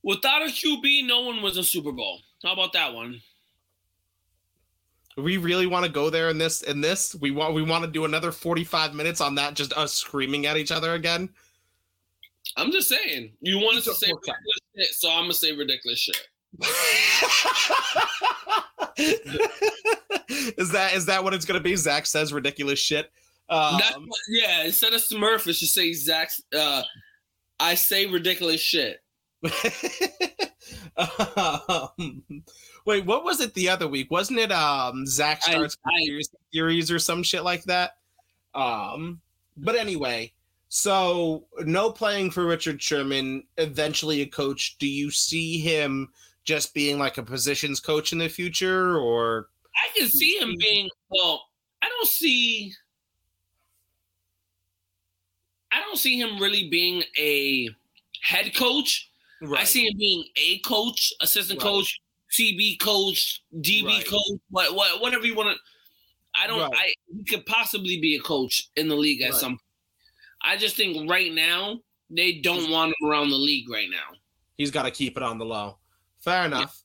Without 0.03 0.43
a 0.43 0.47
QB, 0.47 1.07
no 1.07 1.21
one 1.21 1.43
was 1.43 1.57
a 1.57 1.65
Super 1.65 1.93
Bowl. 1.93 2.21
How 2.43 2.53
about 2.55 2.73
that 2.73 2.95
one? 2.95 3.21
We 5.17 5.37
really 5.37 5.67
want 5.67 5.85
to 5.85 5.91
go 5.91 6.11
there 6.11 6.31
in 6.31 6.39
this 6.39 6.63
in 6.63 6.81
this 6.81 7.15
we 7.21 7.31
want 7.31 7.55
we 7.55 7.63
want 7.63 7.85
to 7.85 7.91
do 7.91 8.05
another 8.05 8.33
45 8.33 8.95
minutes 8.95 9.21
on 9.21 9.35
that 9.35 9.55
just 9.55 9.73
us 9.75 9.93
screaming 9.93 10.47
at 10.47 10.57
each 10.57 10.73
other 10.73 10.95
again 10.95 11.29
I'm 12.57 12.73
just 12.73 12.89
saying. 12.89 13.33
You 13.43 13.59
wanted 13.59 13.85
to 13.85 13.95
say 13.95 14.09
ridiculous 14.09 14.59
shit, 14.77 14.89
so 14.89 15.09
I'm 15.09 15.25
gonna 15.25 15.35
say 15.35 15.53
ridiculous 15.53 16.01
shit. 16.01 16.27
is 20.59 20.73
that 20.73 20.95
is 20.95 21.07
that 21.07 21.23
what 21.23 21.33
it's 21.33 21.45
gonna 21.45 21.61
be 21.61 21.77
zach 21.77 22.07
says 22.07 22.33
ridiculous 22.33 22.81
shit 22.81 23.13
um, 23.51 23.81
what, 24.07 24.21
yeah. 24.29 24.63
Instead 24.65 24.93
of 24.95 25.01
Smurf, 25.01 25.47
it 25.49 25.55
should 25.55 25.69
say 25.69 25.93
Zach. 25.93 26.31
Uh, 26.57 26.83
I 27.59 27.75
say 27.75 28.07
ridiculous 28.07 28.61
shit. 28.61 29.01
um, 30.97 32.23
wait 32.91 33.07
what 33.07 33.25
was 33.25 33.41
it 33.41 33.55
the 33.55 33.69
other 33.69 33.89
week 33.89 34.11
wasn't 34.11 34.39
it 34.39 34.53
um 34.53 35.07
zach 35.07 35.43
starts 35.43 35.77
conspiracy 35.77 36.37
theories 36.53 36.91
or 36.91 36.99
some 36.99 37.23
shit 37.23 37.45
like 37.45 37.65
that 37.65 37.93
um 38.55 39.21
but 39.57 39.75
anyway 39.77 40.31
so 40.69 41.45
no 41.61 41.91
playing 41.91 42.31
for 42.31 42.45
richard 42.45 42.81
sherman 42.83 43.43
eventually 43.59 44.21
a 44.21 44.27
coach 44.27 44.77
do 44.79 44.87
you 44.87 45.11
see 45.11 45.59
him 45.59 46.09
just 46.45 46.75
being 46.75 46.99
like 46.99 47.19
a 47.19 47.23
positions 47.23 47.81
coach 47.81 48.13
in 48.13 48.19
the 48.19 48.29
future 48.29 48.99
or 48.99 49.49
I 49.77 49.99
can 49.99 50.09
see 50.09 50.37
him 50.39 50.57
being 50.59 50.89
well. 51.09 51.45
I 51.83 51.89
don't 51.89 52.09
see. 52.09 52.73
I 55.73 55.81
don't 55.81 55.99
see 55.99 56.21
him 56.21 56.41
really 56.41 56.69
being 56.69 57.03
a 57.19 57.69
head 58.23 58.55
coach. 58.55 59.11
Right. 59.41 59.61
I 59.61 59.65
see 59.65 59.87
him 59.87 59.97
being 59.97 60.25
a 60.37 60.59
coach, 60.59 61.13
assistant 61.21 61.63
Right. 61.63 61.71
coach, 61.71 62.01
CB 62.39 62.79
coach, 62.81 63.43
DB 63.57 63.87
Right. 63.87 64.07
coach, 64.09 64.41
what, 64.51 64.75
what, 64.75 65.01
whatever 65.01 65.27
you 65.27 65.35
want 65.35 65.57
to. 65.57 65.61
I 66.41 66.47
don't. 66.47 66.61
Right. 66.61 66.71
I 66.75 66.95
he 67.17 67.25
could 67.25 67.45
possibly 67.47 68.01
be 68.01 68.17
a 68.17 68.21
coach 68.21 68.71
in 68.77 68.89
the 68.89 68.95
league 68.95 69.23
at 69.23 69.33
Right. 69.33 69.41
some. 69.41 69.59
I 70.43 70.57
just 70.57 70.77
think 70.77 71.11
right 71.11 71.33
now 71.33 71.81
they 72.09 72.35
don't 72.41 72.71
want 72.71 72.95
him 73.01 73.09
around 73.09 73.31
the 73.31 73.37
league 73.37 73.69
right 73.69 73.89
now. 73.91 74.17
he's 74.57 74.71
got 74.71 74.83
to 74.83 74.91
keep 74.91 75.17
it 75.17 75.23
on 75.23 75.39
the 75.39 75.45
low. 75.45 75.79
Fair 76.21 76.45
enough. 76.45 76.83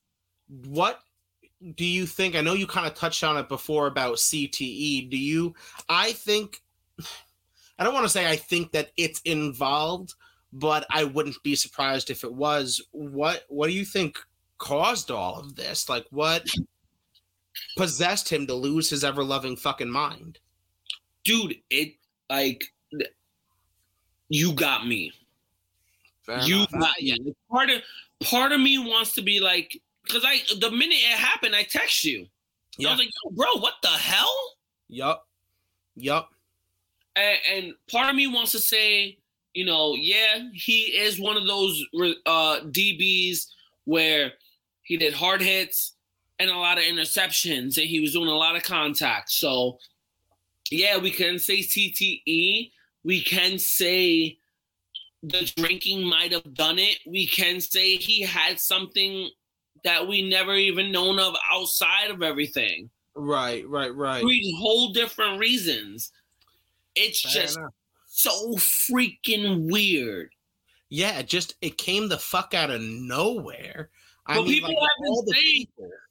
What 0.47 1.01
do 1.75 1.85
you 1.85 2.05
think? 2.05 2.35
I 2.35 2.41
know 2.41 2.53
you 2.53 2.67
kind 2.67 2.87
of 2.87 2.93
touched 2.95 3.23
on 3.23 3.37
it 3.37 3.49
before 3.49 3.87
about 3.87 4.15
CTE. 4.15 5.09
Do 5.09 5.17
you? 5.17 5.53
I 5.89 6.13
think. 6.13 6.61
I 7.77 7.83
don't 7.83 7.93
want 7.93 8.05
to 8.05 8.09
say 8.09 8.29
I 8.29 8.37
think 8.37 8.71
that 8.71 8.91
it's 8.95 9.19
involved, 9.25 10.13
but 10.53 10.85
I 10.89 11.03
wouldn't 11.03 11.35
be 11.43 11.55
surprised 11.55 12.09
if 12.09 12.23
it 12.23 12.33
was. 12.33 12.81
What 12.91 13.43
What 13.49 13.67
do 13.67 13.73
you 13.73 13.83
think 13.85 14.17
caused 14.57 15.11
all 15.11 15.39
of 15.39 15.55
this? 15.55 15.89
Like, 15.89 16.05
what 16.11 16.47
possessed 17.77 18.29
him 18.29 18.47
to 18.47 18.53
lose 18.53 18.89
his 18.89 19.03
ever 19.03 19.23
loving 19.23 19.55
fucking 19.55 19.89
mind? 19.89 20.39
dude 21.25 21.55
it 21.71 21.93
like 22.29 22.63
you 24.29 24.53
got 24.53 24.85
me 24.87 25.11
Fair 26.21 26.39
you 26.41 26.57
enough. 26.57 26.71
got 26.71 27.01
me 27.01 27.35
part 27.49 27.69
of 27.71 27.81
part 28.23 28.51
of 28.51 28.61
me 28.61 28.77
wants 28.77 29.13
to 29.15 29.23
be 29.23 29.39
like 29.39 29.81
because 30.03 30.23
i 30.23 30.37
the 30.59 30.69
minute 30.69 30.93
it 30.97 31.17
happened 31.17 31.55
i 31.55 31.63
text 31.63 32.05
you 32.05 32.27
i 32.85 32.89
was 32.91 32.99
like 32.99 33.09
Yo, 33.23 33.31
bro 33.31 33.47
what 33.59 33.73
the 33.81 33.87
hell 33.89 34.31
Yup. 34.87 35.27
Yup. 35.95 36.29
and, 37.15 37.37
and 37.51 37.73
part 37.91 38.09
of 38.09 38.15
me 38.15 38.27
wants 38.27 38.51
to 38.51 38.59
say 38.59 39.17
you 39.55 39.65
know 39.65 39.95
yeah 39.95 40.47
he 40.53 40.81
is 40.95 41.19
one 41.19 41.37
of 41.37 41.47
those 41.47 41.83
uh 42.27 42.59
dbs 42.65 43.47
where 43.85 44.31
he 44.85 44.97
did 44.97 45.13
hard 45.13 45.41
hits 45.41 45.93
and 46.39 46.49
a 46.49 46.57
lot 46.57 46.77
of 46.77 46.83
interceptions 46.85 47.77
and 47.77 47.87
he 47.87 47.99
was 47.99 48.13
doing 48.13 48.29
a 48.29 48.35
lot 48.35 48.55
of 48.55 48.63
contact 48.63 49.29
so 49.29 49.77
yeah 50.71 50.97
we 50.97 51.11
can 51.11 51.37
say 51.37 51.59
cte 51.59 52.71
we 53.03 53.21
can 53.21 53.59
say 53.59 54.37
the 55.23 55.51
drinking 55.57 56.03
might 56.03 56.31
have 56.31 56.53
done 56.53 56.77
it 56.79 56.97
we 57.05 57.25
can 57.27 57.59
say 57.59 57.95
he 57.95 58.21
had 58.21 58.59
something 58.59 59.29
that 59.83 60.07
we 60.07 60.27
never 60.27 60.55
even 60.55 60.91
known 60.91 61.19
of 61.19 61.35
outside 61.51 62.09
of 62.09 62.21
everything 62.23 62.89
Right. 63.17 63.65
Right. 63.69 63.95
Right. 63.95 64.21
three 64.21 64.55
whole 64.59 64.91
different 64.91 65.39
reasons 65.39 66.11
it's 66.95 67.21
Fair 67.21 67.43
just 67.43 67.57
enough. 67.57 67.71
so 68.07 68.55
freaking 68.55 69.71
weird 69.71 70.31
Yeah, 70.89 71.19
it 71.19 71.27
just 71.27 71.55
it 71.61 71.77
came 71.77 72.09
the 72.09 72.17
fuck 72.17 72.53
out 72.53 72.69
of 72.71 72.81
nowhere. 72.81 73.89
I 74.27 74.35
But 74.35 74.43
mean, 74.45 74.53
people 74.53 74.75
like, 74.81 74.89
have 74.89 75.25
been 75.25 75.33
saying- 75.35 75.67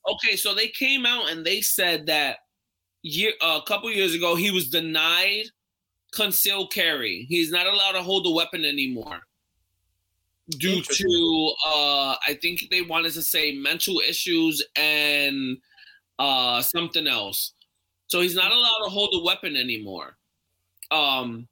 okay 0.08 0.36
so 0.36 0.54
they 0.54 0.68
came 0.68 1.04
out 1.06 1.30
and 1.30 1.44
they 1.44 1.60
said 1.60 2.06
that 2.06 2.38
year 3.02 3.32
a 3.42 3.60
couple 3.66 3.90
years 3.90 4.14
ago 4.14 4.34
he 4.36 4.50
was 4.50 4.68
denied 4.68 5.46
concealed 6.12 6.72
carry. 6.72 7.26
He's 7.28 7.50
not 7.50 7.66
allowed 7.66 7.92
to 7.92 8.02
hold 8.02 8.26
a 8.26 8.30
weapon 8.30 8.64
anymore 8.64 9.20
due 10.58 10.82
to 10.82 11.52
uh 11.66 12.14
i 12.28 12.34
think 12.42 12.68
they 12.70 12.82
wanted 12.82 13.10
to 13.14 13.22
say 13.22 13.52
mental 13.56 13.98
issues 14.00 14.62
and 14.76 15.56
uh 16.18 16.60
something 16.62 17.06
else. 17.06 17.54
So 18.08 18.20
he's 18.20 18.34
not 18.34 18.52
allowed 18.52 18.84
to 18.84 18.90
hold 18.90 19.14
a 19.14 19.24
weapon 19.24 19.56
anymore. 19.56 20.16
Um 20.90 21.48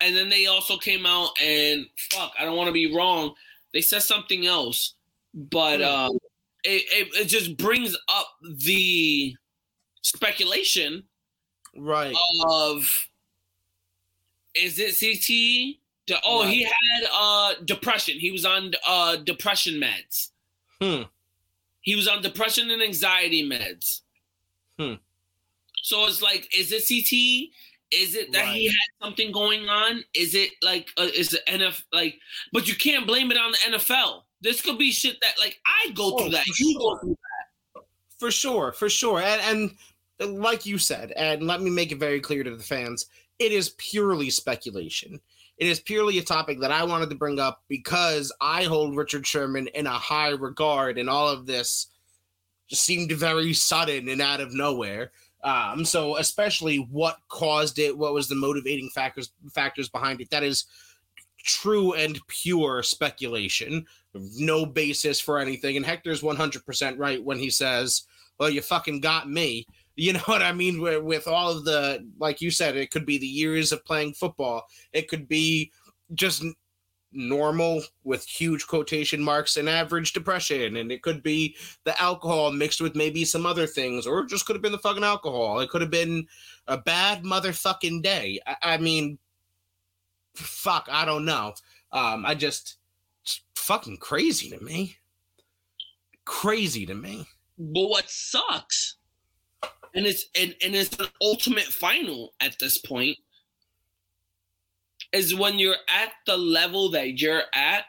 and 0.00 0.16
then 0.16 0.28
they 0.28 0.46
also 0.46 0.76
came 0.78 1.04
out 1.04 1.30
and 1.42 1.86
fuck 2.12 2.32
i 2.38 2.44
don't 2.44 2.56
want 2.56 2.68
to 2.68 2.72
be 2.72 2.94
wrong. 2.94 3.34
They 3.74 3.80
said 3.82 4.02
something 4.02 4.46
else 4.46 4.94
but 5.34 5.82
um 5.82 6.18
it, 6.64 6.82
it, 6.92 7.22
it 7.22 7.24
just 7.24 7.56
brings 7.56 7.96
up 8.08 8.28
the 8.42 9.34
speculation 10.02 11.02
Right. 11.76 12.14
of 12.46 13.08
is 14.54 14.78
it 14.78 14.98
CT? 15.00 16.20
Oh, 16.24 16.44
he 16.44 16.62
had 16.64 17.08
uh 17.12 17.54
depression. 17.64 18.18
He 18.18 18.30
was 18.30 18.44
on 18.44 18.72
uh 18.86 19.16
depression 19.16 19.80
meds. 19.80 20.30
Hmm. 20.80 21.04
He 21.80 21.96
was 21.96 22.06
on 22.06 22.22
depression 22.22 22.70
and 22.70 22.82
anxiety 22.82 23.48
meds. 23.48 24.02
Hmm. 24.78 24.94
So 25.82 26.06
it's 26.06 26.22
like, 26.22 26.48
is 26.56 26.70
it 26.72 26.86
CT? 26.86 27.50
Is 27.90 28.14
it 28.14 28.32
that 28.32 28.46
he 28.54 28.66
had 28.66 29.04
something 29.06 29.32
going 29.32 29.68
on? 29.68 30.04
Is 30.14 30.34
it 30.34 30.50
like, 30.62 30.88
uh, 30.96 31.08
is 31.14 31.34
it 31.34 31.44
NFL? 31.46 31.82
Like, 31.92 32.18
but 32.52 32.66
you 32.68 32.74
can't 32.74 33.06
blame 33.06 33.30
it 33.30 33.36
on 33.36 33.52
the 33.52 33.58
NFL. 33.76 34.22
This 34.42 34.60
could 34.60 34.78
be 34.78 34.90
shit 34.90 35.18
that 35.20 35.34
like 35.40 35.60
I 35.64 35.90
go 35.92 36.14
Oh, 36.14 36.18
through 36.18 36.30
that. 36.30 36.44
for 36.44 36.54
You 36.62 36.78
go 36.78 36.80
sure. 36.80 36.98
through 37.00 37.18
For 38.18 38.30
sure, 38.30 38.72
for 38.72 38.88
sure. 38.88 39.20
And 39.20 39.74
and 40.20 40.40
like 40.40 40.66
you 40.66 40.78
said, 40.78 41.12
and 41.12 41.46
let 41.46 41.60
me 41.62 41.70
make 41.70 41.90
it 41.92 41.98
very 41.98 42.20
clear 42.20 42.44
to 42.44 42.54
the 42.56 42.62
fans, 42.62 43.06
it 43.38 43.50
is 43.52 43.70
purely 43.78 44.30
speculation. 44.30 45.20
It 45.58 45.66
is 45.66 45.80
purely 45.80 46.18
a 46.18 46.22
topic 46.22 46.60
that 46.60 46.72
I 46.72 46.82
wanted 46.84 47.10
to 47.10 47.16
bring 47.16 47.38
up 47.38 47.62
because 47.68 48.32
I 48.40 48.64
hold 48.64 48.96
Richard 48.96 49.26
Sherman 49.26 49.68
in 49.68 49.86
a 49.86 49.90
high 49.90 50.30
regard, 50.30 50.98
and 50.98 51.08
all 51.08 51.28
of 51.28 51.46
this 51.46 51.88
just 52.68 52.84
seemed 52.84 53.12
very 53.12 53.52
sudden 53.52 54.08
and 54.08 54.20
out 54.22 54.40
of 54.40 54.52
nowhere. 54.54 55.12
Um, 55.44 55.84
so 55.84 56.16
especially 56.18 56.76
what 56.78 57.18
caused 57.28 57.78
it, 57.78 57.96
what 57.96 58.14
was 58.14 58.28
the 58.28 58.34
motivating 58.34 58.90
factors 58.90 59.32
factors 59.52 59.88
behind 59.88 60.20
it, 60.20 60.30
that 60.30 60.42
is 60.44 60.64
true 61.44 61.94
and 61.94 62.20
pure 62.28 62.82
speculation, 62.82 63.84
no 64.14 64.66
basis 64.66 65.20
for 65.20 65.38
anything. 65.38 65.76
And 65.76 65.86
Hector's 65.86 66.22
100% 66.22 66.98
right 66.98 67.22
when 67.22 67.38
he 67.38 67.50
says, 67.50 68.02
well, 68.38 68.50
you 68.50 68.62
fucking 68.62 69.00
got 69.00 69.28
me. 69.30 69.66
You 69.94 70.14
know 70.14 70.20
what 70.20 70.40
I 70.40 70.54
mean? 70.54 70.80
With, 70.80 71.02
with 71.02 71.28
all 71.28 71.50
of 71.50 71.66
the, 71.66 72.02
like 72.18 72.40
you 72.40 72.50
said, 72.50 72.76
it 72.78 72.90
could 72.90 73.04
be 73.04 73.18
the 73.18 73.26
years 73.26 73.72
of 73.72 73.84
playing 73.84 74.14
football. 74.14 74.64
It 74.94 75.06
could 75.06 75.28
be 75.28 75.70
just 76.14 76.42
normal 77.12 77.82
with 78.04 78.24
huge 78.24 78.66
quotation 78.66 79.22
marks 79.22 79.56
and 79.56 79.68
average 79.68 80.12
depression 80.12 80.76
and 80.76 80.90
it 80.90 81.02
could 81.02 81.22
be 81.22 81.54
the 81.84 82.00
alcohol 82.00 82.50
mixed 82.50 82.80
with 82.80 82.96
maybe 82.96 83.24
some 83.24 83.44
other 83.44 83.66
things 83.66 84.06
or 84.06 84.24
just 84.24 84.46
could 84.46 84.56
have 84.56 84.62
been 84.62 84.72
the 84.72 84.78
fucking 84.78 85.04
alcohol 85.04 85.60
it 85.60 85.68
could 85.68 85.82
have 85.82 85.90
been 85.90 86.26
a 86.68 86.78
bad 86.78 87.22
motherfucking 87.22 88.02
day 88.02 88.40
i, 88.46 88.56
I 88.62 88.76
mean 88.78 89.18
fuck 90.34 90.88
i 90.90 91.04
don't 91.04 91.26
know 91.26 91.52
um 91.92 92.24
i 92.24 92.34
just 92.34 92.78
fucking 93.54 93.96
crazy 93.96 94.50
to 94.50 94.62
me 94.62 94.96
crazy 96.24 96.86
to 96.86 96.94
me 96.94 97.26
but 97.58 97.88
what 97.88 98.08
sucks 98.08 98.96
and 99.94 100.06
it's 100.06 100.26
and, 100.38 100.54
and 100.64 100.74
it's 100.74 100.98
an 100.98 101.06
ultimate 101.20 101.64
final 101.64 102.32
at 102.40 102.58
this 102.58 102.78
point 102.78 103.18
is 105.12 105.34
when 105.34 105.58
you're 105.58 105.76
at 105.88 106.12
the 106.26 106.36
level 106.36 106.90
that 106.90 107.20
you're 107.20 107.42
at, 107.54 107.84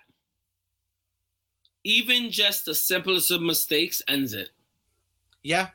even 1.84 2.30
just 2.30 2.66
the 2.66 2.76
simplest 2.76 3.32
of 3.32 3.42
mistakes 3.42 4.02
ends 4.08 4.34
it. 4.34 4.50
Yeah, 5.42 5.70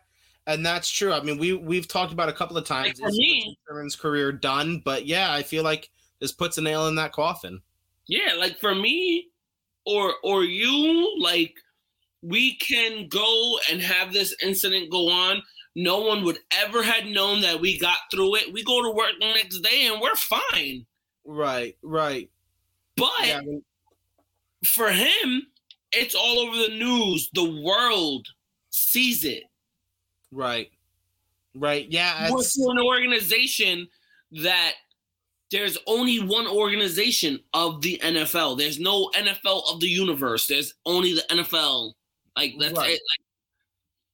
and 0.47 0.65
that's 0.65 0.91
true. 0.91 1.13
I 1.13 1.23
mean, 1.23 1.39
we 1.39 1.55
we've 1.55 1.89
talked 1.89 2.13
about 2.13 2.29
a 2.29 2.35
couple 2.35 2.57
of 2.57 2.65
times 2.65 3.01
like 3.01 3.13
me, 3.13 3.57
Sherman's 3.67 3.97
career 3.97 4.33
done, 4.33 4.83
but 4.85 5.07
yeah, 5.07 5.33
I 5.33 5.43
feel 5.43 5.65
like 5.65 5.91
this 6.21 6.33
puts 6.33 6.59
a 6.59 6.63
nail 6.63 6.89
in 6.89 6.95
that 6.97 7.13
coffin. 7.13 7.61
Yeah, 8.07 8.35
like 8.39 8.59
for 8.59 8.75
me, 8.75 9.29
or 9.89 10.15
or 10.23 10.45
you, 10.45 11.17
like 11.21 11.55
we 12.23 12.57
can 12.57 13.09
go 13.09 13.59
and 13.71 13.81
have 13.81 14.13
this 14.13 14.35
incident 14.43 14.91
go 14.91 15.09
on. 15.09 15.43
No 15.75 16.01
one 16.01 16.25
would 16.25 16.39
ever 16.51 16.83
had 16.83 17.07
known 17.07 17.41
that 17.43 17.61
we 17.61 17.79
got 17.79 17.99
through 18.11 18.37
it. 18.37 18.53
We 18.53 18.65
go 18.65 18.83
to 18.83 18.91
work 18.91 19.13
the 19.21 19.27
next 19.27 19.61
day 19.61 19.87
and 19.87 20.01
we're 20.01 20.17
fine. 20.17 20.85
Right, 21.25 21.77
right. 21.83 22.29
But 22.97 23.11
yeah, 23.25 23.41
for 24.65 24.91
him, 24.91 25.47
it's 25.93 26.15
all 26.15 26.41
over 26.41 26.57
the 26.57 26.77
news. 26.77 27.31
The 27.33 27.63
world 27.63 28.27
sees 28.71 29.25
it. 29.25 29.45
Right. 30.33 30.71
Right. 31.55 31.87
Yeah. 31.91 32.31
Work 32.31 32.45
for 32.45 32.73
an 32.73 32.81
organization 32.85 33.89
that 34.33 34.73
there's 35.51 35.79
only 35.87 36.19
one 36.19 36.47
organization 36.47 37.41
of 37.55 37.81
the 37.81 37.99
NFL. 38.03 38.59
There's 38.59 38.79
no 38.79 39.11
NFL 39.15 39.73
of 39.73 39.81
the 39.81 39.89
universe. 39.89 40.47
There's 40.47 40.75
only 40.85 41.15
the 41.15 41.25
NFL. 41.31 41.93
Like 42.37 42.55
that's 42.59 42.79
right. 42.79 42.91
it. 42.91 43.01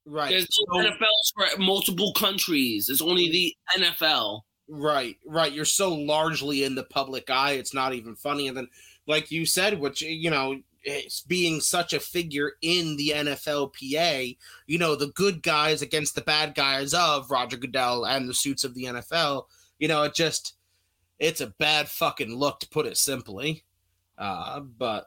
Like, 0.07 0.14
right. 0.14 0.30
There's 0.30 0.49
no 0.72 0.82
so, 0.82 0.89
NFL 0.89 1.55
for 1.55 1.61
multiple 1.61 2.12
countries. 2.12 2.89
It's 2.89 3.03
only 3.03 3.30
the 3.30 3.55
NFL. 3.76 4.43
Right, 4.68 5.16
right. 5.26 5.53
You're 5.53 5.66
so 5.66 5.93
largely 5.93 6.64
in 6.64 6.74
the 6.74 6.85
public 6.85 7.28
eye, 7.28 7.53
it's 7.53 7.74
not 7.74 7.93
even 7.93 8.14
funny. 8.14 8.49
And 8.49 8.57
then, 8.57 8.68
like 9.07 9.30
you 9.30 9.45
said, 9.45 9.78
which 9.78 10.01
you 10.01 10.30
know, 10.30 10.61
it's 10.85 11.20
being 11.22 11.61
such 11.61 11.93
a 11.93 12.01
figure 12.01 12.53
in 12.62 12.97
the 12.97 13.12
NFLPA, 13.14 14.37
you 14.66 14.78
know, 14.78 14.95
the 14.95 15.09
good 15.09 15.43
guys 15.43 15.82
against 15.82 16.14
the 16.14 16.20
bad 16.22 16.55
guys 16.55 16.95
of 16.95 17.30
Roger 17.30 17.57
Goodell 17.57 18.07
and 18.07 18.28
the 18.28 18.35
suits 18.35 18.64
of 18.64 18.74
the 18.74 18.85
NFL, 18.85 19.45
you 19.78 19.89
know, 19.89 20.05
it 20.05 20.14
just 20.14 20.55
it's 21.18 21.40
a 21.40 21.54
bad 21.58 21.88
fucking 21.88 22.34
look 22.34 22.60
to 22.60 22.68
put 22.68 22.86
it 22.86 22.96
simply. 22.96 23.64
Uh, 24.18 24.60
but 24.60 25.06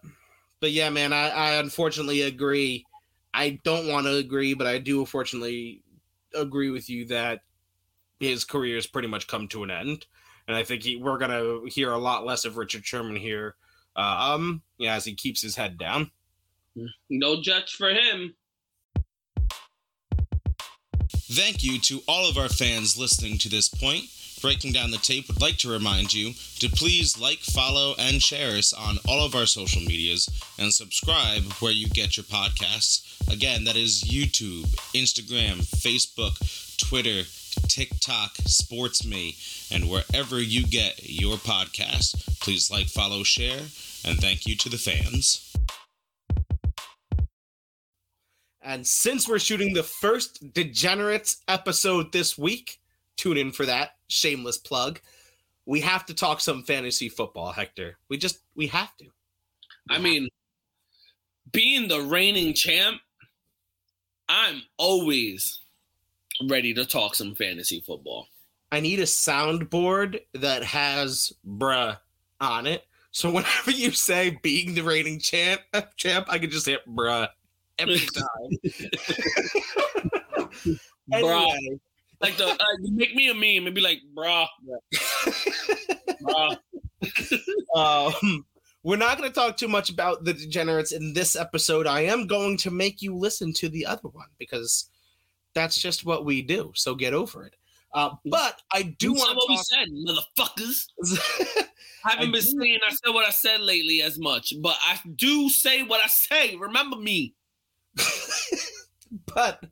but 0.59 0.71
yeah, 0.71 0.89
man, 0.89 1.13
I, 1.13 1.29
I 1.29 1.53
unfortunately 1.53 2.21
agree. 2.21 2.85
I 3.33 3.59
don't 3.63 3.87
want 3.87 4.07
to 4.07 4.15
agree, 4.15 4.53
but 4.53 4.67
I 4.67 4.79
do 4.79 4.99
unfortunately 4.99 5.83
agree 6.33 6.71
with 6.71 6.89
you 6.89 7.05
that 7.05 7.41
his 8.19 8.43
career 8.43 8.75
has 8.75 8.87
pretty 8.87 9.07
much 9.07 9.27
come 9.27 9.47
to 9.49 9.63
an 9.63 9.71
end. 9.71 10.05
And 10.47 10.55
I 10.55 10.63
think 10.63 10.83
he, 10.83 10.95
we're 10.95 11.17
going 11.17 11.31
to 11.31 11.69
hear 11.69 11.91
a 11.91 11.97
lot 11.97 12.25
less 12.25 12.45
of 12.45 12.57
Richard 12.57 12.85
Sherman 12.85 13.17
here 13.17 13.55
uh, 13.97 14.33
um, 14.33 14.61
yeah, 14.77 14.95
as 14.95 15.05
he 15.05 15.13
keeps 15.13 15.41
his 15.41 15.55
head 15.55 15.77
down. 15.77 16.11
No 17.09 17.41
judge 17.41 17.75
for 17.75 17.89
him. 17.89 18.35
Thank 21.11 21.63
you 21.63 21.79
to 21.81 22.01
all 22.07 22.29
of 22.29 22.37
our 22.37 22.47
fans 22.47 22.97
listening 22.97 23.37
to 23.39 23.49
this 23.49 23.67
point. 23.67 24.05
Breaking 24.41 24.71
Down 24.71 24.91
the 24.91 24.97
Tape 24.97 25.27
would 25.27 25.41
like 25.41 25.57
to 25.57 25.71
remind 25.71 26.13
you 26.13 26.33
to 26.59 26.69
please 26.69 27.19
like, 27.19 27.39
follow, 27.39 27.95
and 27.97 28.21
share 28.21 28.55
us 28.55 28.71
on 28.71 28.97
all 29.07 29.25
of 29.25 29.35
our 29.35 29.47
social 29.47 29.81
medias 29.81 30.29
and 30.59 30.71
subscribe 30.71 31.43
where 31.53 31.71
you 31.71 31.87
get 31.87 32.17
your 32.17 32.23
podcasts. 32.23 33.03
Again, 33.31 33.63
that 33.63 33.75
is 33.75 34.03
YouTube, 34.03 34.65
Instagram, 34.93 35.65
Facebook, 35.65 36.37
Twitter, 36.77 37.23
TikTok, 37.67 38.35
SportsMe, 38.43 39.71
and 39.71 39.89
wherever 39.89 40.39
you 40.39 40.65
get 40.67 41.01
your 41.03 41.37
podcast. 41.37 42.39
Please 42.39 42.69
like, 42.69 42.87
follow, 42.87 43.23
share, 43.23 43.59
and 44.05 44.19
thank 44.19 44.45
you 44.45 44.55
to 44.55 44.69
the 44.69 44.77
fans. 44.77 45.43
And 48.61 48.85
since 48.85 49.27
we're 49.27 49.39
shooting 49.39 49.73
the 49.73 49.83
first 49.83 50.53
Degenerates 50.53 51.37
episode 51.47 52.11
this 52.11 52.37
week, 52.37 52.79
tune 53.15 53.37
in 53.37 53.51
for 53.51 53.65
that 53.65 53.96
shameless 54.07 54.57
plug. 54.57 54.99
We 55.65 55.81
have 55.81 56.05
to 56.05 56.13
talk 56.13 56.39
some 56.41 56.63
fantasy 56.63 57.09
football, 57.09 57.51
Hector. 57.51 57.97
We 58.09 58.17
just 58.17 58.39
we 58.55 58.67
have 58.67 58.95
to. 58.97 59.05
We 59.89 59.95
I 59.95 59.99
mean, 59.99 60.29
being 61.51 61.87
the 61.87 62.01
reigning 62.01 62.53
champ, 62.53 62.99
I'm 64.29 64.61
always 64.77 65.61
ready 66.49 66.73
to 66.73 66.85
talk 66.85 67.15
some 67.15 67.35
fantasy 67.35 67.81
football. 67.85 68.27
I 68.71 68.79
need 68.79 68.99
a 68.99 69.03
soundboard 69.03 70.19
that 70.33 70.63
has 70.63 71.33
bruh 71.45 71.97
on 72.39 72.67
it. 72.67 72.83
So 73.11 73.31
whenever 73.33 73.71
you 73.71 73.91
say 73.91 74.37
being 74.41 74.73
the 74.73 74.81
reigning 74.81 75.19
champ, 75.19 75.61
champ, 75.95 76.27
I 76.29 76.37
can 76.39 76.49
just 76.49 76.65
hit 76.65 76.87
bruh 76.87 77.29
every 77.79 77.99
time. 77.99 78.49
anyway. 81.13 81.79
Like 82.19 82.37
the 82.37 82.47
uh, 82.47 82.57
you 82.81 82.95
make 82.95 83.13
me 83.15 83.29
a 83.29 83.33
meme 83.33 83.67
and 83.67 83.75
be 83.75 83.81
like, 83.81 84.01
bruh. 84.15 84.47
bruh. 86.21 86.57
um, 87.75 88.45
we're 88.83 88.95
not 88.97 89.17
going 89.17 89.29
to 89.29 89.35
talk 89.35 89.57
too 89.57 89.67
much 89.67 89.89
about 89.89 90.23
the 90.23 90.33
degenerates 90.33 90.91
in 90.93 91.13
this 91.13 91.35
episode. 91.35 91.85
I 91.87 92.01
am 92.01 92.25
going 92.25 92.57
to 92.57 92.71
make 92.71 93.01
you 93.01 93.15
listen 93.15 93.53
to 93.53 93.69
the 93.69 93.85
other 93.85 94.07
one 94.07 94.27
because 94.39 94.89
that's 95.53 95.77
just 95.77 96.05
what 96.05 96.25
we 96.25 96.41
do. 96.41 96.71
So 96.75 96.95
get 96.95 97.13
over 97.13 97.43
it. 97.45 97.55
Uh, 97.93 98.11
but 98.25 98.61
I 98.71 98.83
do 98.83 99.13
want 99.13 99.31
to 99.31 99.35
what 99.35 99.47
talk- 99.47 99.49
we 99.49 99.57
said, 99.57 99.89
motherfuckers. 99.89 101.67
I 102.05 102.11
haven't 102.11 102.29
I 102.29 102.31
been 102.31 102.33
do- 102.33 102.41
saying 102.41 102.79
I 102.87 102.93
said 102.93 103.13
what 103.13 103.25
I 103.27 103.31
said 103.31 103.61
lately 103.61 104.01
as 104.01 104.19
much, 104.19 104.53
but 104.61 104.77
I 104.83 104.99
do 105.15 105.49
say 105.49 105.83
what 105.83 106.03
I 106.03 106.07
say. 106.07 106.55
Remember 106.55 106.97
me. 106.97 107.33
but 109.33 109.63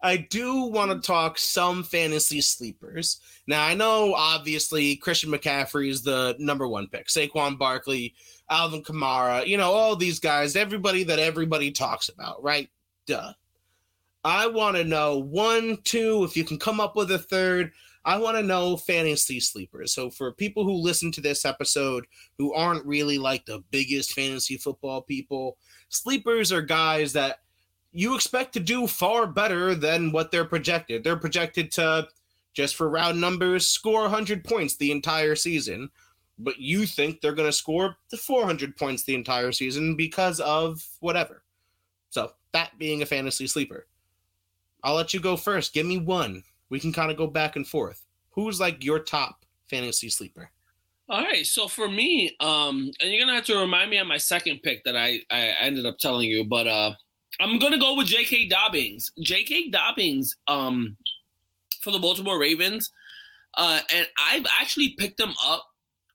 I 0.00 0.16
do 0.16 0.64
want 0.64 0.90
to 0.90 0.96
mm-hmm. 0.96 1.12
talk 1.12 1.38
some 1.38 1.82
fantasy 1.82 2.40
sleepers. 2.40 3.20
Now 3.46 3.64
I 3.64 3.74
know 3.74 4.14
obviously 4.14 4.96
Christian 4.96 5.30
McCaffrey 5.30 5.88
is 5.88 6.02
the 6.02 6.36
number 6.38 6.68
one 6.68 6.86
pick. 6.86 7.08
Saquon 7.08 7.58
Barkley, 7.58 8.14
Alvin 8.50 8.82
Kamara, 8.82 9.46
you 9.46 9.56
know, 9.56 9.72
all 9.72 9.96
these 9.96 10.20
guys, 10.20 10.56
everybody 10.56 11.04
that 11.04 11.18
everybody 11.18 11.70
talks 11.70 12.08
about, 12.08 12.42
right? 12.42 12.68
Duh. 13.06 13.32
I 14.24 14.46
want 14.46 14.76
to 14.76 14.84
know 14.84 15.18
one, 15.18 15.78
two, 15.84 16.24
if 16.24 16.36
you 16.36 16.44
can 16.44 16.58
come 16.58 16.80
up 16.80 16.96
with 16.96 17.10
a 17.10 17.18
third. 17.18 17.72
I 18.04 18.16
want 18.16 18.36
to 18.36 18.42
know 18.42 18.76
fantasy 18.76 19.38
sleepers. 19.38 19.92
So 19.92 20.10
for 20.10 20.32
people 20.32 20.64
who 20.64 20.72
listen 20.72 21.12
to 21.12 21.20
this 21.20 21.44
episode 21.44 22.06
who 22.38 22.54
aren't 22.54 22.86
really 22.86 23.18
like 23.18 23.44
the 23.44 23.62
biggest 23.70 24.12
fantasy 24.12 24.56
football 24.56 25.02
people, 25.02 25.58
sleepers 25.88 26.50
are 26.50 26.62
guys 26.62 27.12
that 27.12 27.40
you 27.92 28.14
expect 28.14 28.52
to 28.54 28.60
do 28.60 28.86
far 28.86 29.26
better 29.26 29.74
than 29.74 30.12
what 30.12 30.30
they're 30.30 30.44
projected. 30.44 31.04
They're 31.04 31.16
projected 31.16 31.72
to 31.72 32.08
just 32.54 32.76
for 32.76 32.88
round 32.88 33.20
numbers 33.20 33.66
score 33.66 34.02
100 34.02 34.44
points 34.44 34.76
the 34.76 34.90
entire 34.90 35.34
season, 35.34 35.90
but 36.38 36.58
you 36.58 36.86
think 36.86 37.20
they're 37.20 37.32
going 37.32 37.48
to 37.48 37.52
score 37.52 37.96
the 38.10 38.16
400 38.16 38.76
points 38.76 39.04
the 39.04 39.14
entire 39.14 39.52
season 39.52 39.96
because 39.96 40.40
of 40.40 40.84
whatever. 41.00 41.42
So, 42.10 42.32
that 42.52 42.78
being 42.78 43.02
a 43.02 43.06
fantasy 43.06 43.46
sleeper. 43.46 43.86
I'll 44.82 44.94
let 44.94 45.12
you 45.12 45.20
go 45.20 45.36
first. 45.36 45.74
Give 45.74 45.86
me 45.86 45.98
one. 45.98 46.42
We 46.70 46.80
can 46.80 46.92
kind 46.92 47.10
of 47.10 47.16
go 47.16 47.26
back 47.26 47.56
and 47.56 47.66
forth. 47.66 48.04
Who's 48.30 48.60
like 48.60 48.84
your 48.84 49.00
top 49.00 49.44
fantasy 49.68 50.08
sleeper? 50.08 50.50
All 51.08 51.22
right. 51.22 51.46
So 51.46 51.68
for 51.68 51.88
me, 51.88 52.36
um, 52.40 52.90
and 53.00 53.10
you're 53.10 53.20
gonna 53.20 53.34
have 53.34 53.46
to 53.46 53.58
remind 53.58 53.90
me 53.90 53.98
on 53.98 54.06
my 54.06 54.18
second 54.18 54.60
pick 54.62 54.84
that 54.84 54.96
I 54.96 55.20
I 55.30 55.54
ended 55.60 55.86
up 55.86 55.98
telling 55.98 56.28
you, 56.28 56.44
but 56.44 56.66
uh, 56.66 56.92
I'm 57.40 57.58
gonna 57.58 57.78
go 57.78 57.94
with 57.94 58.08
J.K. 58.08 58.48
Dobbins. 58.48 59.12
J.K. 59.20 59.70
Dobbins, 59.70 60.36
um, 60.48 60.96
for 61.80 61.90
the 61.92 61.98
Baltimore 61.98 62.38
Ravens, 62.38 62.90
uh, 63.56 63.80
and 63.94 64.06
I've 64.30 64.46
actually 64.60 64.94
picked 64.98 65.20
him 65.20 65.34
up 65.46 65.64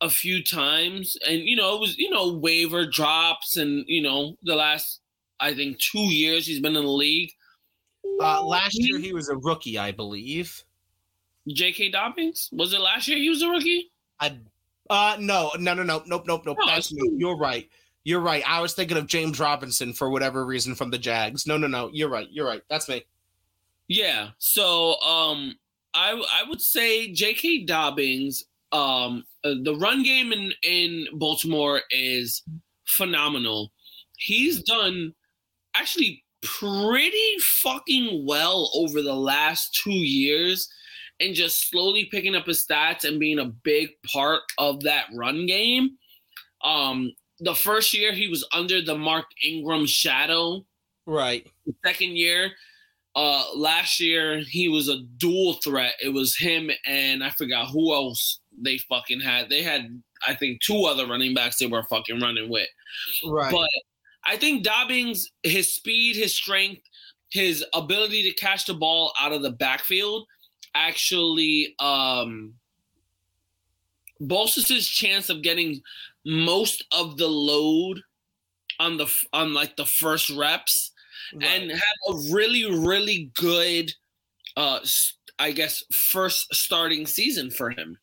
a 0.01 0.09
few 0.09 0.43
times, 0.43 1.17
and 1.27 1.39
you 1.39 1.55
know 1.55 1.75
it 1.75 1.79
was 1.79 1.97
you 1.97 2.09
know 2.09 2.33
waiver 2.33 2.85
drops, 2.85 3.57
and 3.57 3.85
you 3.87 4.01
know 4.01 4.35
the 4.43 4.55
last 4.55 4.99
I 5.39 5.53
think 5.53 5.79
two 5.79 5.99
years 5.99 6.45
he's 6.45 6.59
been 6.59 6.75
in 6.75 6.83
the 6.83 6.91
league. 6.91 7.31
Uh, 8.21 8.43
last 8.43 8.75
year 8.79 8.99
he 8.99 9.13
was 9.13 9.29
a 9.29 9.37
rookie, 9.37 9.77
I 9.77 9.91
believe. 9.91 10.63
J.K. 11.47 11.89
Dobbins 11.89 12.49
was 12.51 12.73
it 12.73 12.79
last 12.79 13.07
year? 13.07 13.17
He 13.17 13.29
was 13.29 13.41
a 13.41 13.49
rookie. 13.49 13.91
I 14.19 14.37
Uh, 14.89 15.17
no, 15.19 15.51
no, 15.57 15.73
no, 15.73 15.83
no, 15.83 16.03
nope, 16.05 16.23
nope, 16.27 16.43
nope. 16.45 16.57
No, 16.59 16.65
That's 16.65 16.93
me. 16.93 17.11
You're 17.17 17.37
right. 17.37 17.69
You're 18.03 18.19
right. 18.19 18.43
I 18.47 18.59
was 18.59 18.73
thinking 18.73 18.97
of 18.97 19.07
James 19.07 19.39
Robinson 19.39 19.93
for 19.93 20.09
whatever 20.09 20.45
reason 20.45 20.75
from 20.75 20.91
the 20.91 20.97
Jags. 20.97 21.47
No, 21.47 21.57
no, 21.57 21.67
no. 21.67 21.89
You're 21.93 22.09
right. 22.09 22.27
You're 22.31 22.47
right. 22.47 22.61
That's 22.69 22.89
me. 22.89 23.05
Yeah. 23.87 24.29
So 24.39 24.99
um 25.01 25.55
I 25.93 26.11
I 26.11 26.43
would 26.49 26.61
say 26.61 27.11
J.K. 27.13 27.65
Dobbins, 27.65 28.45
um 28.71 29.23
uh, 29.43 29.55
the 29.63 29.75
run 29.75 30.03
game 30.03 30.33
in 30.33 30.51
in 30.63 31.07
Baltimore 31.13 31.81
is 31.91 32.43
phenomenal. 32.85 33.71
He's 34.17 34.61
done 34.63 35.13
actually 35.75 36.23
pretty 36.41 37.37
fucking 37.39 38.25
well 38.25 38.69
over 38.75 39.01
the 39.01 39.15
last 39.15 39.79
2 39.81 39.91
years 39.91 40.67
and 41.21 41.33
just 41.33 41.69
slowly 41.69 42.05
picking 42.11 42.35
up 42.35 42.47
his 42.47 42.65
stats 42.65 43.05
and 43.05 43.17
being 43.17 43.39
a 43.39 43.45
big 43.45 43.89
part 44.11 44.41
of 44.57 44.81
that 44.81 45.05
run 45.13 45.45
game. 45.45 45.91
Um 46.63 47.13
the 47.39 47.55
first 47.55 47.93
year 47.93 48.13
he 48.13 48.27
was 48.27 48.47
under 48.53 48.81
the 48.81 48.97
Mark 48.97 49.25
Ingram 49.43 49.85
shadow. 49.85 50.65
Right. 51.05 51.47
The 51.65 51.73
second 51.85 52.17
year 52.17 52.51
uh 53.15 53.45
last 53.55 53.99
year 53.99 54.39
he 54.39 54.69
was 54.69 54.89
a 54.89 55.01
dual 55.17 55.53
threat. 55.63 55.93
It 56.01 56.09
was 56.09 56.35
him 56.35 56.71
and 56.85 57.23
I 57.23 57.29
forgot 57.31 57.67
who 57.67 57.93
else 57.93 58.39
they 58.57 58.77
fucking 58.77 59.19
had. 59.19 59.49
They 59.49 59.61
had 59.61 60.01
I 60.27 60.35
think 60.35 60.61
two 60.61 60.85
other 60.85 61.07
running 61.07 61.33
backs 61.33 61.57
they 61.57 61.67
were 61.67 61.83
fucking 61.83 62.19
running 62.21 62.49
with. 62.49 62.67
Right. 63.25 63.51
But 63.51 63.69
I 64.25 64.37
think 64.37 64.63
Dobbins, 64.63 65.31
his 65.43 65.75
speed, 65.75 66.15
his 66.15 66.33
strength, 66.33 66.81
his 67.31 67.63
ability 67.73 68.23
to 68.23 68.35
catch 68.35 68.65
the 68.65 68.73
ball 68.73 69.13
out 69.19 69.33
of 69.33 69.41
the 69.41 69.51
backfield 69.51 70.25
actually 70.75 71.75
um 71.79 72.53
bolsters 74.19 74.69
his 74.69 74.87
chance 74.87 75.29
of 75.29 75.41
getting 75.41 75.81
most 76.25 76.85
of 76.91 77.17
the 77.17 77.27
load 77.27 78.01
on 78.79 78.97
the 78.97 79.11
on 79.33 79.53
like 79.53 79.75
the 79.75 79.85
first 79.85 80.29
reps 80.29 80.91
right. 81.33 81.43
and 81.43 81.71
have 81.71 81.99
a 82.09 82.13
really 82.31 82.65
really 82.65 83.31
good 83.35 83.93
uh 84.57 84.79
i 85.39 85.51
guess 85.51 85.83
first 85.91 86.53
starting 86.53 87.05
season 87.05 87.51
for 87.51 87.69
him 87.69 87.97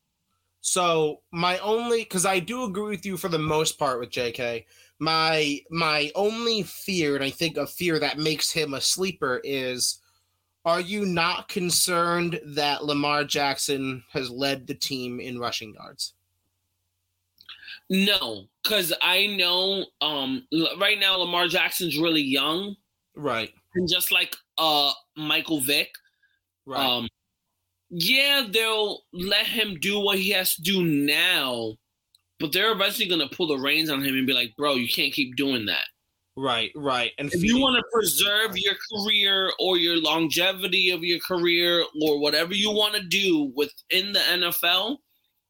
So 0.61 1.23
my 1.33 1.59
only, 1.59 2.01
because 2.03 2.27
I 2.27 2.39
do 2.39 2.65
agree 2.65 2.91
with 2.91 3.07
you 3.07 3.17
for 3.17 3.29
the 3.29 3.39
most 3.39 3.79
part 3.79 3.99
with 3.99 4.11
J.K. 4.11 4.67
My 4.99 5.61
my 5.71 6.13
only 6.15 6.63
fear, 6.63 7.15
and 7.15 7.25
I 7.25 7.31
think 7.31 7.57
a 7.57 7.67
fear 7.67 7.99
that 7.99 8.19
makes 8.19 8.53
him 8.53 8.75
a 8.75 8.81
sleeper, 8.81 9.41
is: 9.43 10.01
Are 10.67 10.81
you 10.81 11.07
not 11.07 11.49
concerned 11.49 12.41
that 12.45 12.85
Lamar 12.85 13.25
Jackson 13.25 14.05
has 14.13 14.31
led 14.31 14.67
the 14.67 14.75
team 14.75 15.19
in 15.21 15.39
rushing 15.39 15.73
yards? 15.75 16.13
No 17.91 18.45
because 18.63 18.93
i 19.03 19.27
know 19.27 19.85
um 20.01 20.47
right 20.79 20.99
now 21.01 21.17
lamar 21.17 21.49
jackson's 21.49 21.99
really 21.99 22.23
young 22.23 22.75
Right. 23.17 23.51
and 23.75 23.89
just 23.89 24.13
like 24.13 24.35
uh 24.59 24.93
michael 25.17 25.61
vick 25.61 25.91
Right. 26.67 26.81
um 26.85 27.09
yeah 27.91 28.47
they'll 28.49 29.01
let 29.13 29.47
him 29.47 29.77
do 29.81 29.99
what 29.99 30.19
he 30.19 30.31
has 30.31 30.55
to 30.55 30.63
do 30.63 30.85
now 30.85 31.75
but 32.39 32.53
they're 32.53 32.71
eventually 32.73 33.09
gonna 33.09 33.29
pull 33.29 33.49
the 33.49 33.59
reins 33.59 33.91
on 33.91 34.03
him 34.05 34.15
and 34.15 34.27
be 34.27 34.33
like 34.33 34.55
bro 34.57 34.75
you 34.77 34.89
can't 34.89 35.13
keep 35.13 35.35
doing 35.37 35.67
that 35.67 35.85
right. 36.37 36.71
Right. 36.75 37.11
And 37.19 37.31
if 37.35 37.43
you 37.43 37.59
want 37.59 37.77
to 37.77 37.83
preserve 37.93 38.57
your 38.57 38.75
career 38.95 39.51
or 39.59 39.77
your 39.77 39.97
longevity 40.01 40.89
of 40.91 41.03
your 41.03 41.19
career 41.19 41.85
or 42.01 42.19
whatever 42.19 42.55
you 42.55 42.71
want 42.71 42.95
to 42.95 43.03
do 43.03 43.53
within 43.55 44.13
the 44.15 44.21
NFL, 44.21 44.99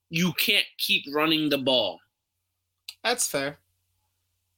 you 0.08 0.32
can't 0.32 0.64
keep 0.78 1.04
running 1.14 1.48
the 1.48 1.58
ball. 1.58 1.98
That's 3.02 3.26
fair. 3.26 3.58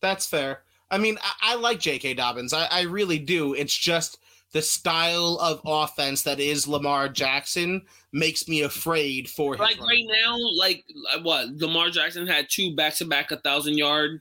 That's 0.00 0.26
fair. 0.26 0.62
I 0.90 0.98
mean, 0.98 1.16
I, 1.22 1.52
I 1.52 1.54
like 1.56 1.80
J.K. 1.80 2.14
Dobbins. 2.14 2.52
I, 2.52 2.66
I 2.66 2.82
really 2.82 3.18
do. 3.18 3.54
It's 3.54 3.76
just 3.76 4.18
the 4.52 4.62
style 4.62 5.38
of 5.40 5.62
offense 5.64 6.22
that 6.22 6.38
is 6.38 6.68
Lamar 6.68 7.08
Jackson 7.08 7.82
makes 8.12 8.46
me 8.46 8.62
afraid 8.62 9.28
for 9.30 9.54
his 9.54 9.60
Like 9.60 9.80
right 9.80 10.04
now, 10.06 10.36
like 10.58 10.84
uh, 11.14 11.20
what 11.22 11.48
Lamar 11.56 11.88
Jackson 11.88 12.26
had 12.26 12.48
two 12.50 12.76
back 12.76 12.94
to 12.96 13.06
back 13.06 13.30
a 13.30 13.38
thousand 13.38 13.78
yard 13.78 14.20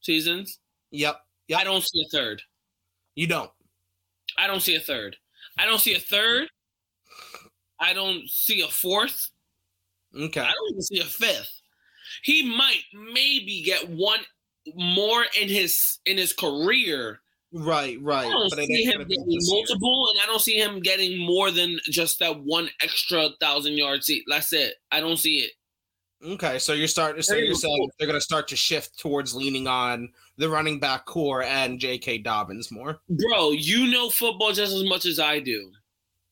seasons. 0.00 0.58
Yep. 0.90 1.16
Yep. 1.48 1.60
I 1.60 1.64
don't 1.64 1.84
see 1.84 2.02
a 2.04 2.08
third. 2.08 2.42
You 3.14 3.28
don't. 3.28 3.50
I 4.36 4.48
don't 4.48 4.60
see 4.60 4.74
a 4.74 4.80
third. 4.80 5.16
I 5.56 5.66
don't 5.66 5.80
see 5.80 5.94
a 5.94 6.00
third. 6.00 6.48
I 7.78 7.92
don't 7.92 8.28
see 8.28 8.62
a 8.62 8.68
fourth. 8.68 9.30
Okay. 10.16 10.40
I 10.40 10.52
don't 10.52 10.70
even 10.70 10.82
see 10.82 11.00
a 11.00 11.04
fifth. 11.04 11.60
He 12.24 12.42
might 12.42 12.80
maybe 13.12 13.62
get 13.62 13.88
one 13.90 14.20
more 14.74 15.24
in 15.38 15.48
his 15.48 15.98
in 16.06 16.16
his 16.16 16.32
career. 16.32 17.20
Right. 17.52 17.98
Right. 18.00 18.26
I 18.26 18.30
don't 18.30 18.50
But 18.50 18.64
see 18.64 18.84
him 18.84 18.98
getting 19.06 19.26
this 19.28 19.48
year. 19.48 19.58
multiple, 19.58 20.08
and 20.10 20.20
I 20.22 20.26
don't 20.26 20.40
see 20.40 20.58
him 20.58 20.80
getting 20.80 21.18
more 21.18 21.50
than 21.50 21.78
just 21.90 22.18
that 22.20 22.40
one 22.40 22.70
extra 22.80 23.28
thousand 23.40 23.74
yard 23.74 24.02
seat. 24.04 24.24
That's 24.26 24.52
it. 24.54 24.76
I 24.90 25.00
don't 25.00 25.18
see 25.18 25.36
it. 25.40 25.52
Okay, 26.26 26.58
so 26.58 26.72
you're 26.72 26.88
starting. 26.88 27.20
So 27.20 27.34
you're 27.34 27.54
saying 27.54 27.90
they're 27.98 28.06
going 28.08 28.18
to 28.18 28.24
start 28.24 28.48
to 28.48 28.56
shift 28.56 28.98
towards 28.98 29.34
leaning 29.34 29.66
on 29.66 30.08
the 30.38 30.48
running 30.48 30.80
back 30.80 31.04
corps 31.04 31.42
and 31.42 31.78
J.K. 31.78 32.18
Dobbins 32.18 32.70
more. 32.70 33.00
Bro, 33.10 33.50
you 33.52 33.88
know 33.90 34.08
football 34.08 34.52
just 34.52 34.74
as 34.74 34.84
much 34.84 35.04
as 35.04 35.18
I 35.20 35.40
do. 35.40 35.70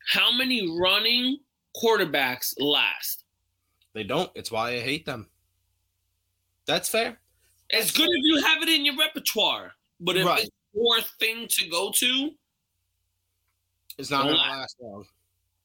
How 0.09 0.33
many 0.33 0.67
running 0.81 1.41
quarterbacks 1.77 2.55
last? 2.59 3.25
They 3.93 4.05
don't. 4.05 4.31
It's 4.35 4.51
why 4.51 4.71
I 4.71 4.81
hate 4.81 5.05
them. 5.05 5.29
That's 6.67 6.89
fair. 6.89 7.19
It's 7.71 7.91
good 7.91 8.09
if 8.11 8.25
you 8.25 8.43
have 8.43 8.63
it 8.63 8.69
in 8.69 8.85
your 8.85 8.97
repertoire, 8.97 9.73
but 10.01 10.17
if 10.17 10.27
Right. 10.27 10.45
it's 10.45 10.51
your 10.75 11.01
thing 11.19 11.47
to 11.49 11.69
go 11.69 11.91
to, 11.93 12.37
It's 13.99 14.11
not 14.11 14.25
to 14.25 14.33
lie. 14.33 14.49
last 14.61 14.77
long. 14.81 15.07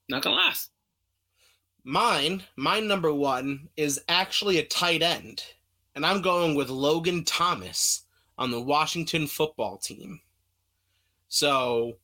not 0.10 0.22
gonna 0.22 0.36
last. 0.38 0.72
Mine, 1.84 2.44
my 2.56 2.80
number 2.80 3.14
one 3.14 3.70
is 3.78 4.02
actually 4.10 4.58
a 4.58 4.66
tight 4.66 5.02
end, 5.02 5.44
and 5.96 6.06
I'm 6.06 6.22
going 6.22 6.56
with 6.56 6.70
Logan 6.70 7.24
Thomas 7.26 8.04
on 8.38 8.52
the 8.52 8.62
Washington 8.62 9.28
football 9.28 9.78
team. 9.78 10.22
So 11.30 12.00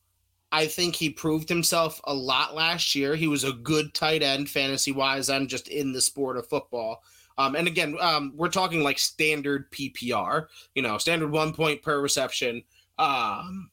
I 0.52 0.66
think 0.66 0.96
he 0.96 1.10
proved 1.10 1.48
himself 1.48 2.00
a 2.04 2.14
lot 2.14 2.54
last 2.54 2.94
year. 2.94 3.16
He 3.16 3.26
was 3.26 3.44
a 3.44 3.52
good 3.52 3.94
tight 3.94 4.22
end 4.22 4.50
fantasy 4.50 4.92
wise 4.92 5.28
I'm 5.30 5.48
just 5.48 5.68
in 5.68 5.92
the 5.92 6.00
sport 6.00 6.36
of 6.36 6.48
football. 6.48 7.02
Um, 7.36 7.56
and 7.56 7.66
again, 7.66 7.96
um, 8.00 8.32
we're 8.36 8.48
talking 8.48 8.82
like 8.82 8.98
standard 8.98 9.70
PPR, 9.72 10.46
you 10.74 10.82
know, 10.82 10.98
standard 10.98 11.30
one 11.30 11.52
point 11.52 11.82
per 11.82 12.00
reception. 12.00 12.62
Um, 12.98 13.70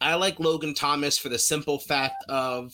I 0.00 0.14
like 0.14 0.38
Logan 0.38 0.74
Thomas 0.74 1.18
for 1.18 1.28
the 1.28 1.38
simple 1.38 1.78
fact 1.78 2.24
of 2.28 2.72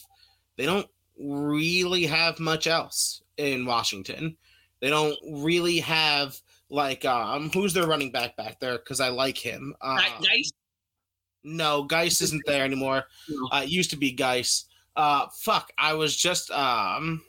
they 0.56 0.66
don't 0.66 0.86
really 1.18 2.04
have 2.04 2.38
much 2.38 2.66
else 2.66 3.22
in 3.38 3.64
Washington. 3.64 4.36
They 4.80 4.90
don't 4.90 5.16
really 5.32 5.78
have 5.78 6.36
like 6.70 7.04
um 7.04 7.50
who's 7.50 7.72
their 7.72 7.86
running 7.86 8.10
back 8.10 8.36
back 8.36 8.58
there 8.60 8.76
because 8.78 9.00
I 9.00 9.08
like 9.08 9.38
him. 9.38 9.74
Uh, 9.80 10.00
Nice. 10.20 10.50
no, 11.44 11.84
Guice 11.84 12.20
isn't 12.20 12.42
there 12.46 12.64
anymore. 12.64 13.04
Uh, 13.52 13.62
it 13.64 13.70
used 13.70 13.90
to 13.90 13.96
be 13.96 14.12
Guice. 14.12 14.66
Uh, 14.96 15.26
fuck, 15.40 15.72
I 15.78 15.94
was 15.94 16.14
just 16.14 16.50
um, 16.50 17.22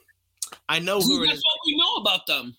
I 0.68 0.78
know 0.78 1.00
who 1.00 1.22
it 1.22 1.26
That's 1.26 1.38
is. 1.38 1.44
what 1.44 1.66
we 1.66 1.76
know 1.78 1.94
about 1.96 2.26
them. 2.26 2.56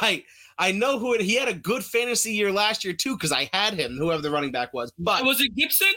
Right, 0.00 0.24
I 0.58 0.72
know 0.72 0.98
who 0.98 1.12
it. 1.14 1.20
He 1.20 1.34
had 1.34 1.48
a 1.48 1.54
good 1.54 1.84
fantasy 1.84 2.32
year 2.32 2.50
last 2.50 2.84
year 2.84 2.94
too 2.94 3.14
because 3.14 3.32
I 3.32 3.50
had 3.52 3.74
him, 3.74 3.96
whoever 3.96 4.22
the 4.22 4.30
running 4.30 4.52
back 4.52 4.72
was. 4.72 4.90
But 4.98 5.24
Was 5.24 5.40
it 5.40 5.54
Gibson? 5.54 5.92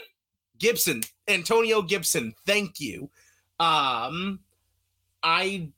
Gibson, 0.58 1.02
Antonio 1.28 1.80
Gibson. 1.80 2.34
Thank 2.46 2.78
you. 2.80 3.10
Um, 3.58 4.40
I 5.22 5.70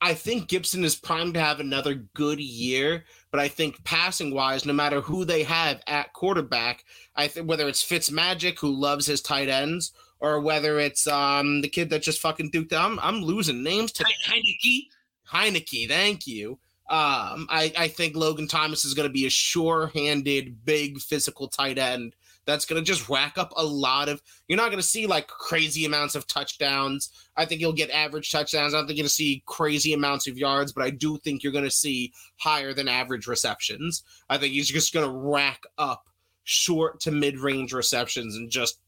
I 0.00 0.14
think 0.14 0.48
Gibson 0.48 0.84
is 0.84 0.94
primed 0.94 1.34
to 1.34 1.40
have 1.40 1.60
another 1.60 1.94
good 2.14 2.38
year, 2.38 3.04
but 3.30 3.40
I 3.40 3.48
think 3.48 3.82
passing 3.84 4.34
wise, 4.34 4.66
no 4.66 4.72
matter 4.72 5.00
who 5.00 5.24
they 5.24 5.42
have 5.44 5.80
at 5.86 6.12
quarterback, 6.12 6.84
I 7.16 7.26
think 7.26 7.48
whether 7.48 7.66
it's 7.66 7.82
Fitzmagic 7.82 8.58
who 8.58 8.70
loves 8.70 9.06
his 9.06 9.22
tight 9.22 9.48
ends, 9.48 9.92
or 10.20 10.40
whether 10.40 10.78
it's 10.78 11.06
um 11.08 11.62
the 11.62 11.68
kid 11.68 11.90
that 11.90 12.02
just 12.02 12.20
fucking 12.20 12.52
duked. 12.52 12.72
I'm 12.72 12.98
I'm 13.00 13.22
losing 13.22 13.62
names 13.64 13.90
today. 13.92 14.10
He- 14.26 14.30
Heinicke. 14.30 14.88
Heinicke, 15.32 15.88
thank 15.88 16.26
you. 16.26 16.58
Um, 16.90 17.46
I, 17.48 17.72
I 17.78 17.88
think 17.88 18.14
Logan 18.14 18.46
Thomas 18.46 18.84
is 18.84 18.94
going 18.94 19.08
to 19.08 19.12
be 19.12 19.26
a 19.26 19.30
sure-handed, 19.30 20.64
big 20.64 21.00
physical 21.00 21.48
tight 21.48 21.78
end 21.78 22.14
that's 22.46 22.66
going 22.66 22.78
to 22.78 22.86
just 22.86 23.08
rack 23.08 23.38
up 23.38 23.54
a 23.56 23.64
lot 23.64 24.10
of. 24.10 24.20
You're 24.48 24.58
not 24.58 24.66
going 24.68 24.82
to 24.82 24.86
see 24.86 25.06
like 25.06 25.26
crazy 25.26 25.86
amounts 25.86 26.14
of 26.14 26.26
touchdowns. 26.26 27.08
I 27.38 27.46
think 27.46 27.62
you'll 27.62 27.72
get 27.72 27.90
average 27.90 28.30
touchdowns. 28.30 28.74
I 28.74 28.76
don't 28.76 28.86
think 28.86 28.98
you're 28.98 29.04
going 29.04 29.08
to 29.08 29.14
see 29.14 29.42
crazy 29.46 29.94
amounts 29.94 30.28
of 30.28 30.36
yards, 30.36 30.72
but 30.72 30.84
I 30.84 30.90
do 30.90 31.16
think 31.16 31.42
you're 31.42 31.52
going 31.52 31.64
to 31.64 31.70
see 31.70 32.12
higher 32.36 32.74
than 32.74 32.86
average 32.86 33.26
receptions. 33.26 34.02
I 34.28 34.36
think 34.36 34.52
he's 34.52 34.68
just 34.68 34.92
going 34.92 35.06
to 35.06 35.16
rack 35.16 35.62
up 35.78 36.10
short 36.42 37.00
to 37.00 37.10
mid-range 37.10 37.72
receptions 37.72 38.36
and 38.36 38.50
just 38.50 38.78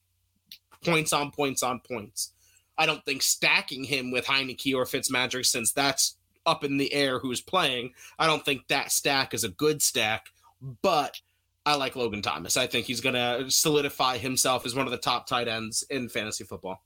points 0.84 1.14
on 1.14 1.30
points 1.30 1.62
on 1.62 1.80
points. 1.80 2.32
I 2.76 2.84
don't 2.84 3.02
think 3.06 3.22
stacking 3.22 3.84
him 3.84 4.10
with 4.10 4.26
Heinicke 4.26 4.74
or 4.74 4.84
Fitzmagic, 4.84 5.46
since 5.46 5.72
that's 5.72 6.16
up 6.46 6.64
in 6.64 6.76
the 6.76 6.92
air 6.92 7.18
who's 7.18 7.40
playing. 7.40 7.92
I 8.18 8.26
don't 8.26 8.44
think 8.44 8.68
that 8.68 8.92
stack 8.92 9.34
is 9.34 9.44
a 9.44 9.48
good 9.48 9.82
stack, 9.82 10.26
but 10.82 11.20
I 11.64 11.74
like 11.74 11.96
Logan 11.96 12.22
Thomas. 12.22 12.56
I 12.56 12.66
think 12.66 12.86
he's 12.86 13.00
going 13.00 13.14
to 13.16 13.50
solidify 13.50 14.18
himself 14.18 14.64
as 14.64 14.74
one 14.74 14.86
of 14.86 14.92
the 14.92 14.98
top 14.98 15.26
tight 15.26 15.48
ends 15.48 15.84
in 15.90 16.08
fantasy 16.08 16.44
football. 16.44 16.82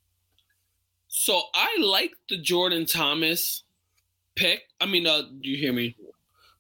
So 1.09 1.43
I 1.55 1.77
like 1.81 2.13
the 2.29 2.39
Jordan 2.39 2.87
Thomas 2.87 3.65
pick. 4.37 4.63
I 4.81 4.87
mean, 4.87 5.07
uh, 5.07 5.23
do 5.41 5.51
you 5.51 5.57
hear 5.57 5.73
me? 5.73 5.97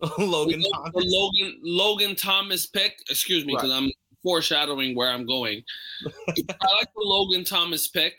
Logan 0.18 0.60
the, 0.60 0.70
Thomas. 0.74 0.92
The 0.92 1.04
Logan 1.06 1.60
Logan 1.62 2.16
Thomas 2.16 2.66
pick. 2.66 2.98
Excuse 3.08 3.44
me, 3.44 3.54
because 3.54 3.70
Right. 3.70 3.76
I'm 3.76 3.90
foreshadowing 4.22 4.94
where 4.96 5.10
I'm 5.10 5.26
going. 5.26 5.62
I 6.06 6.74
like 6.78 6.92
the 6.94 7.02
Logan 7.02 7.44
Thomas 7.44 7.88
pick, 7.88 8.18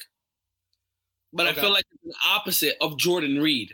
but 1.34 1.48
Okay. 1.48 1.60
I 1.60 1.62
feel 1.62 1.72
like 1.72 1.86
it's 1.92 2.04
the 2.04 2.28
opposite 2.30 2.76
of 2.82 2.98
Jordan 2.98 3.42
Reed. 3.42 3.74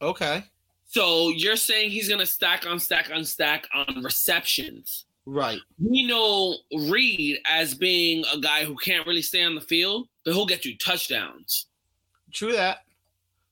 Okay. 0.00 0.44
So 0.86 1.28
you're 1.30 1.56
saying 1.56 1.90
he's 1.90 2.08
gonna 2.08 2.26
stack 2.26 2.66
on 2.66 2.78
stack 2.78 3.10
on 3.12 3.24
stack 3.24 3.68
on 3.74 4.02
receptions. 4.02 5.04
Right. 5.26 5.60
We 5.78 6.06
know 6.06 6.56
Reed 6.88 7.38
as 7.46 7.74
being 7.74 8.24
a 8.32 8.40
guy 8.40 8.64
who 8.64 8.74
can't 8.76 9.06
really 9.06 9.20
stay 9.20 9.44
on 9.44 9.54
the 9.54 9.60
field, 9.60 10.08
but 10.24 10.32
he'll 10.32 10.46
get 10.46 10.64
you 10.64 10.76
touchdowns. 10.78 11.66
True 12.32 12.52
that. 12.52 12.78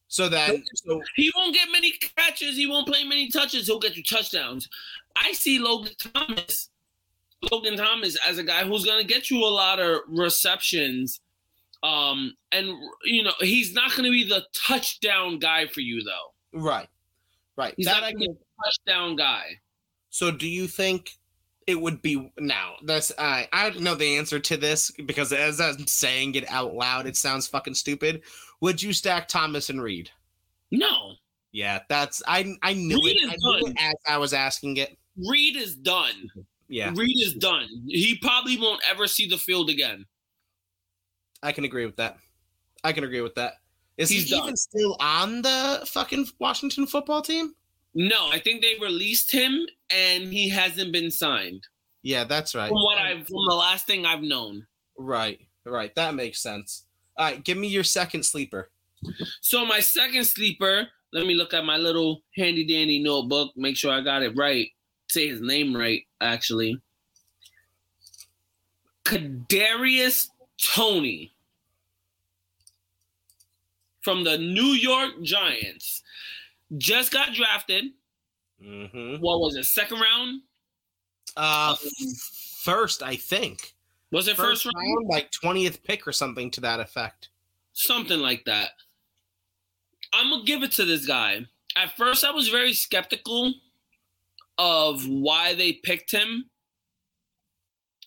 So 0.09 0.29
that 0.29 0.55
so 0.75 1.03
He 1.17 1.31
won't 1.37 1.55
get 1.55 1.69
many 1.71 1.93
catches. 2.17 2.57
He 2.57 2.67
won't 2.67 2.87
play 2.87 3.05
many 3.05 3.29
touches. 3.29 3.67
He'll 3.67 3.79
get 3.79 3.97
you 3.97 4.03
touchdowns. 4.03 4.69
I 5.17 5.33
see 5.33 5.59
Logan 5.59 5.93
Thomas, 5.99 6.71
Logan 7.51 7.77
Thomas 7.77 8.17
as 8.27 8.39
a 8.39 8.45
guy 8.45 8.65
who's 8.65 8.85
going 8.85 9.05
to 9.05 9.07
get 9.07 9.31
you 9.31 9.45
a 9.45 9.49
lot 9.49 9.81
of 9.81 10.01
receptions. 10.09 11.21
Um, 11.83 12.35
and 12.53 12.69
you 13.05 13.23
know 13.23 13.35
he's 13.41 13.75
not 13.75 13.91
going 13.91 14.05
to 14.05 14.11
be 14.11 14.27
the 14.27 14.45
touchdown 14.55 15.39
guy 15.39 15.67
for 15.67 15.81
you 15.81 16.03
though. 16.03 16.33
Right, 16.57 16.89
right. 17.57 17.75
He's 17.77 17.87
that 17.87 18.01
not 18.01 18.05
I 18.05 18.13
can, 18.13 18.23
a 18.23 18.65
touchdown 18.65 19.17
guy. 19.17 19.45
so 20.11 20.31
do 20.31 20.49
you 20.49 20.67
think 20.67 21.13
it 21.67 21.81
would 21.81 22.01
be 22.03 22.31
now? 22.39 22.75
That's 22.85 23.13
I 23.19 23.49
I 23.53 23.71
don't 23.71 23.83
know 23.83 23.95
the 23.95 24.17
answer 24.17 24.39
to 24.39 24.57
this 24.57 24.91
because 25.07 25.33
as 25.33 25.61
I'm 25.61 25.87
saying 25.87 26.35
it 26.35 26.49
out 26.51 26.75
loud, 26.75 27.07
it 27.07 27.17
sounds 27.17 27.47
fucking 27.47 27.75
stupid. 27.75 28.23
Would 28.61 28.83
you 28.83 28.93
stack 28.93 29.29
Thomas 29.29 29.69
and 29.71 29.83
Reed? 29.83 30.11
No, 30.71 31.15
Yeah, 31.53 31.81
that's 31.89 32.23
I 32.27 32.57
I 32.63 32.73
knew 32.75 32.97
Reed 33.03 33.17
it. 33.23 33.31
I 33.31 33.37
knew 33.39 33.61
done. 33.61 33.71
it 33.73 33.77
as 33.81 33.95
I 34.09 34.19
was 34.19 34.33
asking 34.33 34.79
it. 34.79 34.97
Reed 35.29 35.57
is 35.57 35.75
done. 35.77 36.31
Yeah, 36.69 36.93
Reed 36.95 37.17
is 37.25 37.35
done. 37.35 37.69
He 37.87 38.19
probably 38.21 38.59
won't 38.59 38.83
ever 38.91 39.07
see 39.07 39.29
the 39.29 39.39
field 39.39 39.71
again. 39.71 40.05
I 41.43 41.53
can 41.53 41.65
agree 41.65 41.87
with 41.87 41.97
that. 41.97 42.17
I 42.83 42.93
can 42.93 43.05
agree 43.05 43.21
with 43.21 43.35
that. 43.37 43.55
Is 43.99 44.11
He's 44.11 44.25
he 44.25 44.31
done. 44.31 44.45
even 44.45 44.57
still 44.57 44.97
on 45.01 45.43
the 45.43 45.83
fucking 45.87 46.27
Washington 46.39 46.87
football 46.87 47.23
team? 47.23 47.55
No, 47.95 48.29
I 48.31 48.39
think 48.39 48.61
they 48.61 48.75
released 48.81 49.31
him 49.31 49.67
and 49.91 50.33
he 50.33 50.51
hasn't 50.51 50.93
been 50.93 51.11
signed. 51.11 51.67
Yeah, 52.03 52.25
that's 52.25 52.55
right. 52.55 52.69
From 52.69 52.83
what 52.83 52.99
I've 52.99 53.27
from 53.27 53.47
the 53.49 53.55
last 53.55 53.87
thing 53.87 54.05
I've 54.05 54.23
known. 54.23 54.67
Right, 54.99 55.41
right. 55.65 55.95
That 55.95 56.15
makes 56.15 56.41
sense. 56.43 56.85
All 57.17 57.25
right, 57.27 57.43
give 57.43 57.57
me 57.57 57.69
your 57.69 57.85
second 57.85 58.25
sleeper. 58.25 58.71
So 59.41 59.65
my 59.65 59.81
second 59.81 60.25
sleeper, 60.25 60.87
let 61.13 61.27
me 61.27 61.35
look 61.35 61.55
at 61.55 61.65
my 61.65 61.79
little 61.79 62.23
handy 62.37 62.67
dandy 62.67 63.03
notebook, 63.03 63.53
make 63.57 63.77
sure 63.77 63.93
I 63.93 64.03
got 64.03 64.23
it 64.23 64.37
right. 64.37 64.69
Say 65.09 65.29
his 65.29 65.41
name 65.41 65.75
right, 65.75 66.03
actually. 66.21 66.81
Kadarius 69.05 70.29
Toney 70.63 71.33
from 74.07 74.23
the 74.23 74.39
New 74.39 74.73
York 74.79 75.21
Giants. 75.23 76.05
Just 76.79 77.11
got 77.11 77.35
drafted. 77.35 77.87
Mm-hmm. 78.65 79.21
What 79.21 79.41
was 79.41 79.57
it? 79.57 79.65
Second 79.65 79.99
round? 80.01 80.43
Uh, 81.37 81.75
first, 82.63 83.03
I 83.03 83.17
think. 83.17 83.75
Was 84.13 84.29
it 84.29 84.37
first, 84.37 84.65
round? 84.65 84.77
round, 84.77 85.09
like 85.09 85.33
twentieth 85.33 85.83
pick 85.83 86.07
or 86.07 86.13
something 86.13 86.53
to 86.53 86.61
that 86.61 86.79
effect. 86.79 87.31
something 87.73 88.21
like 88.21 88.45
that. 88.45 88.71
I'm 90.13 90.31
gonna 90.31 90.45
give 90.45 90.63
it 90.63 90.71
to 90.73 90.85
this 90.85 91.05
guy. 91.05 91.45
At 91.75 91.97
first, 91.97 92.25
I 92.25 92.31
was 92.31 92.47
very 92.47 92.75
skeptical 92.75 93.55
of 94.57 95.05
why 95.09 95.53
they 95.55 95.73
picked 95.73 96.13
him, 96.13 96.49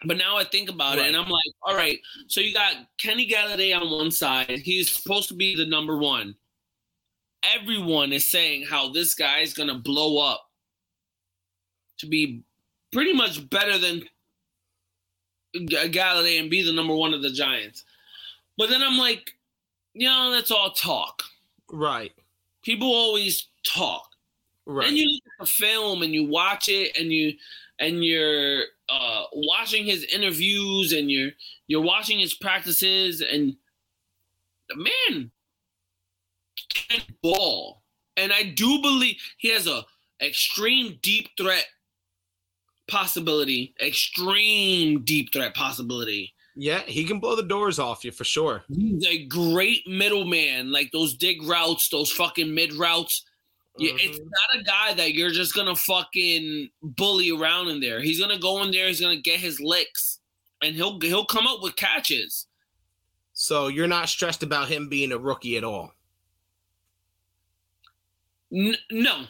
but 0.05 0.17
now 0.17 0.37
I 0.37 0.43
think 0.45 0.69
about 0.69 0.97
it, 0.97 1.05
and 1.07 1.15
I'm 1.15 1.29
like, 1.29 1.53
all 1.61 1.75
right. 1.75 1.99
So 2.27 2.39
you 2.41 2.53
got 2.53 2.75
Kenny 2.97 3.27
Golladay 3.27 3.75
on 3.79 3.89
one 3.89 4.11
side. 4.11 4.59
He's 4.63 4.91
supposed 4.91 5.27
to 5.29 5.33
be 5.35 5.55
the 5.55 5.65
number 5.65 5.97
one. 5.97 6.35
Everyone 7.43 8.11
is 8.13 8.27
saying 8.27 8.65
how 8.69 8.89
this 8.91 9.13
guy 9.15 9.39
is 9.39 9.53
gonna 9.53 9.75
blow 9.79 10.17
up 10.25 10.49
to 11.99 12.07
be 12.07 12.43
pretty 12.91 13.13
much 13.13 13.49
better 13.49 13.77
than 13.77 14.03
Golladay 15.55 16.39
and 16.39 16.49
be 16.49 16.61
the 16.61 16.73
number 16.73 16.95
one 16.95 17.13
of 17.13 17.21
the 17.21 17.31
Giants. 17.31 17.83
But 18.57 18.69
then 18.69 18.81
I'm 18.83 18.97
like, 18.97 19.31
you 19.93 20.07
know, 20.07 20.31
that's 20.31 20.51
all 20.51 20.71
talk. 20.71 21.23
Right, 21.71 22.11
People 22.63 22.87
always 22.91 23.47
talk. 23.65 24.09
right. 24.65 24.87
And 24.87 24.97
you 24.97 25.05
look 25.05 25.23
at 25.39 25.45
the 25.45 25.49
film 25.51 26.01
and 26.03 26.13
you 26.13 26.25
watch 26.25 26.67
it 26.67 26.97
and 26.97 27.11
you 27.11 27.33
and 27.79 28.03
you're 28.03 28.63
uh, 28.89 29.23
watching 29.33 29.85
his 29.85 30.03
interviews 30.03 30.91
and 30.91 31.09
you're 31.09 31.31
you're 31.67 31.81
watching 31.81 32.19
his 32.19 32.33
practices 32.33 33.21
and 33.21 33.55
the 34.69 34.75
man 34.75 35.31
can 36.73 37.01
ball. 37.23 37.81
And 38.17 38.33
I 38.33 38.43
do 38.43 38.81
believe 38.81 39.15
he 39.37 39.49
has 39.53 39.65
a 39.67 39.85
extreme 40.21 40.99
deep 41.01 41.29
threat 41.37 41.65
possibility. 42.89 43.73
Extreme 43.81 45.03
deep 45.05 45.31
threat 45.31 45.53
possibility. 45.55 46.33
yeah, 46.55 46.81
he 46.81 47.05
can 47.05 47.19
blow 47.19 47.35
the 47.35 47.43
doors 47.43 47.79
off 47.79 48.03
you 48.03 48.11
for 48.11 48.25
sure. 48.25 48.63
He's 48.67 49.05
a 49.05 49.25
great 49.25 49.87
middleman, 49.87 50.71
like 50.71 50.91
those 50.91 51.15
dig 51.15 51.41
routes, 51.43 51.87
those 51.89 52.11
fucking 52.11 52.53
mid 52.53 52.73
routes. 52.73 53.23
Yeah, 53.79 53.93
it's 53.95 54.19
not 54.19 54.61
a 54.61 54.63
guy 54.63 54.93
that 54.93 55.13
you're 55.13 55.31
just 55.31 55.55
gonna 55.55 55.75
fucking 55.75 56.69
bully 56.81 57.31
around 57.31 57.69
in 57.69 57.79
there. 57.79 58.01
He's 58.01 58.19
gonna 58.19 58.39
go 58.39 58.61
in 58.63 58.71
there, 58.71 58.87
he's 58.87 59.01
gonna 59.01 59.21
get 59.21 59.39
his 59.39 59.59
licks, 59.59 60.19
and 60.61 60.75
he'll 60.75 60.99
he'll 60.99 61.25
come 61.25 61.47
up 61.47 61.61
with 61.61 61.75
catches. 61.75 62.47
So 63.33 63.67
you're 63.67 63.87
not 63.87 64.09
stressed 64.09 64.43
about 64.43 64.67
him 64.67 64.89
being 64.89 65.11
a 65.11 65.17
rookie 65.17 65.55
at 65.57 65.63
all. 65.63 65.93
N- 68.53 68.75
no, 68.91 69.25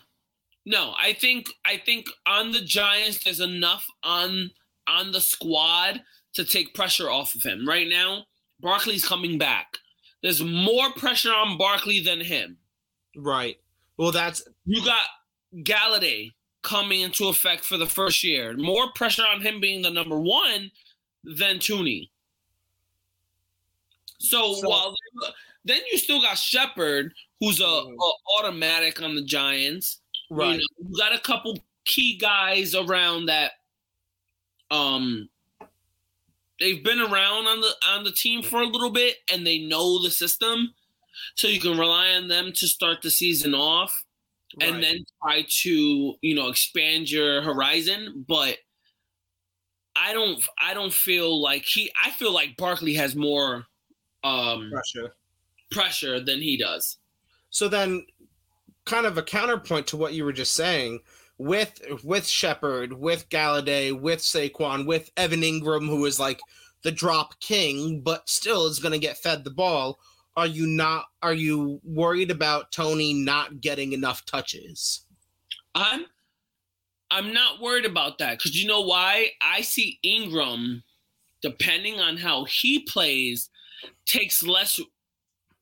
no. 0.65 0.93
I 0.97 1.13
think 1.13 1.47
I 1.65 1.77
think 1.77 2.07
on 2.25 2.51
the 2.51 2.61
Giants, 2.61 3.23
there's 3.23 3.39
enough 3.39 3.85
on 4.03 4.51
on 4.87 5.11
the 5.11 5.21
squad 5.21 6.01
to 6.33 6.43
take 6.43 6.73
pressure 6.73 7.09
off 7.09 7.35
of 7.35 7.43
him. 7.43 7.67
Right 7.67 7.87
now, 7.87 8.25
Barkley's 8.59 9.05
coming 9.05 9.37
back. 9.37 9.77
There's 10.21 10.41
more 10.41 10.91
pressure 10.93 11.33
on 11.33 11.57
Barkley 11.57 11.99
than 12.01 12.19
him. 12.19 12.57
Right. 13.15 13.57
Well, 13.99 14.13
that's 14.13 14.41
You 14.65 14.83
got 14.83 15.05
Golladay 15.57 16.31
coming 16.61 17.01
into 17.01 17.27
effect 17.27 17.65
for 17.65 17.75
the 17.75 17.85
first 17.85 18.23
year. 18.23 18.55
More 18.55 18.93
pressure 18.93 19.25
on 19.27 19.41
him 19.41 19.59
being 19.59 19.81
the 19.81 19.89
number 19.89 20.17
one 20.17 20.71
than 21.25 21.59
Toney. 21.59 22.09
So, 24.19 24.55
So- 24.55 24.69
while 24.69 24.95
then 25.65 25.81
you 25.91 25.97
still 25.97 26.21
got 26.21 26.35
Shepard, 26.35 27.13
who's 27.41 27.59
a, 27.59 27.63
Mhm. 27.63 27.97
a 27.99 28.13
automatic 28.39 29.01
on 29.01 29.15
the 29.15 29.21
Giants. 29.21 29.99
You 30.29 30.37
right. 30.37 30.57
know, 30.57 30.65
you 30.89 30.97
got 30.97 31.13
a 31.13 31.19
couple 31.19 31.61
key 31.83 32.15
guys 32.15 32.73
around 32.73 33.25
that. 33.25 33.59
Um, 34.71 35.29
they've 36.61 36.81
been 36.83 37.01
around 37.01 37.47
on 37.47 37.59
the 37.59 37.75
on 37.87 38.03
the 38.05 38.13
team 38.13 38.43
for 38.43 38.61
a 38.61 38.65
little 38.65 38.91
bit, 38.91 39.17
and 39.29 39.45
they 39.45 39.59
know 39.59 40.01
the 40.01 40.09
system, 40.11 40.73
so 41.35 41.47
you 41.47 41.59
can 41.59 41.77
rely 41.77 42.11
on 42.11 42.27
them 42.27 42.51
to 42.53 42.67
start 42.67 43.01
the 43.01 43.11
season 43.11 43.53
off 43.53 44.03
and 44.61 44.81
then 44.83 44.97
try 45.21 45.45
to 45.47 46.15
you 46.21 46.35
know 46.35 46.47
expand 46.49 47.09
your 47.09 47.41
horizon 47.41 48.25
but 48.27 48.57
i 49.95 50.11
don't 50.11 50.43
i 50.61 50.73
don't 50.73 50.93
feel 50.93 51.41
like 51.41 51.63
he 51.63 51.91
i 52.03 52.09
feel 52.09 52.33
like 52.33 52.57
barkley 52.57 52.93
has 52.95 53.15
more 53.15 53.65
um 54.23 54.71
pressure. 54.71 55.15
pressure 55.71 56.19
than 56.19 56.41
he 56.41 56.57
does 56.57 56.97
So 57.49 57.67
then, 57.67 58.05
kind 58.85 59.05
of 59.05 59.17
a 59.17 59.23
counterpoint 59.23 59.87
to 59.87 59.97
what 59.97 60.13
you 60.13 60.23
were 60.23 60.33
just 60.33 60.53
saying, 60.53 60.99
with 61.37 61.81
with 62.03 62.27
Shepard, 62.27 62.93
with 62.93 63.29
Golladay, 63.29 63.99
with 63.99 64.19
Saquon, 64.19 64.85
with 64.85 65.09
Evan 65.17 65.41
Engram, 65.41 65.87
who 65.87 66.05
is 66.05 66.19
like 66.19 66.39
the 66.83 66.91
drop 66.91 67.39
king, 67.39 68.01
but 68.01 68.29
still 68.29 68.67
is 68.67 68.79
going 68.79 68.93
to 68.93 68.99
get 68.99 69.17
fed 69.17 69.43
the 69.43 69.49
ball. 69.49 69.99
Are 70.39 70.47
you 70.47 70.65
not? 70.65 71.05
Are 71.21 71.33
you 71.33 71.79
worried 71.83 72.31
about 72.31 72.71
Toney 72.71 73.13
not 73.13 73.61
getting 73.61 73.93
enough 73.93 74.25
touches? 74.25 75.05
i'm 75.75 76.03
i'm 77.11 77.31
not 77.31 77.61
worried 77.61 77.85
about 77.85 78.17
that 78.17 78.39
because 78.39 78.59
you 78.59 78.67
know 78.67 78.81
why 78.81 79.29
i 79.39 79.61
see 79.61 79.99
Engram 80.03 80.81
depending 81.43 81.99
on 81.99 82.17
how 82.17 82.43
he 82.45 82.79
plays 82.79 83.51
takes 84.07 84.41
less 84.41 84.79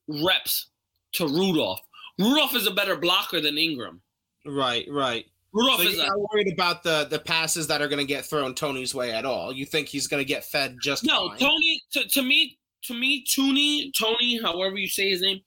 reps 0.08 0.70
to 1.12 1.26
rudolph 1.26 1.80
Rudolph 2.18 2.54
is 2.56 2.66
a 2.66 2.72
better 2.72 2.96
blocker 2.96 3.40
than 3.40 3.54
Engram. 3.54 4.00
Right, 4.44 4.86
right. 4.90 5.24
Rudolph 5.52 5.80
So 5.80 5.88
is 5.88 5.96
you're 5.96 6.04
a, 6.04 6.08
not 6.08 6.18
worried 6.32 6.52
about 6.52 6.82
the 6.82 7.06
the 7.08 7.18
passes 7.18 7.66
that 7.68 7.80
are 7.80 7.88
going 7.88 8.00
to 8.00 8.04
get 8.04 8.24
thrown 8.24 8.54
Toney's 8.54 8.94
way 8.94 9.12
at 9.12 9.24
all. 9.24 9.52
You 9.52 9.64
think 9.64 9.88
he's 9.88 10.06
going 10.06 10.20
to 10.20 10.26
get 10.26 10.44
fed 10.44 10.76
just 10.82 11.04
no 11.04 11.28
fine? 11.28 11.38
Toney. 11.38 11.82
To, 11.92 12.08
to 12.08 12.22
me, 12.22 12.58
to 12.88 12.94
me, 12.94 13.24
Toney, 13.24 13.92
Toney, 13.98 14.40
however 14.42 14.76
you 14.76 14.88
say 14.88 15.10
his 15.10 15.22
name, 15.22 15.40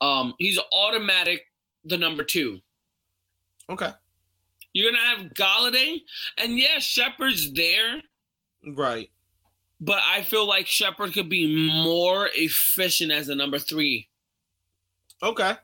um, 0.00 0.34
he's 0.38 0.58
automatic 0.72 1.42
the 1.84 1.98
number 1.98 2.24
two. 2.24 2.58
Okay, 3.70 3.90
You're 4.72 4.90
gonna 4.92 5.04
have 5.04 5.32
Golladay, 5.34 6.00
and 6.38 6.58
yeah, 6.58 6.78
Shepard's 6.78 7.52
there, 7.54 8.02
right. 8.76 9.10
but 9.80 10.00
I 10.04 10.22
feel 10.22 10.46
like 10.46 10.66
Shepard 10.66 11.12
could 11.14 11.28
be 11.28 11.72
more 11.82 12.28
efficient 12.34 13.10
as 13.12 13.28
a 13.28 13.34
number 13.34 13.58
three. 13.58 14.08
Okay. 15.22 15.54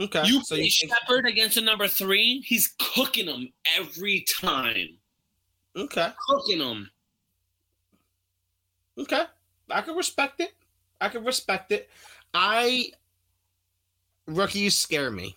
Okay. 0.00 0.22
You 0.24 0.42
so 0.44 0.54
play 0.54 0.64
you 0.64 0.70
Shepard 0.70 1.26
against 1.26 1.56
a 1.56 1.60
number 1.60 1.86
three, 1.88 2.40
he's 2.46 2.74
cooking 2.78 3.26
them 3.26 3.52
every 3.76 4.24
time. 4.40 4.96
okay. 5.76 6.10
Cooking 6.28 6.58
them. 6.60 6.90
Okay. 8.96 9.24
I 9.72 9.80
can 9.82 9.96
respect 9.96 10.40
it. 10.40 10.52
I 11.00 11.08
can 11.08 11.24
respect 11.24 11.72
it. 11.72 11.88
I 12.34 12.92
rookies 14.26 14.76
scare 14.76 15.10
me. 15.10 15.36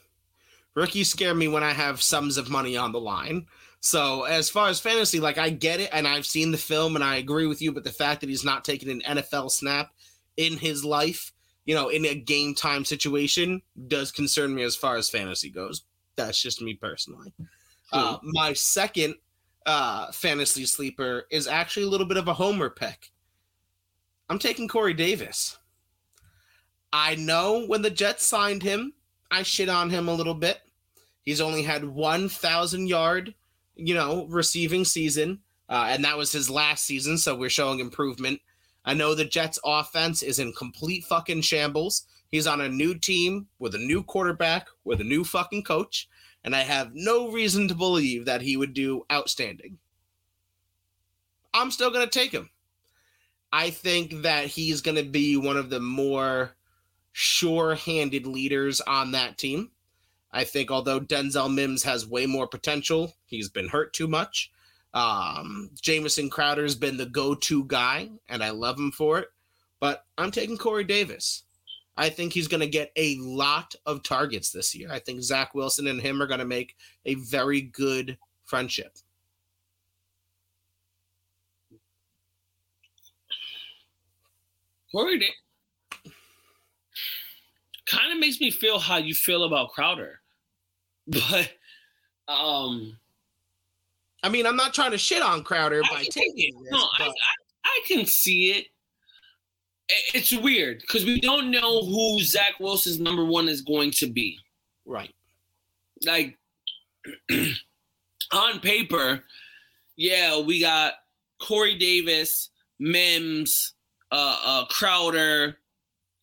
Rookies 0.76 1.10
scare 1.10 1.36
me 1.36 1.48
when 1.48 1.64
I 1.64 1.72
have 1.72 2.02
sums 2.02 2.38
of 2.38 2.50
money 2.50 2.76
on 2.76 2.92
the 2.92 3.00
line. 3.00 3.46
So 3.80 4.24
as 4.24 4.50
far 4.50 4.70
as 4.70 4.80
fantasy, 4.80 5.20
like 5.20 5.38
I 5.38 5.50
get 5.50 5.80
it, 5.80 5.90
and 5.92 6.08
I've 6.08 6.26
seen 6.26 6.52
the 6.52 6.58
film, 6.58 6.96
and 6.96 7.04
I 7.04 7.18
agree 7.18 7.48
with 7.48 7.62
you. 7.62 7.72
But 7.72 7.84
the 7.84 7.92
fact 7.92 8.22
that 8.22 8.30
he's 8.30 8.46
not 8.46 8.64
taking 8.64 8.90
an 8.90 9.02
NFL 9.18 9.52
snap 9.52 9.92
in 10.38 10.58
his 10.58 10.86
life, 10.86 11.34
you 11.66 11.76
know, 11.76 11.90
in 11.90 12.06
a 12.06 12.16
game 12.16 12.56
time 12.56 12.86
situation, 12.86 13.62
does 13.88 14.12
concern 14.12 14.56
me 14.56 14.64
as 14.64 14.76
far 14.76 14.96
as 14.96 15.10
fantasy 15.10 15.50
goes. 15.50 15.84
That's 16.16 16.42
just 16.42 16.62
me 16.62 16.76
personally. 16.76 17.34
Uh, 17.92 18.18
my 18.24 18.54
second 18.54 19.16
uh, 19.66 20.12
fantasy 20.12 20.66
sleeper 20.66 21.26
is 21.30 21.48
actually 21.48 21.84
a 21.84 21.90
little 21.90 22.08
bit 22.08 22.18
of 22.18 22.28
a 22.28 22.34
homer 22.34 22.70
pick. 22.70 23.12
I'm 24.30 24.40
taking 24.40 24.68
Corey 24.68 24.94
Davis. 24.94 25.58
I 26.92 27.16
know 27.16 27.66
when 27.66 27.82
the 27.82 27.90
Jets 27.90 28.26
signed 28.26 28.64
him, 28.64 28.94
I 29.32 29.44
shit 29.44 29.70
on 29.70 29.90
him 29.90 30.08
a 30.08 30.14
little 30.14 30.36
bit. 30.36 30.60
He's 31.24 31.42
only 31.42 31.64
had 31.64 31.84
1,000 31.84 32.88
yard, 32.88 33.34
you 33.76 33.94
know, 33.94 34.28
receiving 34.30 34.86
season, 34.86 35.40
uh, 35.70 35.88
and 35.90 36.04
that 36.06 36.18
was 36.18 36.32
his 36.32 36.50
last 36.50 36.86
season, 36.86 37.18
so 37.18 37.36
we're 37.36 37.50
showing 37.50 37.80
improvement. 37.80 38.40
I 38.86 38.94
know 38.94 39.16
the 39.16 39.26
Jets' 39.26 39.60
offense 39.66 40.22
is 40.22 40.40
in 40.40 40.54
complete 40.54 41.06
fucking 41.06 41.42
shambles. 41.42 42.06
He's 42.30 42.48
on 42.48 42.62
a 42.62 42.70
new 42.70 42.96
team 42.96 43.48
with 43.60 43.74
a 43.76 43.80
new 43.80 44.04
quarterback, 44.04 44.68
with 44.84 45.00
a 45.02 45.06
new 45.06 45.24
fucking 45.24 45.64
coach, 45.64 46.10
and 46.44 46.56
I 46.56 46.62
have 46.62 46.92
no 46.94 47.32
reason 47.32 47.68
to 47.70 47.76
believe 47.76 48.26
that 48.26 48.42
he 48.42 48.58
would 48.58 48.74
do 48.74 49.06
outstanding. 49.12 49.78
I'm 51.54 51.72
still 51.72 51.92
to 51.92 52.08
take 52.08 52.32
him. 52.32 52.50
I 53.54 53.70
think 53.70 54.24
that 54.24 54.47
he's 54.47 54.82
going 54.82 54.97
to 54.97 55.04
be 55.04 55.38
one 55.38 55.58
of 55.58 55.70
the 55.70 55.80
more 55.80 56.56
sure 57.12 57.76
handed 57.76 58.26
leaders 58.26 58.82
on 58.82 59.12
that 59.12 59.38
team. 59.38 59.70
I 60.32 60.43
think 60.43 60.72
although 60.72 60.99
Denzel 60.99 61.54
Mims 61.54 61.84
has 61.84 62.08
way 62.08 62.26
more 62.26 62.47
potential, 62.47 63.14
he's 63.28 63.49
been 63.49 63.70
hurt 63.70 63.93
too 63.93 64.08
much. 64.08 64.51
Um, 64.95 65.70
Jamison 65.80 66.32
Crowder's 66.32 66.74
been 66.74 66.97
the 66.97 67.06
go 67.06 67.36
to 67.36 67.66
guy, 67.66 68.10
and 68.28 68.43
I 68.43 68.49
love 68.49 68.80
him 68.80 68.91
for 68.91 69.20
it. 69.20 69.28
But 69.80 70.04
I'm 70.18 70.32
taking 70.32 70.58
Corey 70.58 70.84
Davis. 70.84 71.43
I 71.95 72.10
think 72.10 72.34
he's 72.34 72.47
going 72.47 72.62
to 72.62 72.68
get 72.68 72.91
a 72.95 73.18
lot 73.18 73.76
of 73.86 74.01
targets 74.01 74.51
this 74.51 74.74
year. 74.74 74.91
I 74.91 74.97
think 74.97 75.22
Zach 75.22 75.54
Wilson 75.54 75.86
and 75.86 76.01
him 76.01 76.24
are 76.24 76.28
going 76.28 76.39
to 76.39 76.45
make 76.45 76.76
a 77.06 77.14
very 77.16 77.62
good 77.62 78.18
friendship. 78.45 78.97
Corey 84.94 85.20
Da- 85.20 86.12
kind 87.86 88.12
of 88.14 88.20
makes 88.20 88.39
me 88.39 88.52
feel 88.52 88.80
how 88.80 88.98
you 88.98 89.14
feel 89.14 89.44
about 89.44 89.72
Crowder, 89.72 90.20
but 91.08 91.52
um, 92.28 92.98
I 94.24 94.30
mean, 94.30 94.46
I'm 94.46 94.56
not 94.56 94.74
trying 94.74 94.91
to 94.91 94.98
shit 94.98 95.22
on 95.22 95.44
Crowder 95.44 95.82
I 95.84 95.89
by 95.89 96.04
taking 96.04 96.34
it. 96.38 96.54
this, 96.64 96.72
No, 96.72 96.78
I, 96.80 97.00
but 97.00 97.08
I, 97.10 97.12
I 97.66 97.80
can 97.88 98.06
see 98.06 98.52
it. 98.52 98.68
It's 100.14 100.32
weird 100.32 100.80
because 100.80 101.04
we 101.06 101.20
don't 101.20 101.52
know 101.52 101.84
who 101.84 102.22
Zach 102.22 102.60
Wilson's 102.60 103.00
number 103.00 103.26
one 103.26 103.50
is 103.50 103.62
going 103.62 103.91
to 103.91 104.08
be. 104.08 104.39
right, 104.86 105.14
Like 106.06 106.38
on 108.32 108.60
paper, 108.62 109.24
yeah, 109.98 110.39
we 110.39 110.62
got 110.62 110.94
Corey 111.41 111.78
Davis, 111.78 112.50
Mims, 112.80 113.74
uh, 114.14 114.38
uh, 114.45 114.66
Crowder, 114.68 115.57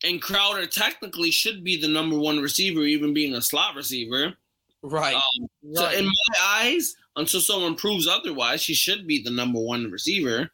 and 0.03 0.21
Crowder 0.21 0.65
technically 0.65 1.29
should 1.29 1.63
be 1.63 1.79
the 1.79 1.87
number 1.87 2.17
one 2.17 2.39
receiver, 2.39 2.81
even 2.81 3.13
being 3.13 3.35
a 3.35 3.41
slot 3.41 3.75
receiver. 3.75 4.33
right, 4.81 5.15
Um, 5.15 5.73
So 5.73 5.89
in 5.91 6.05
my 6.05 6.35
eyes, 6.43 6.95
until 7.17 7.41
someone 7.41 7.75
proves 7.75 8.07
otherwise, 8.07 8.65
he 8.65 8.73
should 8.73 9.05
be 9.05 9.21
the 9.21 9.29
number 9.29 9.59
one 9.59 9.91
receiver. 9.91 10.49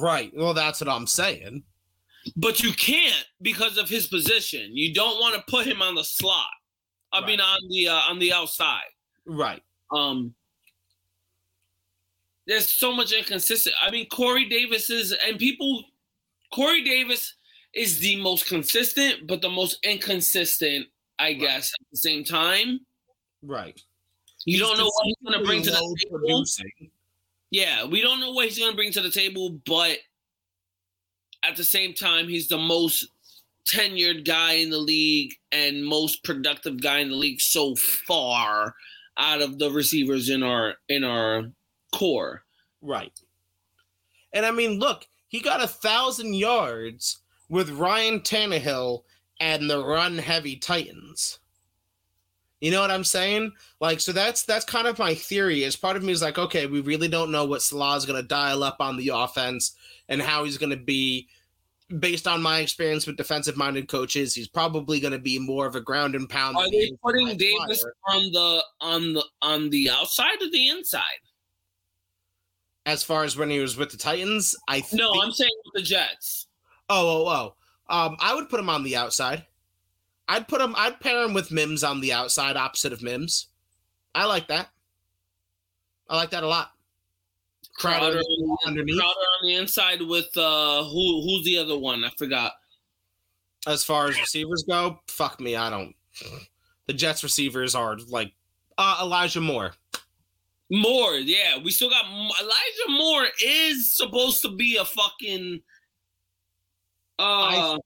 right. 0.00 0.30
Well, 0.36 0.54
that's 0.54 0.80
what 0.80 0.90
I'm 0.90 1.06
saying. 1.06 1.62
But 2.36 2.60
you 2.60 2.72
can't 2.72 3.24
because 3.40 3.78
of 3.78 3.88
his 3.88 4.06
position. 4.08 4.76
You 4.76 4.92
don't 4.92 5.20
want 5.20 5.34
to 5.36 5.42
put 5.50 5.66
him 5.66 5.80
on 5.82 5.94
the 5.94 6.04
slot. 6.04 6.50
I 7.12 7.24
mean, 7.26 7.40
on 7.40 7.58
the 7.68 7.88
uh, 7.88 8.00
on 8.10 8.18
the 8.18 8.32
outside. 8.32 8.90
Right, 9.26 9.62
Um, 9.90 10.34
there's 12.46 12.68
so 12.74 12.92
much 12.92 13.12
inconsistent. 13.12 13.74
I 13.80 13.90
mean, 13.90 14.08
Corey 14.08 14.48
Davis 14.48 14.90
is, 14.90 15.12
and 15.26 15.38
people, 15.38 15.84
Corey 16.52 16.84
Davis 16.84 17.34
is 17.74 17.98
the 18.00 18.16
most 18.16 18.46
consistent, 18.46 19.26
but 19.26 19.40
the 19.40 19.48
most 19.48 19.78
inconsistent, 19.82 20.86
I 21.18 21.32
guess, 21.32 21.72
at 21.80 21.86
the 21.90 21.96
same 21.96 22.24
time. 22.24 22.80
right. 23.42 23.80
You 24.44 24.58
don't 24.58 24.76
know 24.76 24.86
what 24.86 25.06
he's 25.06 25.16
going 25.24 25.38
to 25.38 25.46
bring 25.46 25.62
to 25.62 25.70
the 25.70 25.76
table. 25.76 26.18
producing. 26.18 26.90
Yeah, 27.52 27.84
we 27.84 28.00
don't 28.00 28.18
know 28.18 28.32
what 28.32 28.46
he's 28.46 28.58
going 28.58 28.72
to 28.72 28.76
bring 28.76 28.90
to 28.92 29.00
the 29.00 29.10
table, 29.10 29.60
but 29.66 29.98
at 31.44 31.54
the 31.54 31.62
same 31.62 31.94
time, 31.94 32.28
he's 32.28 32.48
the 32.48 32.58
most 32.58 33.06
tenured 33.70 34.26
guy 34.26 34.54
in 34.54 34.70
the 34.70 34.78
league 34.78 35.34
and 35.52 35.84
most 35.84 36.24
productive 36.24 36.82
guy 36.82 36.98
in 36.98 37.10
the 37.10 37.16
league 37.16 37.40
so 37.40 37.76
far 37.76 38.74
out 39.16 39.40
of 39.40 39.58
the 39.58 39.70
receivers 39.70 40.28
in 40.28 40.42
our 40.42 40.74
in 40.88 41.04
our 41.04 41.44
corps. 41.94 42.42
Right. 42.80 43.12
And 44.32 44.44
I 44.44 44.50
mean, 44.50 44.78
look, 44.78 45.06
he 45.32 45.40
got 45.40 45.62
a 45.62 45.66
thousand 45.66 46.34
yards 46.34 47.18
with 47.48 47.70
Ryan 47.70 48.20
Tannehill 48.20 49.02
and 49.40 49.68
the 49.68 49.84
run 49.84 50.18
heavy 50.18 50.56
Titans. 50.56 51.38
You 52.60 52.70
know 52.70 52.82
what 52.82 52.92
I'm 52.92 53.02
saying? 53.02 53.50
Like, 53.80 53.98
so 53.98 54.12
that's 54.12 54.44
that's 54.44 54.64
kind 54.64 54.86
of 54.86 54.98
my 54.98 55.14
theory. 55.14 55.64
Is 55.64 55.74
part 55.74 55.96
of 55.96 56.04
me 56.04 56.12
is 56.12 56.22
like, 56.22 56.38
okay, 56.38 56.66
we 56.66 56.80
really 56.80 57.08
don't 57.08 57.32
know 57.32 57.46
what 57.46 57.62
Salah 57.62 57.96
is 57.96 58.06
going 58.06 58.22
to 58.22 58.28
dial 58.28 58.62
up 58.62 58.76
on 58.78 58.96
the 58.96 59.08
offense 59.08 59.74
and 60.08 60.22
how 60.22 60.44
he's 60.44 60.58
going 60.58 60.70
to 60.70 60.76
be. 60.76 61.26
Based 61.98 62.26
on 62.26 62.40
my 62.40 62.60
experience 62.60 63.06
with 63.06 63.18
defensive-minded 63.18 63.86
coaches, 63.86 64.34
he's 64.34 64.48
probably 64.48 64.98
going 64.98 65.12
to 65.12 65.18
be 65.18 65.38
more 65.38 65.66
of 65.66 65.76
a 65.76 65.80
ground 65.80 66.14
and 66.14 66.26
pound. 66.26 66.56
Are 66.56 66.70
they 66.70 66.76
he 66.76 66.82
is 66.84 66.92
a 66.92 66.96
putting 67.04 67.36
Davis 67.36 67.84
on 68.08 68.32
the 68.32 68.64
on 68.80 69.12
the 69.12 69.24
on 69.42 69.68
the 69.68 69.90
outside 69.90 70.40
or 70.40 70.48
the 70.50 70.68
inside? 70.70 71.02
As 72.86 73.02
far 73.02 73.24
as 73.24 73.36
when 73.36 73.50
he 73.50 73.60
was 73.60 73.76
with 73.76 73.90
the 73.90 73.96
Titans? 73.96 74.56
I 74.68 74.80
think, 74.80 75.00
No, 75.00 75.20
I'm 75.20 75.32
saying 75.32 75.50
with 75.64 75.82
the 75.82 75.88
Jets. 75.88 76.46
Oh, 76.88 77.26
oh, 77.26 77.28
oh. 77.28 77.94
Um, 77.94 78.16
I 78.20 78.34
would 78.34 78.48
put 78.48 78.60
him 78.60 78.70
on 78.70 78.82
the 78.82 78.96
outside. 78.96 79.44
I'd 80.28 80.48
put 80.48 80.60
him. 80.60 80.74
I'd 80.76 81.00
pair 81.00 81.22
him 81.24 81.34
with 81.34 81.50
Mims 81.50 81.84
on 81.84 82.00
the 82.00 82.12
outside, 82.12 82.56
opposite 82.56 82.92
of 82.92 83.02
Mims. 83.02 83.48
I 84.14 84.24
like 84.24 84.48
that. 84.48 84.68
I 86.08 86.16
like 86.16 86.30
that 86.30 86.42
a 86.42 86.46
lot. 86.46 86.70
Crowder, 87.74 88.12
Crowder, 88.12 88.22
underneath. 88.66 88.98
Crowder 88.98 89.10
on 89.14 89.46
the 89.46 89.54
inside 89.54 90.02
with 90.02 90.36
uh 90.36 90.84
who 90.84 91.22
who's 91.22 91.44
the 91.44 91.58
other 91.58 91.78
one? 91.78 92.04
I 92.04 92.10
forgot. 92.16 92.52
As 93.66 93.84
far 93.84 94.08
as 94.08 94.18
receivers 94.18 94.64
go, 94.68 95.00
fuck 95.06 95.40
me. 95.40 95.56
I 95.56 95.70
don't. 95.70 95.94
The 96.86 96.92
Jets 96.92 97.22
receivers 97.22 97.74
are 97.74 97.96
like 98.08 98.32
uh, 98.76 98.98
Elijah 99.02 99.40
Moore. 99.40 99.74
Moore, 100.72 101.16
yeah, 101.16 101.58
we 101.62 101.70
still 101.70 101.90
got 101.90 102.06
Elijah 102.06 102.88
Moore 102.88 103.26
is 103.44 103.92
supposed 103.92 104.40
to 104.40 104.56
be 104.56 104.78
a 104.78 104.84
fucking 104.86 105.60
uh 107.18 107.76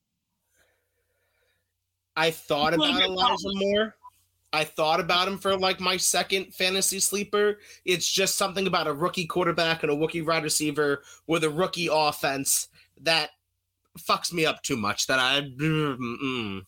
I 2.17 2.31
thought 2.31 2.75
about 2.75 3.03
Elijah 3.03 3.51
Moore. 3.55 3.97
I 4.53 4.63
thought 4.63 5.01
about 5.01 5.27
him 5.27 5.37
for 5.37 5.59
like 5.59 5.81
my 5.81 5.97
second 5.97 6.55
fantasy 6.55 7.01
sleeper. 7.01 7.59
It's 7.85 8.09
just 8.09 8.37
something 8.37 8.69
about 8.69 8.87
a 8.87 8.93
rookie 8.93 9.27
quarterback 9.27 9.83
and 9.83 9.91
a 9.91 9.97
rookie 9.97 10.23
wide 10.23 10.45
receiver 10.45 11.03
with 11.27 11.43
a 11.43 11.51
rookie 11.51 11.89
offense 11.91 12.69
that 13.01 13.31
fucks 13.99 14.33
me 14.33 14.47
up 14.47 14.63
too 14.63 14.77
much. 14.77 15.09
That 15.09 15.19
I, 15.19 15.41
mm, 15.41 16.65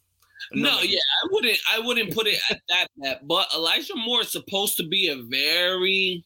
No, 0.52 0.80
yeah, 0.80 0.98
I 0.98 1.28
wouldn't. 1.30 1.58
I 1.70 1.78
wouldn't 1.80 2.14
put 2.14 2.26
it 2.26 2.40
at 2.50 2.60
that. 2.98 3.26
But 3.26 3.48
Elijah 3.54 3.96
Moore 3.96 4.22
is 4.22 4.32
supposed 4.32 4.76
to 4.78 4.86
be 4.86 5.08
a 5.08 5.22
very 5.22 6.24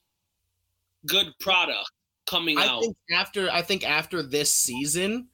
good 1.07 1.33
product 1.41 1.91
coming 2.27 2.59
I 2.59 2.67
out. 2.67 2.83
think 2.83 2.97
after 3.13 3.51
I 3.51 3.63
think 3.63 3.89
after 3.89 4.23
this 4.23 4.53
season, 4.53 5.29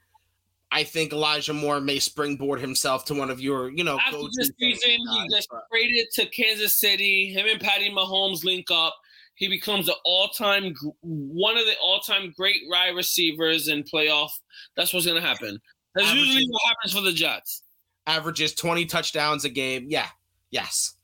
I 0.71 0.85
think 0.85 1.13
Elijah 1.13 1.53
Moore 1.53 1.81
may 1.81 1.99
springboard 1.99 2.61
himself 2.61 3.05
to 3.07 3.15
one 3.15 3.31
of 3.31 3.41
your, 3.41 3.71
you 3.71 3.85
know, 3.85 3.99
After 3.99 4.19
this 4.37 4.51
season, 4.59 4.91
he 4.91 5.29
gets 5.29 5.47
traded 5.73 6.07
to 6.15 6.27
Kansas 6.27 6.79
City. 6.79 7.33
Him 7.33 7.47
and 7.47 7.61
Patty 7.61 7.91
Mahomes 7.91 8.45
link 8.45 8.67
up. 8.71 8.95
He 9.35 9.49
becomes 9.49 9.89
an 9.89 9.95
all-time, 10.05 10.75
one 11.01 11.57
of 11.57 11.65
the 11.65 11.75
all-time 11.81 12.35
great 12.37 12.63
wide 12.69 12.97
receivers 12.97 13.69
in 13.69 13.85
playoff. 13.85 14.31
That's 14.77 14.93
what's 14.93 15.07
gonna 15.07 15.21
happen. 15.21 15.61
That's 15.95 16.13
usually 16.13 16.45
what 16.49 16.61
happens 16.69 16.93
for 16.93 17.03
the 17.03 17.13
Jets. 17.13 17.63
Averages 18.09 18.55
20 18.55 18.87
touchdowns 18.87 19.45
a 19.45 19.51
game. 19.51 19.87
Yeah, 19.89 20.09
yes. 20.51 20.95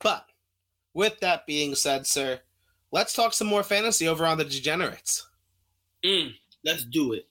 But 0.00 0.26
with 0.94 1.20
that 1.20 1.46
being 1.46 1.74
said, 1.74 2.06
sir, 2.06 2.40
let's 2.90 3.12
talk 3.12 3.34
some 3.34 3.46
more 3.46 3.62
fantasy 3.62 4.08
over 4.08 4.26
on 4.26 4.38
the 4.38 4.44
Degenerates. 4.44 5.28
Mm, 6.04 6.34
let's 6.64 6.84
do 6.84 7.12
it. 7.12 7.28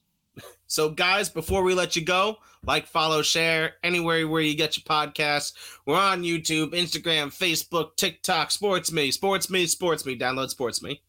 So, 0.68 0.90
guys, 0.90 1.30
before 1.30 1.62
we 1.62 1.76
let 1.76 1.96
you 1.96 2.04
go, 2.04 2.38
like, 2.66 2.88
follow, 2.88 3.22
share 3.22 3.74
anywhere 3.84 4.28
where 4.28 4.42
you 4.42 4.56
get 4.56 4.76
your 4.76 4.84
podcasts. 4.84 5.54
We're 5.86 6.00
on 6.00 6.24
YouTube, 6.24 6.72
Instagram, 6.72 7.28
Facebook, 7.28 7.96
TikTok, 7.96 8.50
SportsMe, 8.50 9.14
Sports 9.14 9.52
Me, 9.52 9.68
SportsMe. 9.68 10.20
Download 10.20 10.52
SportsMe. 10.52 11.00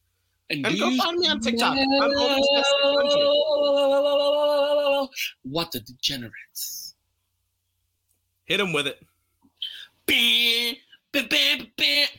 And 0.51 0.65
do 0.65 0.79
go 0.79 0.95
find 0.97 1.19
me 1.19 1.29
on 1.29 1.41
TikTok. 1.41 1.79
I'm 1.79 1.89
Owen's 1.91 2.49
Best 2.55 2.75
in 2.85 2.93
the 4.51 5.09
what 5.45 5.73
the 5.73 5.81
degenerates. 5.81 6.84
Hit 8.45 8.61
him 8.61 8.73
with 8.73 8.87
it. 8.87 9.03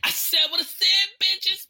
I 0.02 0.10
said 0.10 0.50
what 0.50 0.60
I 0.60 0.64
said, 0.64 1.08
bitches. 1.20 1.66